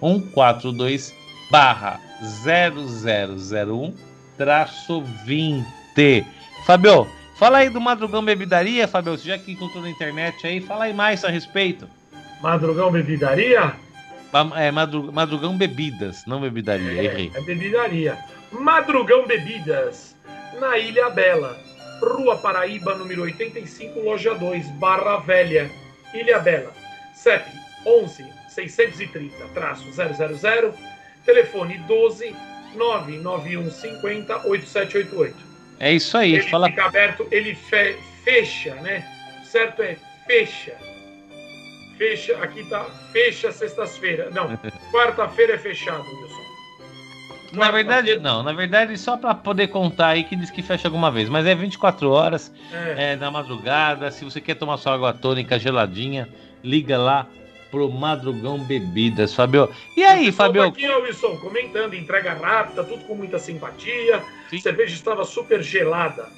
142 0.00 1.12
barra 1.50 2.00
0001 2.44 3.94
traço 4.38 5.02
20. 5.26 6.24
Fabio, 6.64 7.08
fala 7.38 7.58
aí 7.58 7.68
do 7.70 7.80
Madrugão 7.80 8.24
Bebidaria, 8.24 8.86
Fabio, 8.88 9.16
você 9.16 9.28
já 9.28 9.38
que 9.38 9.52
encontrou 9.52 9.82
na 9.82 9.90
internet 9.90 10.46
aí, 10.46 10.60
fala 10.60 10.84
aí 10.84 10.92
mais 10.94 11.24
a 11.24 11.28
respeito. 11.30 11.88
Madrugão 12.40 12.90
Bebidaria? 12.90 13.74
É, 14.56 14.70
Madru- 14.70 15.12
Madrugão 15.12 15.56
Bebidas, 15.56 16.24
não 16.26 16.40
Bebidaria, 16.40 17.02
errei. 17.02 17.30
É 17.34 17.40
bebidaria. 17.40 18.18
Madrugão 18.52 19.26
Bebidas, 19.26 20.14
na 20.60 20.76
Ilha 20.78 21.08
Bela. 21.10 21.56
Rua 22.00 22.36
Paraíba, 22.36 22.94
número 22.94 23.22
85, 23.22 23.98
loja 24.00 24.32
2, 24.34 24.68
Barra 24.72 25.16
Velha, 25.18 25.68
Ilha 26.14 26.38
Bela. 26.38 26.72
CEP 27.14 27.44
11 27.84 28.24
630 28.48 29.18
000, 29.18 30.74
telefone 31.24 31.78
12 31.78 32.36
99150 32.76 34.46
8788. 34.46 35.47
É 35.80 35.92
isso 35.92 36.16
aí, 36.18 36.34
Ele 36.34 36.42
fala. 36.48 36.68
fica 36.68 36.84
aberto, 36.86 37.26
ele 37.30 37.54
fe- 37.54 37.96
fecha, 38.24 38.74
né? 38.76 39.04
Certo 39.44 39.82
é 39.82 39.96
fecha. 40.26 40.74
Fecha, 41.96 42.36
aqui 42.42 42.68
tá 42.68 42.84
fecha 43.12 43.50
sextas-feiras. 43.52 44.32
Não, 44.34 44.48
quarta-feira 44.92 45.54
é 45.54 45.58
fechado, 45.58 46.02
Wilson. 46.02 46.48
Na 47.52 47.70
verdade, 47.70 48.18
não, 48.18 48.42
na 48.42 48.52
verdade, 48.52 48.96
só 48.98 49.16
para 49.16 49.34
poder 49.34 49.68
contar 49.68 50.08
aí 50.08 50.24
que 50.24 50.36
diz 50.36 50.50
que 50.50 50.62
fecha 50.62 50.86
alguma 50.86 51.10
vez, 51.10 51.28
mas 51.30 51.46
é 51.46 51.54
24 51.54 52.10
horas, 52.10 52.52
É, 52.70 53.12
é 53.12 53.16
na 53.16 53.30
madrugada. 53.30 54.10
Se 54.10 54.22
você 54.24 54.38
quer 54.40 54.54
tomar 54.54 54.76
sua 54.76 54.92
água 54.94 55.14
tônica 55.14 55.58
geladinha, 55.58 56.28
liga 56.62 56.98
lá 56.98 57.26
pro 57.70 57.90
Madrugão 57.90 58.58
Bebidas, 58.58 59.34
Fabio. 59.34 59.68
E 59.96 60.04
aí, 60.04 60.32
Fabio? 60.32 60.62
Aqui, 60.64 60.86
Wilson, 60.86 61.36
comentando, 61.38 61.94
entrega 61.94 62.34
rápida, 62.34 62.84
tudo 62.84 63.04
com 63.04 63.14
muita 63.14 63.38
simpatia. 63.38 64.22
Sim. 64.50 64.56
A 64.56 64.60
cerveja 64.60 64.94
estava 64.94 65.24
super 65.24 65.62
gelada. 65.62 66.28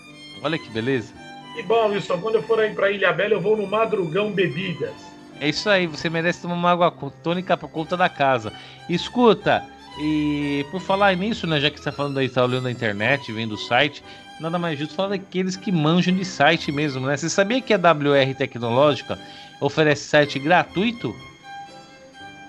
Olha 0.42 0.58
que 0.58 0.70
beleza. 0.70 1.12
E 1.56 1.62
bom, 1.62 1.88
Wilson, 1.88 2.20
quando 2.20 2.36
eu 2.36 2.42
for 2.42 2.60
aí 2.60 2.72
pra 2.74 2.90
Ilha 2.90 3.12
Bela, 3.12 3.34
eu 3.34 3.40
vou 3.40 3.56
no 3.56 3.66
Madrugão 3.66 4.32
Bebidas. 4.32 4.94
É 5.40 5.48
isso 5.48 5.68
aí, 5.68 5.86
você 5.86 6.10
merece 6.10 6.42
tomar 6.42 6.54
uma 6.54 6.70
água 6.70 6.92
tônica 7.22 7.56
por 7.56 7.70
conta 7.70 7.96
da 7.96 8.08
casa. 8.08 8.52
Escuta, 8.88 9.64
e 9.98 10.64
por 10.70 10.80
falar 10.80 11.16
nisso, 11.16 11.46
né, 11.46 11.60
já 11.60 11.70
que 11.70 11.78
você 11.78 11.84
tá 11.84 11.92
falando 11.92 12.18
aí, 12.18 12.28
tá 12.28 12.44
olhando 12.44 12.64
na 12.64 12.70
internet, 12.70 13.32
vendo 13.32 13.52
o 13.52 13.58
site, 13.58 14.02
nada 14.40 14.58
mais 14.58 14.78
justo 14.78 14.94
falar 14.94 15.10
daqueles 15.10 15.56
que 15.56 15.72
manjam 15.72 16.14
de 16.14 16.24
site 16.24 16.70
mesmo, 16.70 17.06
né? 17.06 17.16
Você 17.16 17.28
sabia 17.28 17.60
que 17.60 17.74
a 17.74 17.76
WR 17.76 18.34
Tecnológica 18.36 19.18
oferece 19.60 20.04
site 20.04 20.38
gratuito? 20.38 21.14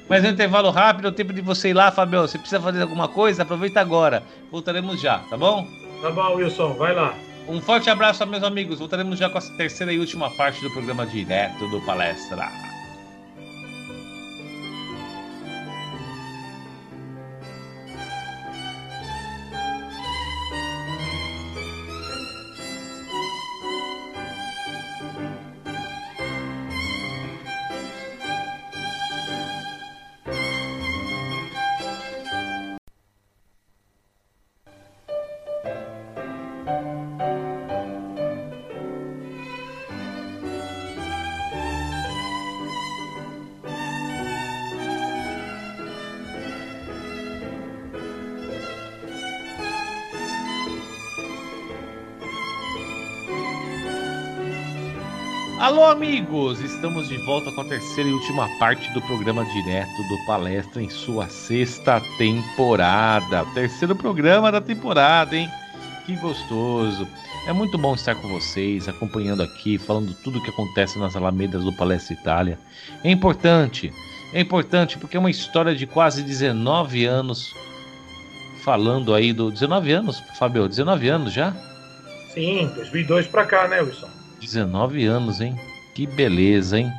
Mas 0.09 0.23
no 0.23 0.29
intervalo 0.29 0.69
rápido, 0.71 1.07
é 1.07 1.09
o 1.09 1.13
tempo 1.13 1.31
de 1.33 1.41
você 1.41 1.69
ir 1.69 1.73
lá, 1.73 1.91
Fabio. 1.91 2.27
Se 2.27 2.37
precisa 2.37 2.59
fazer 2.61 2.81
alguma 2.81 3.07
coisa, 3.07 3.43
aproveita 3.43 3.79
agora. 3.81 4.23
Voltaremos 4.51 4.99
já, 5.01 5.19
tá 5.19 5.37
bom? 5.37 5.65
Tá 6.01 6.09
bom, 6.09 6.35
Wilson, 6.35 6.73
vai 6.73 6.95
lá. 6.95 7.15
Um 7.47 7.61
forte 7.61 7.89
abraço, 7.89 8.25
meus 8.25 8.43
amigos. 8.43 8.79
Voltaremos 8.79 9.19
já 9.19 9.29
com 9.29 9.37
a 9.37 9.41
terceira 9.41 9.93
e 9.93 9.99
última 9.99 10.29
parte 10.31 10.61
do 10.61 10.71
programa 10.71 11.05
direto 11.05 11.67
do 11.69 11.79
Palestra. 11.81 12.70
Alô, 55.81 55.89
amigos! 55.89 56.61
Estamos 56.61 57.09
de 57.09 57.17
volta 57.25 57.51
com 57.53 57.61
a 57.61 57.65
terceira 57.65 58.07
e 58.07 58.13
última 58.13 58.47
parte 58.59 58.87
do 58.93 59.01
programa 59.01 59.43
direto 59.45 60.03
do 60.07 60.25
Palestra 60.27 60.79
em 60.79 60.91
sua 60.91 61.27
sexta 61.27 61.99
temporada. 62.19 63.43
Terceiro 63.55 63.95
programa 63.95 64.51
da 64.51 64.61
temporada, 64.61 65.35
hein? 65.35 65.49
Que 66.05 66.15
gostoso! 66.17 67.07
É 67.47 67.51
muito 67.51 67.79
bom 67.79 67.95
estar 67.95 68.13
com 68.13 68.27
vocês, 68.27 68.87
acompanhando 68.87 69.41
aqui, 69.41 69.79
falando 69.79 70.13
tudo 70.23 70.37
o 70.37 70.43
que 70.43 70.51
acontece 70.51 70.99
nas 70.99 71.15
alamedas 71.15 71.63
do 71.63 71.73
Palestra 71.73 72.13
Itália. 72.13 72.59
É 73.03 73.09
importante, 73.09 73.91
é 74.33 74.39
importante 74.39 74.99
porque 74.99 75.17
é 75.17 75.19
uma 75.19 75.31
história 75.31 75.73
de 75.73 75.87
quase 75.87 76.21
19 76.21 77.05
anos 77.05 77.55
falando 78.63 79.15
aí 79.15 79.33
do 79.33 79.49
19 79.49 79.91
anos, 79.91 80.23
Fabio, 80.37 80.67
19 80.67 81.09
anos 81.09 81.33
já? 81.33 81.55
Sim, 82.35 82.69
2002 82.75 83.25
para 83.25 83.47
cá, 83.47 83.67
né, 83.67 83.81
Wilson? 83.81 84.07
19 84.39 85.05
anos, 85.05 85.41
hein? 85.41 85.59
Que 85.93 86.07
beleza, 86.07 86.79
hein? 86.79 86.91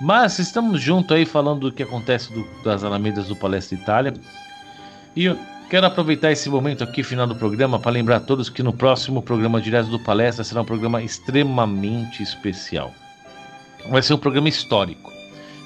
Mas 0.00 0.38
estamos 0.38 0.80
juntos 0.80 1.16
aí 1.16 1.24
falando 1.24 1.70
do 1.70 1.72
que 1.72 1.82
acontece 1.82 2.32
do, 2.32 2.46
das 2.62 2.84
Alamedas 2.84 3.28
do 3.28 3.36
Palestra 3.36 3.76
Itália. 3.76 4.14
E 5.16 5.24
eu 5.26 5.38
quero 5.70 5.86
aproveitar 5.86 6.32
esse 6.32 6.48
momento 6.48 6.82
aqui, 6.82 7.02
final 7.02 7.26
do 7.26 7.36
programa, 7.36 7.78
para 7.78 7.92
lembrar 7.92 8.16
a 8.16 8.20
todos 8.20 8.48
que 8.48 8.62
no 8.62 8.72
próximo 8.72 9.22
programa 9.22 9.60
direto 9.60 9.88
do 9.88 9.98
Palestra 9.98 10.44
será 10.44 10.62
um 10.62 10.64
programa 10.64 11.02
extremamente 11.02 12.22
especial. 12.22 12.92
Vai 13.88 14.02
ser 14.02 14.14
um 14.14 14.18
programa 14.18 14.48
histórico. 14.48 15.12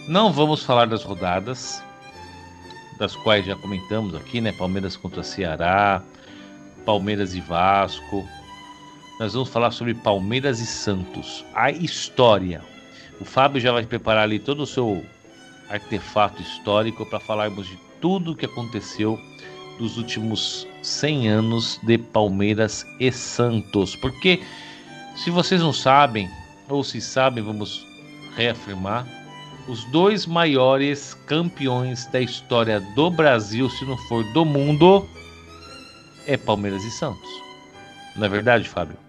Não 0.06 0.32
vamos 0.32 0.62
falar 0.62 0.86
das 0.86 1.02
rodadas, 1.02 1.82
das 2.98 3.14
quais 3.16 3.46
já 3.46 3.54
comentamos 3.56 4.14
aqui, 4.14 4.40
né? 4.40 4.52
Palmeiras 4.52 4.96
contra 4.96 5.22
Ceará, 5.22 6.02
Palmeiras 6.84 7.34
e 7.34 7.40
Vasco, 7.40 8.26
nós 9.18 9.34
vamos 9.34 9.48
falar 9.48 9.72
sobre 9.72 9.94
Palmeiras 9.94 10.60
e 10.60 10.66
Santos, 10.66 11.44
a 11.52 11.72
história. 11.72 12.62
O 13.20 13.24
Fábio 13.24 13.60
já 13.60 13.72
vai 13.72 13.84
preparar 13.84 14.22
ali 14.22 14.38
todo 14.38 14.62
o 14.62 14.66
seu 14.66 15.04
artefato 15.68 16.40
histórico 16.40 17.04
para 17.04 17.18
falarmos 17.18 17.66
de 17.66 17.76
tudo 18.00 18.30
o 18.30 18.36
que 18.36 18.46
aconteceu 18.46 19.18
dos 19.76 19.96
últimos 19.98 20.66
100 20.82 21.28
anos 21.28 21.80
de 21.82 21.98
Palmeiras 21.98 22.86
e 23.00 23.10
Santos. 23.10 23.96
Porque 23.96 24.40
se 25.16 25.30
vocês 25.30 25.60
não 25.60 25.72
sabem, 25.72 26.30
ou 26.68 26.84
se 26.84 27.00
sabem, 27.00 27.42
vamos 27.42 27.84
reafirmar, 28.36 29.04
os 29.66 29.84
dois 29.86 30.26
maiores 30.26 31.14
campeões 31.26 32.06
da 32.06 32.20
história 32.20 32.78
do 32.94 33.10
Brasil, 33.10 33.68
se 33.68 33.84
não 33.84 33.98
for 34.08 34.24
do 34.32 34.44
mundo, 34.44 35.08
é 36.24 36.36
Palmeiras 36.36 36.84
e 36.84 36.90
Santos. 36.92 37.28
Não 38.14 38.24
é 38.24 38.28
verdade, 38.28 38.68
Fábio? 38.68 39.07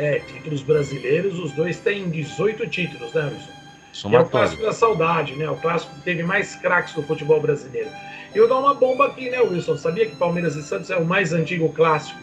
É, 0.00 0.18
títulos 0.20 0.62
brasileiros, 0.62 1.38
os 1.38 1.52
dois 1.52 1.78
têm 1.78 2.08
18 2.08 2.66
títulos, 2.68 3.12
né, 3.12 3.30
Wilson? 3.30 4.16
É 4.16 4.20
o 4.20 4.24
clássico 4.24 4.62
da 4.62 4.72
saudade, 4.72 5.34
né? 5.36 5.46
O 5.50 5.56
clássico 5.56 5.94
que 5.96 6.00
teve 6.00 6.22
mais 6.22 6.56
craques 6.56 6.94
do 6.94 7.02
futebol 7.02 7.38
brasileiro. 7.38 7.90
E 8.34 8.38
eu 8.38 8.48
dou 8.48 8.60
uma 8.60 8.72
bomba 8.72 9.08
aqui, 9.08 9.28
né, 9.28 9.40
Wilson? 9.40 9.76
Sabia 9.76 10.06
que 10.06 10.16
Palmeiras 10.16 10.56
e 10.56 10.62
Santos 10.62 10.88
é 10.90 10.96
o 10.96 11.04
mais 11.04 11.34
antigo 11.34 11.68
clássico 11.70 12.18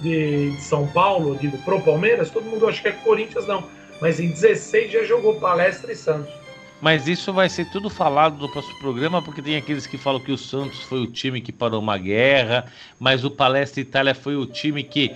de, 0.00 0.52
de 0.54 0.62
São 0.62 0.86
Paulo, 0.86 1.36
digo, 1.36 1.58
pro 1.64 1.80
Palmeiras? 1.80 2.30
Todo 2.30 2.44
mundo 2.44 2.68
acha 2.68 2.80
que 2.80 2.88
é 2.88 2.92
Corinthians, 2.92 3.48
não. 3.48 3.64
Mas 4.00 4.20
em 4.20 4.28
16 4.28 4.92
já 4.92 5.02
jogou 5.02 5.40
Palestra 5.40 5.90
e 5.90 5.96
Santos. 5.96 6.32
Mas 6.80 7.08
isso 7.08 7.32
vai 7.32 7.48
ser 7.48 7.64
tudo 7.70 7.90
falado 7.90 8.38
no 8.38 8.48
próximo 8.48 8.78
programa, 8.78 9.20
porque 9.20 9.42
tem 9.42 9.56
aqueles 9.56 9.88
que 9.88 9.98
falam 9.98 10.20
que 10.20 10.30
o 10.30 10.38
Santos 10.38 10.80
foi 10.82 11.00
o 11.00 11.06
time 11.06 11.40
que 11.40 11.50
parou 11.50 11.80
uma 11.80 11.98
guerra, 11.98 12.66
mas 12.98 13.24
o 13.24 13.30
Palestra 13.30 13.80
Itália 13.80 14.14
foi 14.14 14.36
o 14.36 14.46
time 14.46 14.84
que 14.84 15.12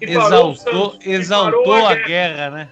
exaltou, 0.00 0.54
Santos, 0.56 1.06
exaltou 1.06 1.74
a, 1.74 1.94
guerra. 1.94 2.06
guerra. 2.06 2.50
né? 2.50 2.68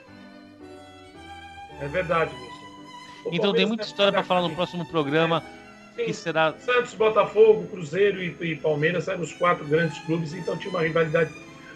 É 1.81 1.89
verdade, 1.89 2.31
Wilson. 2.35 3.31
Então 3.33 3.53
tem 3.53 3.66
muita 3.66 3.85
história 3.85 4.12
para 4.12 4.22
falar 4.22 4.43
no 4.43 4.55
próximo 4.55 4.85
programa. 4.87 5.43
É. 5.97 6.05
Que 6.05 6.12
será... 6.12 6.55
Santos, 6.59 6.95
Botafogo, 6.95 7.66
Cruzeiro 7.66 8.22
e, 8.22 8.35
e 8.41 8.57
Palmeiras 8.57 9.09
eram 9.09 9.20
os 9.20 9.33
quatro 9.33 9.64
grandes 9.66 9.99
clubes, 10.01 10.33
então 10.33 10.57
tinha 10.57 10.70
uma 10.70 10.83
rivalidade 10.83 11.31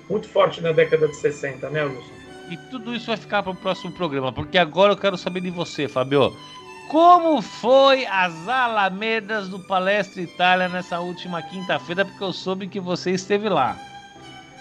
muito 0.09 0.29
forte 0.29 0.61
na 0.61 0.73
década 0.73 1.09
de 1.09 1.17
60, 1.17 1.69
né, 1.71 1.85
Wilson? 1.85 2.23
E 2.51 2.57
tudo 2.71 2.95
isso 2.95 3.07
vai 3.07 3.17
ficar 3.17 3.43
para 3.43 3.53
o 3.53 3.57
próximo 3.57 3.93
programa, 3.93 4.33
porque 4.33 4.59
agora 4.59 4.93
eu 4.93 4.97
quero 4.97 5.17
saber 5.17 5.41
de 5.41 5.51
você, 5.51 5.89
Fabio. 5.89 6.37
Como 6.89 7.41
foi 7.41 8.05
as 8.07 8.47
Alamedas 8.47 9.49
do 9.49 9.59
Palestra 9.59 10.21
Itália 10.21 10.69
nessa 10.69 11.01
última 11.01 11.41
quinta-feira? 11.41 12.05
Porque 12.05 12.23
eu 12.23 12.33
soube 12.33 12.67
que 12.67 12.79
você 12.81 13.13
esteve 13.13 13.49
lá. 13.49 13.77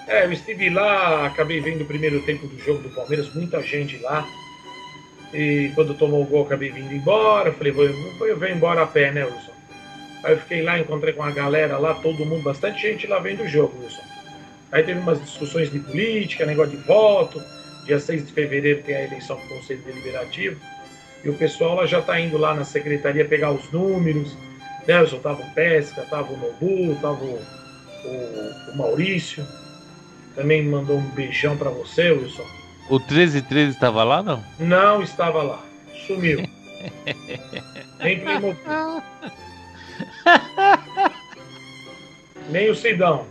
É, 0.08 0.26
eu 0.26 0.32
estive 0.32 0.70
lá, 0.70 1.26
acabei 1.28 1.60
vendo 1.60 1.82
o 1.82 1.86
primeiro 1.86 2.22
tempo 2.24 2.48
do 2.48 2.60
jogo 2.60 2.82
do 2.82 2.90
Palmeiras, 2.90 3.34
muita 3.34 3.62
gente 3.62 3.98
lá. 3.98 4.28
E 5.34 5.72
quando 5.76 5.94
tomou 5.94 6.24
o 6.24 6.26
gol, 6.26 6.46
acabei 6.46 6.72
vindo 6.72 6.94
embora. 6.94 7.54
Falei, 7.54 7.72
vou, 7.72 7.86
eu 8.28 8.38
venho 8.38 8.56
embora 8.56 8.84
a 8.84 8.88
pé, 8.88 9.12
né, 9.12 9.24
Wilson? 9.24 9.52
Aí 10.24 10.34
eu 10.34 10.40
fiquei 10.40 10.62
lá, 10.62 10.78
encontrei 10.78 11.14
com 11.14 11.24
a 11.24 11.32
galera 11.32 11.78
lá, 11.78 11.94
todo 11.96 12.26
mundo, 12.26 12.44
bastante 12.44 12.82
gente 12.82 13.08
lá 13.08 13.20
vendo 13.20 13.44
o 13.44 13.48
jogo, 13.48 13.82
Wilson. 13.82 14.02
Aí 14.72 14.84
teve 14.84 15.00
umas 15.00 15.22
discussões 15.22 15.72
de 15.72 15.80
política, 15.80 16.46
negócio 16.46 16.78
de 16.78 16.84
voto. 16.86 17.42
Dia 17.86 18.00
6 18.00 18.28
de 18.28 18.34
fevereiro 18.34 18.84
tem 18.84 18.96
a 18.96 19.04
eleição 19.04 19.38
do 19.38 19.48
Conselho 19.48 19.82
Deliberativo. 19.82 20.60
E 21.24 21.30
o 21.30 21.34
pessoal 21.34 21.76
lá 21.76 21.86
já 21.86 22.00
está 22.00 22.20
indo 22.20 22.38
lá 22.38 22.54
na 22.54 22.64
secretaria 22.64 23.26
pegar 23.26 23.52
os 23.52 23.72
números. 23.72 24.36
Né, 24.88 25.00
Wilson? 25.00 25.20
Tava 25.20 25.42
o 25.42 25.52
Pesca, 25.54 26.06
tava 26.10 26.32
o 26.32 26.38
Nobu, 26.38 26.96
tava 27.02 27.24
o, 27.24 27.42
o, 28.06 28.72
o 28.74 28.78
Maurício. 28.78 29.46
Também 30.36 30.64
mandou 30.64 30.98
um 30.98 31.10
beijão 31.10 31.58
para 31.58 31.70
você, 31.70 32.12
Wilson. 32.12 32.46
O 32.90 32.98
1313 33.00 33.72
estava 33.72 34.04
lá, 34.04 34.24
não? 34.24 34.44
Não 34.60 35.02
estava 35.02 35.42
lá. 35.44 35.60
Sumiu. 36.08 36.40
Nem 38.00 38.20
Playmobil. 38.20 39.04
Nem 42.50 42.70
o 42.70 42.76
Sidão. 42.76 43.26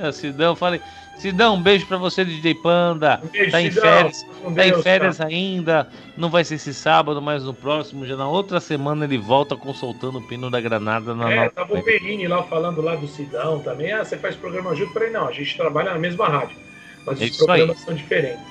É, 0.00 0.08
o 0.08 0.12
Sidão, 0.12 0.56
falei. 0.56 0.80
Sidão, 1.18 1.56
um 1.56 1.62
beijo 1.62 1.84
para 1.86 1.96
você, 1.96 2.24
DJ 2.24 2.54
Panda. 2.54 3.20
Um 3.24 3.28
beijo, 3.28 3.50
tá 3.50 3.60
em 3.60 3.70
Sidão. 3.70 3.82
férias, 3.82 4.26
um 4.44 4.54
tá 4.54 4.66
em 4.66 4.82
férias 4.82 5.20
ainda. 5.20 5.88
Não 6.16 6.30
vai 6.30 6.44
ser 6.44 6.54
esse 6.54 6.72
sábado, 6.72 7.20
mas 7.20 7.42
no 7.42 7.52
próximo, 7.52 8.06
já 8.06 8.16
na 8.16 8.28
outra 8.28 8.60
semana 8.60 9.04
ele 9.04 9.18
volta 9.18 9.56
consultando 9.56 10.18
o 10.18 10.22
pino 10.22 10.48
da 10.48 10.60
granada 10.60 11.14
na 11.14 11.32
É, 11.32 11.48
tava 11.48 11.76
o 11.76 11.82
Perini 11.82 12.28
lá 12.28 12.44
falando 12.44 12.80
lá 12.80 12.94
do 12.94 13.08
Sidão 13.08 13.58
também. 13.58 13.92
Ah, 13.92 14.04
você 14.04 14.16
faz 14.16 14.36
programa 14.36 14.74
junto? 14.76 14.92
Falei, 14.92 15.10
não, 15.10 15.26
a 15.26 15.32
gente 15.32 15.56
trabalha 15.56 15.92
na 15.92 15.98
mesma 15.98 16.28
rádio. 16.28 16.56
Mas 17.04 17.20
os 17.20 17.36
programas 17.36 17.78
aí. 17.78 17.84
são 17.84 17.94
diferentes. 17.94 18.46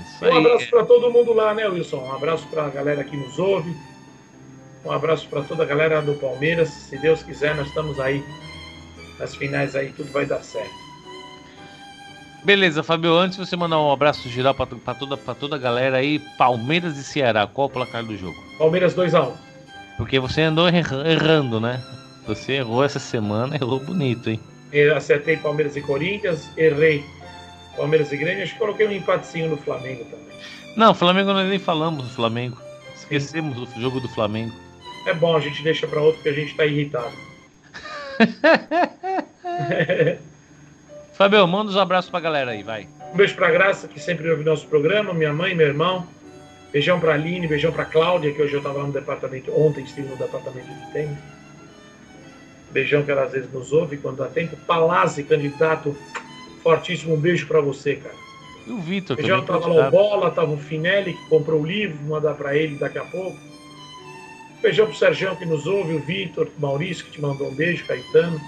Isso 0.00 0.24
um 0.24 0.36
abraço 0.36 0.70
para 0.70 0.84
todo 0.84 1.10
mundo 1.10 1.32
lá, 1.32 1.54
né, 1.54 1.68
Wilson? 1.68 1.98
Um 1.98 2.12
abraço 2.12 2.46
para 2.48 2.66
a 2.66 2.68
galera 2.68 3.04
que 3.04 3.16
nos 3.16 3.38
ouve. 3.38 3.72
Um 4.84 4.90
abraço 4.90 5.28
para 5.28 5.42
toda 5.42 5.62
a 5.62 5.66
galera 5.66 6.02
do 6.02 6.14
Palmeiras. 6.14 6.68
Se 6.68 6.98
Deus 6.98 7.22
quiser, 7.22 7.54
nós 7.54 7.68
estamos 7.68 8.00
aí 8.00 8.24
nas 9.20 9.36
finais 9.36 9.76
aí, 9.76 9.92
tudo 9.92 10.10
vai 10.10 10.24
dar 10.24 10.42
certo. 10.42 10.79
Beleza, 12.42 12.82
Fabio, 12.82 13.16
antes 13.16 13.38
de 13.38 13.46
você 13.46 13.54
mandar 13.54 13.78
um 13.78 13.92
abraço 13.92 14.28
geral 14.28 14.54
para 14.54 14.94
toda, 14.94 15.16
toda 15.16 15.56
a 15.56 15.58
galera 15.58 15.98
aí, 15.98 16.18
Palmeiras 16.38 16.96
e 16.96 17.04
Ceará, 17.04 17.46
qual 17.46 17.66
o 17.66 17.70
placar 17.70 18.02
do 18.02 18.16
jogo? 18.16 18.36
Palmeiras 18.58 18.94
2x1. 18.94 19.32
Porque 19.98 20.18
você 20.18 20.42
andou 20.42 20.66
errando, 20.68 21.60
né? 21.60 21.82
Você 22.26 22.54
errou 22.54 22.82
essa 22.82 22.98
semana, 22.98 23.56
errou 23.56 23.80
bonito, 23.80 24.30
hein? 24.30 24.40
Eu 24.72 24.96
acertei 24.96 25.36
Palmeiras 25.36 25.76
e 25.76 25.82
Corinthians, 25.82 26.50
errei 26.56 27.04
Palmeiras 27.76 28.10
e 28.12 28.16
Grêmio, 28.16 28.42
acho 28.42 28.54
que 28.54 28.58
coloquei 28.58 28.86
um 28.86 28.92
empatezinho 28.92 29.50
no 29.50 29.56
Flamengo 29.58 30.04
também. 30.04 30.30
Não, 30.76 30.94
Flamengo 30.94 31.32
nós 31.32 31.48
nem 31.48 31.58
falamos 31.58 32.04
do 32.04 32.10
Flamengo. 32.10 32.56
Esquecemos 32.94 33.58
Sim. 33.58 33.74
do 33.74 33.80
jogo 33.80 34.00
do 34.00 34.08
Flamengo. 34.08 34.54
É 35.06 35.12
bom, 35.12 35.36
a 35.36 35.40
gente 35.40 35.62
deixa 35.62 35.86
para 35.86 36.00
outro 36.00 36.22
que 36.22 36.28
a 36.28 36.32
gente 36.32 36.54
tá 36.54 36.64
irritado. 36.64 37.12
Fabio, 41.20 41.46
manda 41.46 41.70
uns 41.70 41.76
abraços 41.76 42.10
pra 42.10 42.18
galera 42.18 42.52
aí, 42.52 42.62
vai. 42.62 42.88
Um 43.12 43.16
beijo 43.18 43.34
pra 43.34 43.50
Graça, 43.50 43.86
que 43.86 44.00
sempre 44.00 44.30
ouve 44.30 44.42
nosso 44.42 44.66
programa, 44.66 45.12
minha 45.12 45.34
mãe, 45.34 45.54
meu 45.54 45.66
irmão. 45.66 46.08
Beijão 46.72 46.98
pra 46.98 47.12
Aline, 47.12 47.46
beijão 47.46 47.70
pra 47.70 47.84
Cláudia, 47.84 48.32
que 48.32 48.40
hoje 48.40 48.54
eu 48.54 48.62
tava 48.62 48.78
lá 48.78 48.86
no 48.86 48.92
departamento, 48.94 49.52
ontem 49.54 49.84
estive 49.84 50.08
no 50.08 50.16
departamento 50.16 50.66
de 50.66 50.92
tênis. 50.94 51.18
Beijão 52.70 53.02
que 53.02 53.10
ela 53.10 53.24
às 53.24 53.32
vezes 53.32 53.52
nos 53.52 53.70
ouve 53.70 53.98
quando 53.98 54.16
dá 54.16 54.28
tempo. 54.28 54.56
Palazzi, 54.66 55.22
candidato 55.22 55.94
fortíssimo, 56.62 57.12
um 57.12 57.20
beijo 57.20 57.46
pra 57.46 57.60
você, 57.60 57.96
cara. 57.96 58.14
E 58.66 58.70
o 58.70 58.78
Vitor 58.78 59.14
Beijão, 59.14 59.44
tava 59.44 59.66
lá 59.66 59.88
o 59.88 59.90
Bola, 59.90 60.30
tava 60.30 60.52
o 60.52 60.56
Finelli, 60.56 61.12
que 61.12 61.28
comprou 61.28 61.60
o 61.60 61.66
livro, 61.66 61.98
vou 61.98 62.16
mandar 62.16 62.32
pra 62.32 62.56
ele 62.56 62.76
daqui 62.76 62.96
a 62.96 63.04
pouco. 63.04 63.36
Beijão 64.62 64.86
pro 64.86 64.96
Sergião 64.96 65.36
que 65.36 65.44
nos 65.44 65.66
ouve, 65.66 65.92
o 65.92 66.00
Vitor, 66.00 66.48
o 66.56 66.60
Maurício 66.62 67.04
que 67.04 67.10
te 67.10 67.20
mandou 67.20 67.50
um 67.50 67.54
beijo, 67.54 67.84
Caetano 67.84 68.40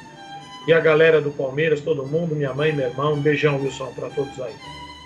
e 0.66 0.72
a 0.72 0.80
galera 0.80 1.20
do 1.20 1.30
Palmeiras, 1.30 1.80
todo 1.80 2.06
mundo, 2.06 2.34
minha 2.34 2.54
mãe, 2.54 2.72
meu 2.72 2.88
irmão. 2.88 3.14
Um 3.14 3.20
beijão, 3.20 3.60
Wilson, 3.60 3.92
para 3.94 4.08
todos 4.10 4.40
aí. 4.40 4.54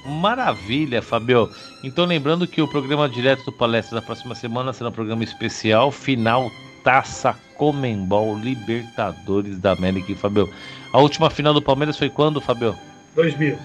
Maravilha, 0.05 1.03
Fabio. 1.03 1.51
Então, 1.83 2.05
lembrando 2.05 2.47
que 2.47 2.63
o 2.63 2.69
programa 2.69 3.09
direto 3.09 3.45
do 3.45 3.53
Palestra 3.53 4.01
da 4.01 4.07
próxima 4.07 4.35
semana 4.35 4.73
será 4.73 4.91
um 4.91 4.93
programa 4.93 5.25
especial, 5.25 5.91
final 5.91 6.51
Taça 6.85 7.35
Comembol 7.57 8.39
Libertadores 8.39 9.59
da 9.59 9.73
América. 9.73 10.15
Fabio, 10.15 10.49
a 10.93 11.01
última 11.01 11.31
final 11.31 11.53
do 11.53 11.63
Palmeiras 11.63 11.99
foi 11.99 12.09
quando, 12.09 12.41
Fabio? 12.41 12.77
2000. 13.15 13.59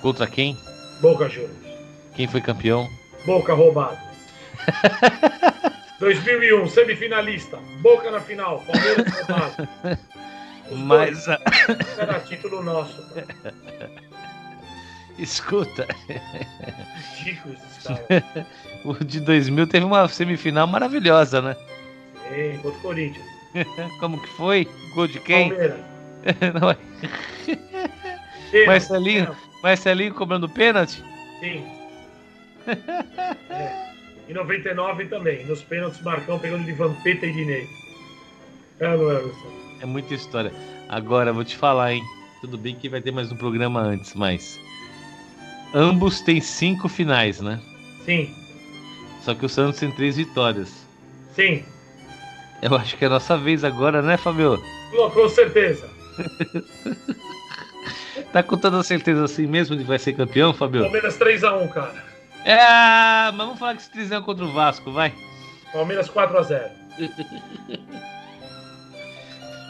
Contra 0.00 0.26
quem? 0.26 0.56
Boca 1.02 1.28
Juniors. 1.28 1.52
Quem 2.14 2.26
foi 2.26 2.40
campeão? 2.40 2.88
Boca 3.26 3.52
roubado. 3.52 3.98
2001, 6.00 6.68
semifinalista. 6.68 7.58
Boca 7.80 8.10
na 8.10 8.20
final. 8.20 8.64
Palmeiras 8.66 9.12
roubado. 9.12 9.68
Os 10.70 10.78
Mas 10.78 11.26
dois, 11.26 11.40
era 11.98 12.20
título 12.20 12.62
nosso. 12.62 13.02
escuta, 15.18 15.86
o 18.84 18.94
de 19.04 19.20
2000 19.20 19.66
teve 19.66 19.84
uma 19.84 20.08
semifinal 20.08 20.66
maravilhosa, 20.66 21.42
né? 21.42 21.56
Ei, 22.30 22.58
contra 22.62 22.78
o 22.78 22.82
Corinthians. 22.82 23.26
Como 24.00 24.20
que 24.20 24.28
foi? 24.28 24.68
Gol 24.94 25.08
de 25.08 25.18
quem? 25.20 25.48
Palmeiras. 25.48 25.80
Não 26.60 26.70
é? 26.70 26.76
Marcelinho? 28.66 29.36
Marcelinho 29.62 30.14
cobrando 30.14 30.48
pênalti? 30.48 31.02
Sim. 31.40 31.64
É. 33.50 33.88
Em 34.28 34.34
99 34.34 35.06
também. 35.06 35.44
Nos 35.46 35.62
pênaltis, 35.62 36.00
Marcão 36.02 36.38
pegando 36.38 36.64
de 36.64 36.72
Vampeta 36.72 37.26
e 37.26 37.32
Dinei. 37.32 37.66
É, 38.80 38.96
não 38.96 39.10
é, 39.10 39.18
Wilson? 39.18 39.67
É 39.80 39.86
muita 39.86 40.14
história. 40.14 40.52
Agora, 40.88 41.32
vou 41.32 41.44
te 41.44 41.56
falar, 41.56 41.92
hein? 41.92 42.02
Tudo 42.40 42.56
bem 42.58 42.74
que 42.74 42.88
vai 42.88 43.00
ter 43.00 43.10
mais 43.12 43.30
um 43.32 43.36
programa 43.36 43.80
antes, 43.80 44.14
mas. 44.14 44.58
Ambos 45.74 46.20
têm 46.20 46.40
cinco 46.40 46.88
finais, 46.88 47.40
né? 47.40 47.60
Sim, 48.04 48.34
Só 49.22 49.34
que 49.34 49.44
o 49.44 49.48
Santos 49.48 49.78
tem 49.78 49.90
três 49.90 50.16
vitórias. 50.16 50.86
sim. 51.34 51.62
Eu 52.60 52.74
acho 52.74 52.96
que 52.96 53.04
é 53.04 53.06
a 53.06 53.10
nossa 53.10 53.36
vez 53.38 53.62
agora, 53.62 54.02
né, 54.02 54.16
Fabio? 54.16 54.60
Com 55.14 55.28
certeza. 55.28 55.88
Tá 58.32 58.42
com 58.42 58.58
toda 58.58 58.82
certeza 58.82 59.24
assim 59.24 59.46
mesmo 59.46 59.74
de 59.76 59.82
que 59.82 59.88
vai 59.88 59.98
ser 59.98 60.12
campeão, 60.12 60.52
Fabio? 60.52 60.82
Palmeiras 60.82 61.18
3x1, 61.18 61.68
cara. 61.70 62.04
É, 62.44 63.30
mas 63.30 63.36
vamos 63.36 63.58
falar 63.58 63.74
que 63.74 63.80
esse 63.80 63.90
trisão 63.90 64.22
contra 64.22 64.44
o 64.44 64.52
Vasco, 64.52 64.90
vai. 64.92 65.14
Palmeiras 65.72 66.10
4x0. 66.10 66.68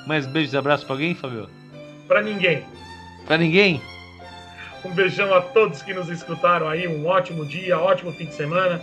Mais 0.09 0.27
beijos 0.27 0.55
e 0.55 0.57
abraços 0.57 0.87
pra 0.87 0.95
alguém, 0.95 1.15
Fabio? 1.15 1.51
Pra 2.07 2.23
ninguém. 2.23 2.65
Pra 3.27 3.37
ninguém? 3.37 3.79
Um 4.83 4.91
beijão 4.91 5.35
a 5.35 5.43
todos 5.43 5.83
que 5.83 5.93
nos 5.93 6.09
escutaram 6.09 6.67
aí. 6.67 6.89
Um 6.89 7.07
ótimo 7.07 7.45
dia, 7.45 7.79
ótimo 7.79 8.11
fim 8.13 8.25
de 8.25 8.35
semana. 8.35 8.81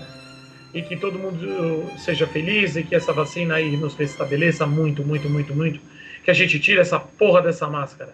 E 0.71 0.83
que 0.83 0.95
todo 0.95 1.17
mundo 1.17 1.91
seja 1.97 2.27
feliz 2.27 2.75
e 2.75 2.83
que 2.83 2.93
essa 2.93 3.11
vacina 3.11 3.55
aí 3.55 3.75
nos 3.75 3.95
restabeleça 3.95 4.67
muito, 4.67 5.03
muito, 5.03 5.27
muito, 5.27 5.55
muito. 5.55 5.79
Que 6.23 6.29
a 6.29 6.33
gente 6.33 6.59
tire 6.59 6.79
essa 6.79 6.99
porra 6.99 7.41
dessa 7.41 7.67
máscara. 7.67 8.13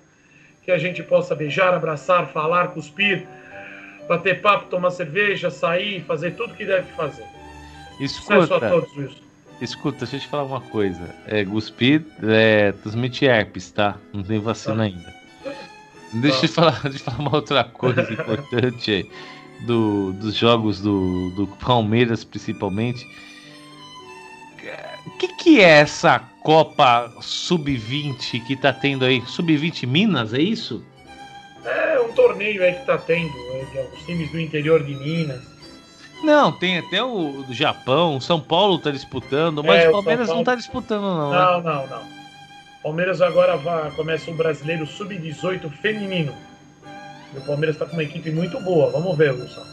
Que 0.63 0.71
a 0.71 0.77
gente 0.77 1.03
possa 1.03 1.35
beijar, 1.35 1.73
abraçar, 1.73 2.27
falar, 2.27 2.69
cuspir, 2.69 3.27
bater 4.07 4.39
papo, 4.39 4.69
tomar 4.69 4.91
cerveja, 4.91 5.49
sair, 5.49 6.01
fazer 6.05 6.31
tudo 6.35 6.53
que 6.53 6.63
deve 6.63 6.89
fazer. 6.93 7.25
Sucesso 8.07 8.33
a 8.33 8.37
Escuta, 8.39 8.69
todos, 8.69 8.95
Wilson. 8.95 9.30
Escuta, 9.63 9.99
deixa 9.99 10.17
eu 10.17 10.19
te 10.19 10.27
falar 10.27 10.43
uma 10.43 10.61
coisa. 10.61 11.15
É, 11.27 11.43
Guspir 11.43 12.03
é, 12.23 12.71
transmite 12.71 13.25
herpes, 13.25 13.71
tá? 13.71 13.97
Não 14.13 14.23
tem 14.23 14.39
vacina 14.39 14.83
ainda. 14.83 15.13
Deixa 16.13 16.45
eu 16.45 16.49
falar, 16.49 16.81
deixa 16.89 16.97
eu 16.97 17.03
falar 17.11 17.19
uma 17.19 17.35
outra 17.35 17.63
coisa 17.63 18.01
importante 18.11 18.91
aí. 18.91 19.09
Do, 19.61 20.11
dos 20.13 20.35
jogos 20.35 20.81
do, 20.81 21.29
do 21.31 21.47
Palmeiras, 21.47 22.23
principalmente. 22.23 23.05
O 25.05 25.11
que, 25.17 25.27
que 25.29 25.61
é 25.61 25.81
essa 25.81 26.19
Copa 26.43 27.11
Sub-20 27.21 28.43
que 28.45 28.55
tá 28.55 28.73
tendo 28.73 29.05
aí? 29.05 29.21
Sub-20 29.25 29.87
Minas, 29.87 30.33
é 30.33 30.41
isso? 30.41 30.83
É 31.63 31.99
um 31.99 32.11
torneio 32.13 32.63
aí 32.63 32.73
que 32.73 32.85
tá 32.85 32.97
tendo, 32.97 33.31
é, 33.53 33.65
de 33.71 33.79
alguns 33.79 34.05
times 34.05 34.31
do 34.31 34.39
interior 34.39 34.83
de 34.83 34.95
Minas. 34.95 35.50
Não, 36.23 36.51
tem 36.51 36.77
até 36.77 37.03
o 37.03 37.43
do 37.47 37.53
Japão, 37.53 38.17
o 38.17 38.21
São 38.21 38.39
Paulo 38.39 38.77
tá 38.77 38.91
disputando, 38.91 39.63
mas 39.63 39.83
É, 39.85 39.89
o 39.89 39.91
Palmeiras 39.93 40.27
São 40.27 40.37
não 40.37 40.43
Paulo- 40.43 40.45
tá 40.45 40.55
disputando, 40.55 41.01
não, 41.01 41.31
né? 41.31 41.37
Não, 41.37 41.61
não, 41.61 41.87
não. 41.87 42.03
Palmeiras 42.83 43.21
agora 43.21 43.57
vai, 43.57 43.89
começa 43.91 44.29
o 44.29 44.35
brasileiro 44.35 44.85
sub-18 44.85 45.69
feminino. 45.81 46.33
E 47.33 47.37
o 47.37 47.41
Palmeiras 47.41 47.75
está 47.75 47.85
com 47.85 47.93
uma 47.93 48.03
equipe 48.03 48.29
muito 48.31 48.59
boa. 48.61 48.91
Vamos 48.91 49.17
ver, 49.17 49.31
Wilson. 49.31 49.63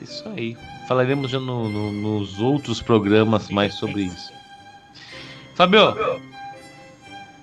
É 0.00 0.04
Isso 0.04 0.28
aí. 0.36 0.56
Falaremos 0.88 1.30
já 1.30 1.38
no- 1.40 1.68
no- 1.68 1.92
nos 1.92 2.40
outros 2.40 2.80
programas 2.82 3.48
mais 3.48 3.74
sobre 3.74 4.02
isso. 4.02 4.32
Fabio, 5.54 5.94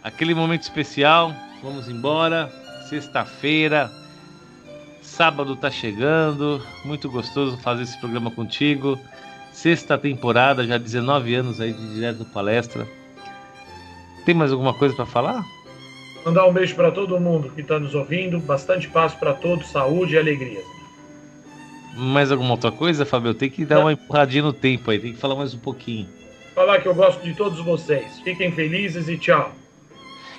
aquele 0.04 0.34
momento 0.34 0.64
especial, 0.64 1.34
vamos 1.64 1.88
embora. 1.90 2.52
Sexta-feira, 2.90 3.92
sábado 5.20 5.54
tá 5.58 5.70
chegando. 5.70 6.66
Muito 6.86 7.12
gostoso 7.12 7.58
fazer 7.58 7.84
esse 7.84 8.00
programa 8.00 8.32
contigo. 8.32 8.98
Sexta 9.52 9.98
temporada, 9.98 10.66
já 10.66 10.78
19 10.78 11.36
anos 11.36 11.60
aí 11.60 11.74
de 11.74 11.94
direto 11.94 12.24
palestra. 12.24 12.88
Tem 14.26 14.34
mais 14.34 14.54
alguma 14.54 14.74
coisa 14.74 14.96
para 14.96 15.06
falar? 15.06 15.44
Mandar 16.26 16.48
um 16.48 16.54
beijo 16.54 16.74
para 16.74 16.90
todo 16.90 17.20
mundo 17.20 17.50
que 17.50 17.60
está 17.60 17.78
nos 17.78 17.94
ouvindo. 17.94 18.40
Bastante 18.40 18.88
paz 18.88 19.14
para 19.14 19.34
todos, 19.34 19.68
saúde 19.68 20.16
e 20.16 20.18
alegria. 20.18 20.62
Mais 21.98 22.32
alguma 22.32 22.52
outra 22.52 22.72
coisa, 22.72 23.06
Fabio? 23.06 23.34
Tem 23.34 23.50
que 23.50 23.66
dar 23.66 23.82
uma 23.82 23.92
empurradinha 23.92 24.44
no 24.44 24.54
tempo 24.54 24.90
aí, 24.90 25.00
tem 25.00 25.12
que 25.12 25.20
falar 25.20 25.36
mais 25.36 25.54
um 25.54 25.60
pouquinho. 25.60 26.08
Falar 26.56 26.80
que 26.80 26.88
eu 26.88 26.96
gosto 26.96 27.22
de 27.22 27.34
todos 27.34 27.60
vocês. 27.60 28.22
Fiquem 28.24 28.54
felizes 28.54 29.10
e 29.10 29.18
tchau. 29.18 29.52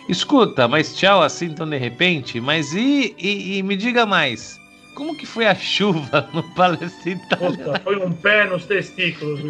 Escuta, 0.09 0.67
mas 0.67 0.97
tchau 0.97 1.23
assim 1.23 1.53
tão 1.53 1.69
de 1.69 1.77
repente, 1.77 2.41
mas 2.41 2.73
e, 2.73 3.15
e, 3.19 3.59
e 3.59 3.63
me 3.63 3.77
diga 3.77 4.07
mais, 4.07 4.60
como 5.01 5.17
que 5.17 5.25
foi 5.25 5.47
a 5.47 5.55
chuva 5.55 6.29
no 6.35 6.43
Palestina? 6.43 7.23
Puta, 7.39 7.81
foi 7.83 7.97
um 7.97 8.13
pé 8.13 8.45
nos 8.45 8.67
testículos. 8.67 9.41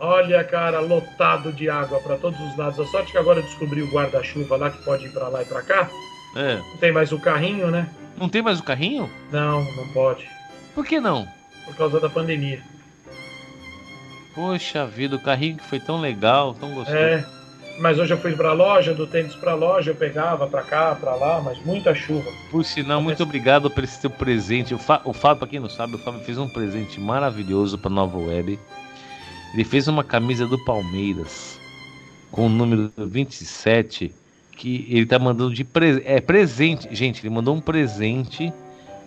Olha, 0.00 0.42
cara, 0.42 0.80
lotado 0.80 1.52
de 1.52 1.70
água 1.70 2.00
para 2.00 2.16
todos 2.16 2.40
os 2.40 2.56
lados. 2.56 2.80
A 2.80 2.86
sorte 2.86 3.12
que 3.12 3.18
agora 3.18 3.38
eu 3.38 3.44
descobri 3.44 3.80
o 3.80 3.86
guarda-chuva 3.92 4.56
lá 4.56 4.70
que 4.70 4.82
pode 4.82 5.06
ir 5.06 5.12
para 5.12 5.28
lá 5.28 5.40
e 5.42 5.44
para 5.44 5.62
cá. 5.62 5.88
É, 6.34 6.56
Não 6.56 6.76
tem 6.78 6.90
mais 6.90 7.12
o 7.12 7.18
carrinho, 7.20 7.70
né? 7.70 7.88
não 8.18 8.28
tem 8.28 8.42
mais 8.42 8.58
o 8.58 8.64
carrinho? 8.64 9.08
Não, 9.30 9.62
não 9.76 9.86
pode. 9.92 10.28
Por 10.74 10.84
que 10.84 10.98
não? 10.98 11.28
Por 11.64 11.76
causa 11.76 12.00
da 12.00 12.10
pandemia. 12.10 12.60
Poxa 14.34 14.84
vida, 14.84 15.14
o 15.14 15.20
carrinho 15.20 15.58
que 15.58 15.64
foi 15.64 15.78
tão 15.78 16.00
legal, 16.00 16.54
tão 16.54 16.74
gostoso. 16.74 16.96
É. 16.96 17.24
Mas 17.78 17.98
hoje 17.98 18.14
eu 18.14 18.18
fui 18.18 18.32
pra 18.34 18.52
loja, 18.52 18.94
do 18.94 19.06
tênis 19.06 19.34
pra 19.34 19.54
loja, 19.54 19.90
eu 19.90 19.94
pegava 19.94 20.46
pra 20.46 20.62
cá, 20.62 20.94
pra 20.94 21.14
lá, 21.14 21.42
mas 21.42 21.58
muita 21.64 21.94
chuva. 21.94 22.30
Por 22.50 22.64
sinal, 22.64 23.02
muito 23.02 23.22
obrigado 23.22 23.70
por 23.70 23.84
esse 23.84 24.00
teu 24.00 24.08
presente. 24.10 24.74
O, 24.74 24.78
Fá- 24.78 25.02
o 25.04 25.12
Fábio, 25.12 25.40
pra 25.40 25.48
quem 25.48 25.60
não 25.60 25.68
sabe, 25.68 25.94
o 25.96 25.98
Fábio 25.98 26.20
fez 26.20 26.38
um 26.38 26.48
presente 26.48 26.98
maravilhoso 26.98 27.76
pra 27.76 27.90
Nova 27.90 28.16
Web. 28.18 28.58
Ele 29.52 29.64
fez 29.64 29.88
uma 29.88 30.02
camisa 30.02 30.46
do 30.46 30.58
Palmeiras 30.64 31.58
com 32.30 32.46
o 32.46 32.48
número 32.48 32.90
27 32.96 34.12
que 34.56 34.86
ele 34.90 35.04
tá 35.04 35.18
mandando 35.18 35.52
de 35.52 35.62
pre 35.64 36.02
é, 36.06 36.18
presente. 36.20 36.88
Gente, 36.94 37.20
ele 37.20 37.34
mandou 37.34 37.54
um 37.54 37.60
presente 37.60 38.50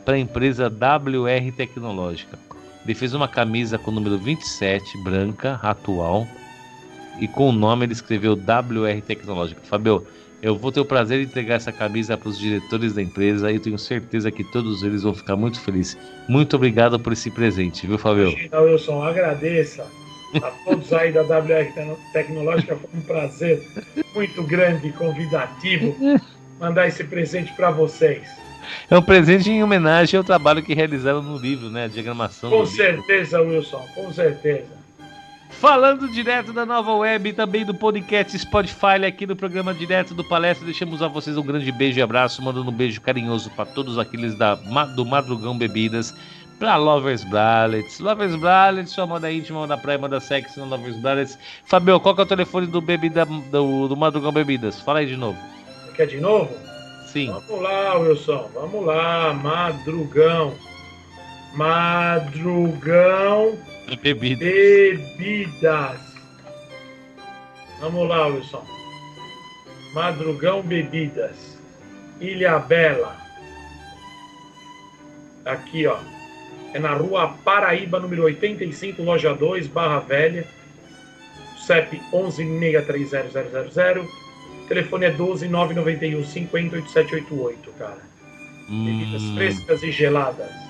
para 0.05 0.13
a 0.15 0.19
empresa 0.19 0.67
WR 0.67 1.51
Tecnológica. 1.55 2.37
Ele 2.85 2.93
fez 2.93 3.13
uma 3.15 3.27
camisa 3.27 3.77
com 3.77 3.89
o 3.89 3.93
número 3.93 4.17
27, 4.17 4.97
branca, 5.03 5.59
atual, 5.61 6.27
e 7.19 7.27
com 7.27 7.49
o 7.49 7.51
nome 7.51 7.85
ele 7.85 7.93
escreveu 7.93 8.33
WR 8.33 9.01
Tecnológica. 9.05 9.61
Fabio, 9.63 10.05
eu 10.41 10.55
vou 10.55 10.71
ter 10.71 10.79
o 10.79 10.85
prazer 10.85 11.19
de 11.19 11.25
entregar 11.25 11.55
essa 11.55 11.71
camisa 11.71 12.17
para 12.17 12.29
os 12.29 12.39
diretores 12.39 12.93
da 12.93 13.01
empresa 13.01 13.51
e 13.51 13.55
eu 13.55 13.61
tenho 13.61 13.77
certeza 13.77 14.31
que 14.31 14.43
todos 14.43 14.83
eles 14.83 15.03
vão 15.03 15.13
ficar 15.13 15.35
muito 15.35 15.59
felizes. 15.59 15.97
Muito 16.27 16.55
obrigado 16.55 16.99
por 16.99 17.11
esse 17.13 17.29
presente, 17.29 17.85
viu, 17.85 17.97
Fabio? 17.97 18.29
Imagina, 18.29 18.59
Wilson, 18.61 19.03
agradeça 19.03 19.85
a 20.35 20.51
todos 20.63 20.93
aí 20.93 21.11
da 21.11 21.21
WR 21.23 21.73
Tecno- 21.73 21.97
Tecnológica. 22.13 22.75
Foi 22.75 22.89
um 22.99 23.01
prazer 23.01 23.61
muito 24.15 24.41
grande 24.43 24.87
e 24.87 24.91
convidativo 24.93 25.95
mandar 26.59 26.87
esse 26.87 27.03
presente 27.03 27.51
pra 27.53 27.69
vocês. 27.71 28.23
É 28.89 28.97
um 28.97 29.01
presente 29.01 29.49
em 29.49 29.63
homenagem 29.63 30.17
ao 30.17 30.23
trabalho 30.23 30.61
que 30.61 30.73
realizaram 30.75 31.21
no 31.23 31.37
livro, 31.37 31.69
né? 31.69 31.85
A 31.85 31.87
diagramação 31.87 32.49
Com 32.49 32.57
do 32.63 32.69
livro. 32.69 32.75
certeza, 32.77 33.41
Wilson, 33.41 33.83
com 33.95 34.13
certeza. 34.13 34.78
Falando 35.59 36.07
direto 36.07 36.53
da 36.53 36.65
nova 36.65 36.93
web 36.95 37.29
e 37.29 37.33
também 37.33 37.65
do 37.65 37.73
podcast 37.73 38.39
Spotify 38.39 39.03
aqui 39.05 39.27
no 39.27 39.35
programa 39.35 39.73
direto 39.73 40.13
do 40.13 40.23
Palestra, 40.23 40.63
deixamos 40.63 41.01
a 41.01 41.09
vocês 41.09 41.35
um 41.35 41.43
grande 41.43 41.69
beijo 41.69 41.99
e 41.99 42.01
abraço, 42.01 42.41
mandando 42.41 42.71
um 42.71 42.73
beijo 42.73 43.01
carinhoso 43.01 43.49
para 43.49 43.65
todos 43.65 43.97
aqueles 43.97 44.35
da, 44.35 44.55
do 44.55 45.05
Madrugão 45.05 45.57
Bebidas, 45.57 46.15
para 46.57 46.77
Lovers 46.77 47.25
Bralets, 47.25 47.99
Lovers 47.99 48.37
Bralets, 48.37 48.93
sua 48.93 49.05
moda 49.05 49.29
íntima, 49.29 49.59
moda 49.59 49.77
praia, 49.77 49.99
moda 49.99 50.21
sexy, 50.21 50.57
no 50.57 50.65
Lovers 50.65 50.95
Bralets. 50.95 51.37
Fabio, 51.65 51.99
qual 51.99 52.15
que 52.15 52.21
é 52.21 52.23
o 52.23 52.27
telefone 52.27 52.65
do, 52.65 52.79
bebida, 52.79 53.25
do, 53.25 53.89
do 53.89 53.97
Madrugão 53.97 54.31
Bebidas? 54.31 54.79
Fala 54.79 54.99
aí 54.99 55.07
de 55.07 55.17
novo. 55.17 55.37
Quer 55.93 56.07
de 56.07 56.21
novo? 56.21 56.49
Sim, 57.05 57.31
Vamos 57.31 57.61
lá, 57.61 57.97
Wilson, 57.97 58.49
vamos 58.53 58.85
lá, 58.85 59.33
madrugão. 59.33 60.53
Madrugão 61.53 63.57
bebida. 64.01 64.45
Bebidas. 64.45 65.99
Vamos 67.79 68.07
lá, 68.07 68.27
Wilson. 68.27 68.65
Madrugão 69.93 70.61
Bebidas. 70.61 71.57
Ilha 72.19 72.59
Bela. 72.59 73.17
Aqui, 75.45 75.87
ó. 75.87 75.97
É 76.73 76.79
na 76.79 76.93
rua 76.93 77.29
Paraíba, 77.43 77.99
número 77.99 78.23
85, 78.23 79.01
loja 79.01 79.33
2, 79.33 79.67
Barra 79.67 79.99
Velha. 79.99 80.45
CEP 81.65 81.99
11630000. 82.11 84.07
Telefone 84.67 85.05
é 85.05 85.11
12991 85.11 86.23
50 86.23 86.75
8788, 86.75 87.71
cara. 87.79 87.97
Bebidas 88.67 89.21
Hum, 89.23 89.35
frescas 89.35 89.81
e 89.81 89.91
geladas. 89.91 90.68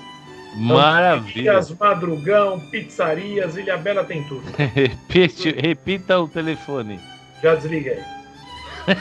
Maravilha. 0.54 1.54
Pizzarias, 1.54 1.78
Madrugão, 1.78 2.60
pizzarias, 2.60 3.56
Ilha 3.56 3.76
Bela 3.76 4.04
tem 4.04 4.24
tudo. 4.24 4.44
Repite, 4.74 5.50
repita 5.50 6.18
o 6.18 6.28
telefone. 6.28 7.00
Já 7.42 7.54
desliga 7.54 7.92
aí. 7.92 8.96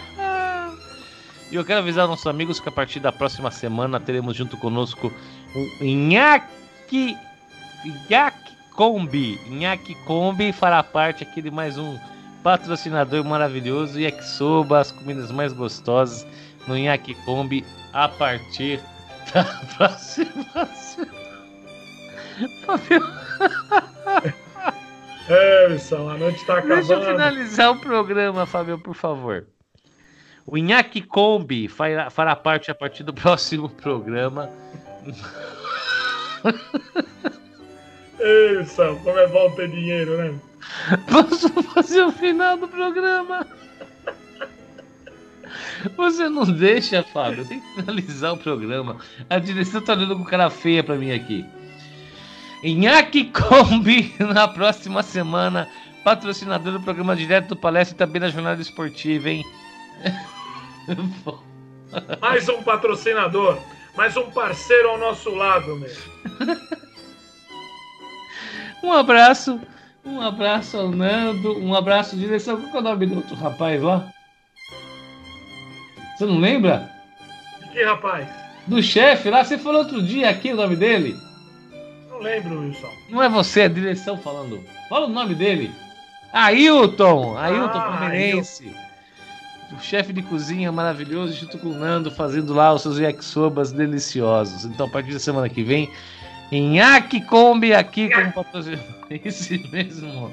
E 1.54 1.56
eu 1.56 1.64
quero 1.64 1.78
avisar 1.78 2.08
nossos 2.08 2.26
amigos 2.26 2.58
que 2.58 2.68
a 2.68 2.72
partir 2.72 2.98
da 2.98 3.12
próxima 3.12 3.48
semana 3.48 4.00
teremos 4.00 4.36
junto 4.36 4.56
conosco 4.56 5.12
o 5.54 5.84
Inhaki, 5.84 7.16
Inhaki 7.84 8.52
Kombi. 8.72 9.38
Inhaki 9.46 9.94
Kombi 10.04 10.52
fará 10.52 10.82
parte 10.82 11.22
aqui 11.22 11.40
de 11.40 11.52
mais 11.52 11.78
um 11.78 11.96
patrocinador 12.42 13.24
maravilhoso. 13.24 14.00
Yakisoba, 14.00 14.80
as 14.80 14.90
comidas 14.90 15.30
mais 15.30 15.52
gostosas 15.52 16.26
no 16.66 16.76
Inhaki 16.76 17.14
Kombi 17.24 17.64
a 17.92 18.08
partir 18.08 18.80
da 19.34 19.44
próxima 19.76 20.66
semana. 20.74 21.24
Fabio, 22.66 23.02
É, 25.28 25.66
Wilson, 25.68 26.08
a 26.10 26.18
noite 26.18 26.44
tá 26.44 26.60
Deixa 26.60 26.92
eu 26.92 26.98
acabando. 26.98 27.06
finalizar 27.12 27.70
o 27.72 27.80
programa, 27.80 28.46
Fábio, 28.46 28.78
por 28.78 28.94
favor. 28.94 29.46
O 30.46 30.58
Inhaki 30.58 31.00
Kombi 31.00 31.68
fará, 31.68 32.10
fará 32.10 32.36
parte 32.36 32.70
a 32.70 32.74
partir 32.74 33.02
do 33.02 33.14
próximo 33.14 33.68
programa. 33.68 34.50
Wilson, 38.20 38.96
como 39.02 39.18
é 39.18 39.26
bom 39.28 39.50
ter 39.52 39.68
dinheiro, 39.68 40.16
né? 40.18 40.34
Posso 41.10 41.48
fazer 41.62 42.02
o 42.02 42.12
final 42.12 42.56
do 42.56 42.68
programa? 42.68 43.46
Você 45.96 46.28
não 46.28 46.44
deixa, 46.44 47.02
Fábio. 47.02 47.46
Tem 47.46 47.60
que 47.60 47.74
finalizar 47.74 48.32
o 48.32 48.38
programa. 48.38 48.96
A 49.28 49.38
direção 49.38 49.80
tá 49.80 49.92
olhando 49.92 50.16
com 50.16 50.24
cara 50.24 50.50
feia 50.50 50.82
pra 50.82 50.96
mim 50.96 51.12
aqui. 51.12 51.44
Inhaki 52.62 53.26
Kombi 53.26 54.14
na 54.18 54.48
próxima 54.48 55.02
semana. 55.02 55.68
Patrocinador 56.02 56.72
do 56.72 56.80
programa 56.80 57.16
direto 57.16 57.48
do 57.48 57.56
Palestra 57.56 57.94
e 57.94 57.98
também 57.98 58.20
da 58.20 58.28
Jornada 58.28 58.60
Esportiva, 58.60 59.30
hein? 59.30 59.44
Mais 62.20 62.48
um 62.48 62.62
patrocinador, 62.62 63.58
mais 63.96 64.16
um 64.16 64.30
parceiro 64.30 64.90
ao 64.90 64.98
nosso 64.98 65.30
lado, 65.30 65.76
meu. 65.76 65.90
Um 68.82 68.92
abraço, 68.92 69.60
um 70.04 70.20
abraço 70.20 70.76
ao 70.76 70.90
Nando, 70.90 71.58
um 71.58 71.74
abraço, 71.74 72.16
direção. 72.16 72.60
Qual 72.60 72.76
é 72.76 72.78
o 72.78 72.82
nome 72.82 73.06
do 73.06 73.16
outro 73.16 73.34
rapaz 73.36 73.80
lá? 73.80 74.12
Você 76.14 76.24
não 76.26 76.38
lembra? 76.38 76.90
Que 77.72 77.84
rapaz? 77.84 78.28
Do 78.66 78.82
chefe 78.82 79.30
lá, 79.30 79.44
você 79.44 79.58
falou 79.58 79.80
outro 79.80 80.02
dia 80.02 80.30
aqui 80.30 80.52
o 80.52 80.56
nome 80.56 80.76
dele. 80.76 81.16
Não 82.08 82.18
lembro, 82.18 82.60
Wilson. 82.60 82.90
Não 83.10 83.22
é 83.22 83.28
você, 83.28 83.62
é 83.62 83.64
a 83.64 83.68
direção 83.68 84.16
falando. 84.16 84.62
Fala 84.88 85.06
o 85.06 85.10
nome 85.10 85.34
dele. 85.34 85.70
Ailton, 86.32 87.36
Ailton 87.36 87.78
Ah, 87.78 87.98
Palmeirense. 87.98 88.74
O 89.72 89.80
chefe 89.82 90.12
de 90.12 90.22
cozinha 90.22 90.70
maravilhoso, 90.70 91.34
junto 91.34 91.58
com 91.58 91.68
o 91.68 91.74
Nando, 91.74 92.10
fazendo 92.10 92.54
lá 92.54 92.72
os 92.72 92.82
seus 92.82 92.98
yakisobas 92.98 93.72
deliciosos. 93.72 94.64
Então, 94.64 94.86
a 94.86 94.90
partir 94.90 95.12
da 95.12 95.18
semana 95.18 95.48
que 95.48 95.62
vem, 95.62 95.90
em 96.52 96.76
Kombi 97.28 97.74
aqui 97.74 98.08
como 98.08 98.32
patrocinador. 98.32 98.84
Esse 99.10 99.58
mesmo. 99.70 100.32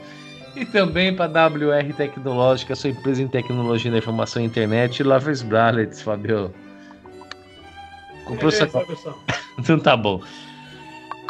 E 0.55 0.65
também 0.65 1.15
para 1.15 1.47
WR 1.47 1.93
Tecnológica, 1.95 2.75
sua 2.75 2.89
empresa 2.89 3.21
em 3.23 3.27
tecnologia 3.27 3.91
da 3.91 3.97
informação 3.97 4.41
e 4.41 4.45
internet, 4.45 4.99
e 4.99 5.03
Lovers 5.03 5.41
Bralets, 5.41 6.01
Fabio. 6.01 6.53
Comprou 8.25 8.51
sua 8.51 8.67
então 9.57 9.79
tá 9.79 9.95
bom. 9.95 10.21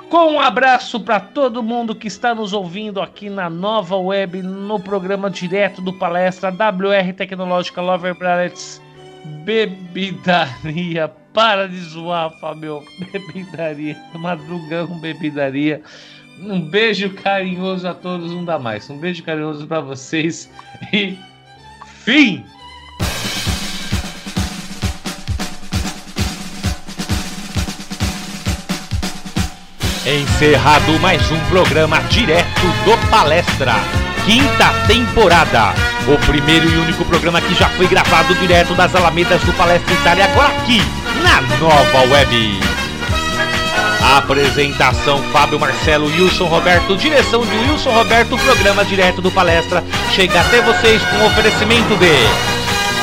Com 0.09 0.33
um 0.33 0.41
abraço 0.41 0.99
para 0.99 1.21
todo 1.21 1.63
mundo 1.63 1.95
que 1.95 2.07
está 2.07 2.35
nos 2.35 2.51
ouvindo 2.51 3.01
aqui 3.01 3.29
na 3.29 3.49
nova 3.49 3.95
web, 3.95 4.41
no 4.41 4.77
programa 4.77 5.29
direto 5.29 5.81
do 5.81 5.93
palestra 5.93 6.49
WR 6.49 7.13
Tecnológica 7.15 7.81
Lover 7.81 8.13
Bralets 8.15 8.81
Bebidaria. 9.45 11.09
Para 11.33 11.69
de 11.69 11.79
zoar, 11.79 12.29
Fabio. 12.41 12.83
Bebidaria. 13.13 13.97
Madrugão 14.15 14.99
Bebidaria. 14.99 15.81
Um 16.43 16.59
beijo 16.59 17.11
carinhoso 17.11 17.87
a 17.87 17.93
todos, 17.93 18.31
não 18.31 18.43
dá 18.43 18.57
mais. 18.57 18.89
Um 18.89 18.97
beijo 18.97 19.23
carinhoso 19.23 19.67
para 19.67 19.79
vocês 19.79 20.49
e 20.91 21.15
fim! 22.03 22.43
Encerrado 30.03 30.99
mais 30.99 31.31
um 31.31 31.39
programa 31.45 31.99
direto 32.09 32.61
do 32.85 33.09
Palestra, 33.11 33.73
quinta 34.25 34.73
temporada. 34.87 35.75
O 36.11 36.17
primeiro 36.25 36.67
e 36.67 36.77
único 36.77 37.05
programa 37.05 37.39
que 37.39 37.53
já 37.53 37.69
foi 37.69 37.87
gravado 37.87 38.33
direto 38.35 38.73
das 38.73 38.95
Alamedas 38.95 39.43
do 39.43 39.53
Palestra 39.53 39.93
Itália, 39.93 40.25
agora 40.25 40.47
aqui 40.57 40.79
na 41.21 41.41
nova 41.59 42.11
web. 42.11 42.80
Apresentação 44.17 45.23
Fábio 45.31 45.57
Marcelo 45.57 46.07
Wilson 46.07 46.43
Roberto, 46.45 46.97
direção 46.97 47.45
de 47.45 47.55
Wilson 47.55 47.91
Roberto, 47.91 48.37
programa 48.37 48.83
direto 48.83 49.21
do 49.21 49.31
Palestra 49.31 49.81
chega 50.11 50.41
até 50.41 50.61
vocês 50.61 51.01
com 51.03 51.25
oferecimento 51.25 51.95
de 51.95 52.11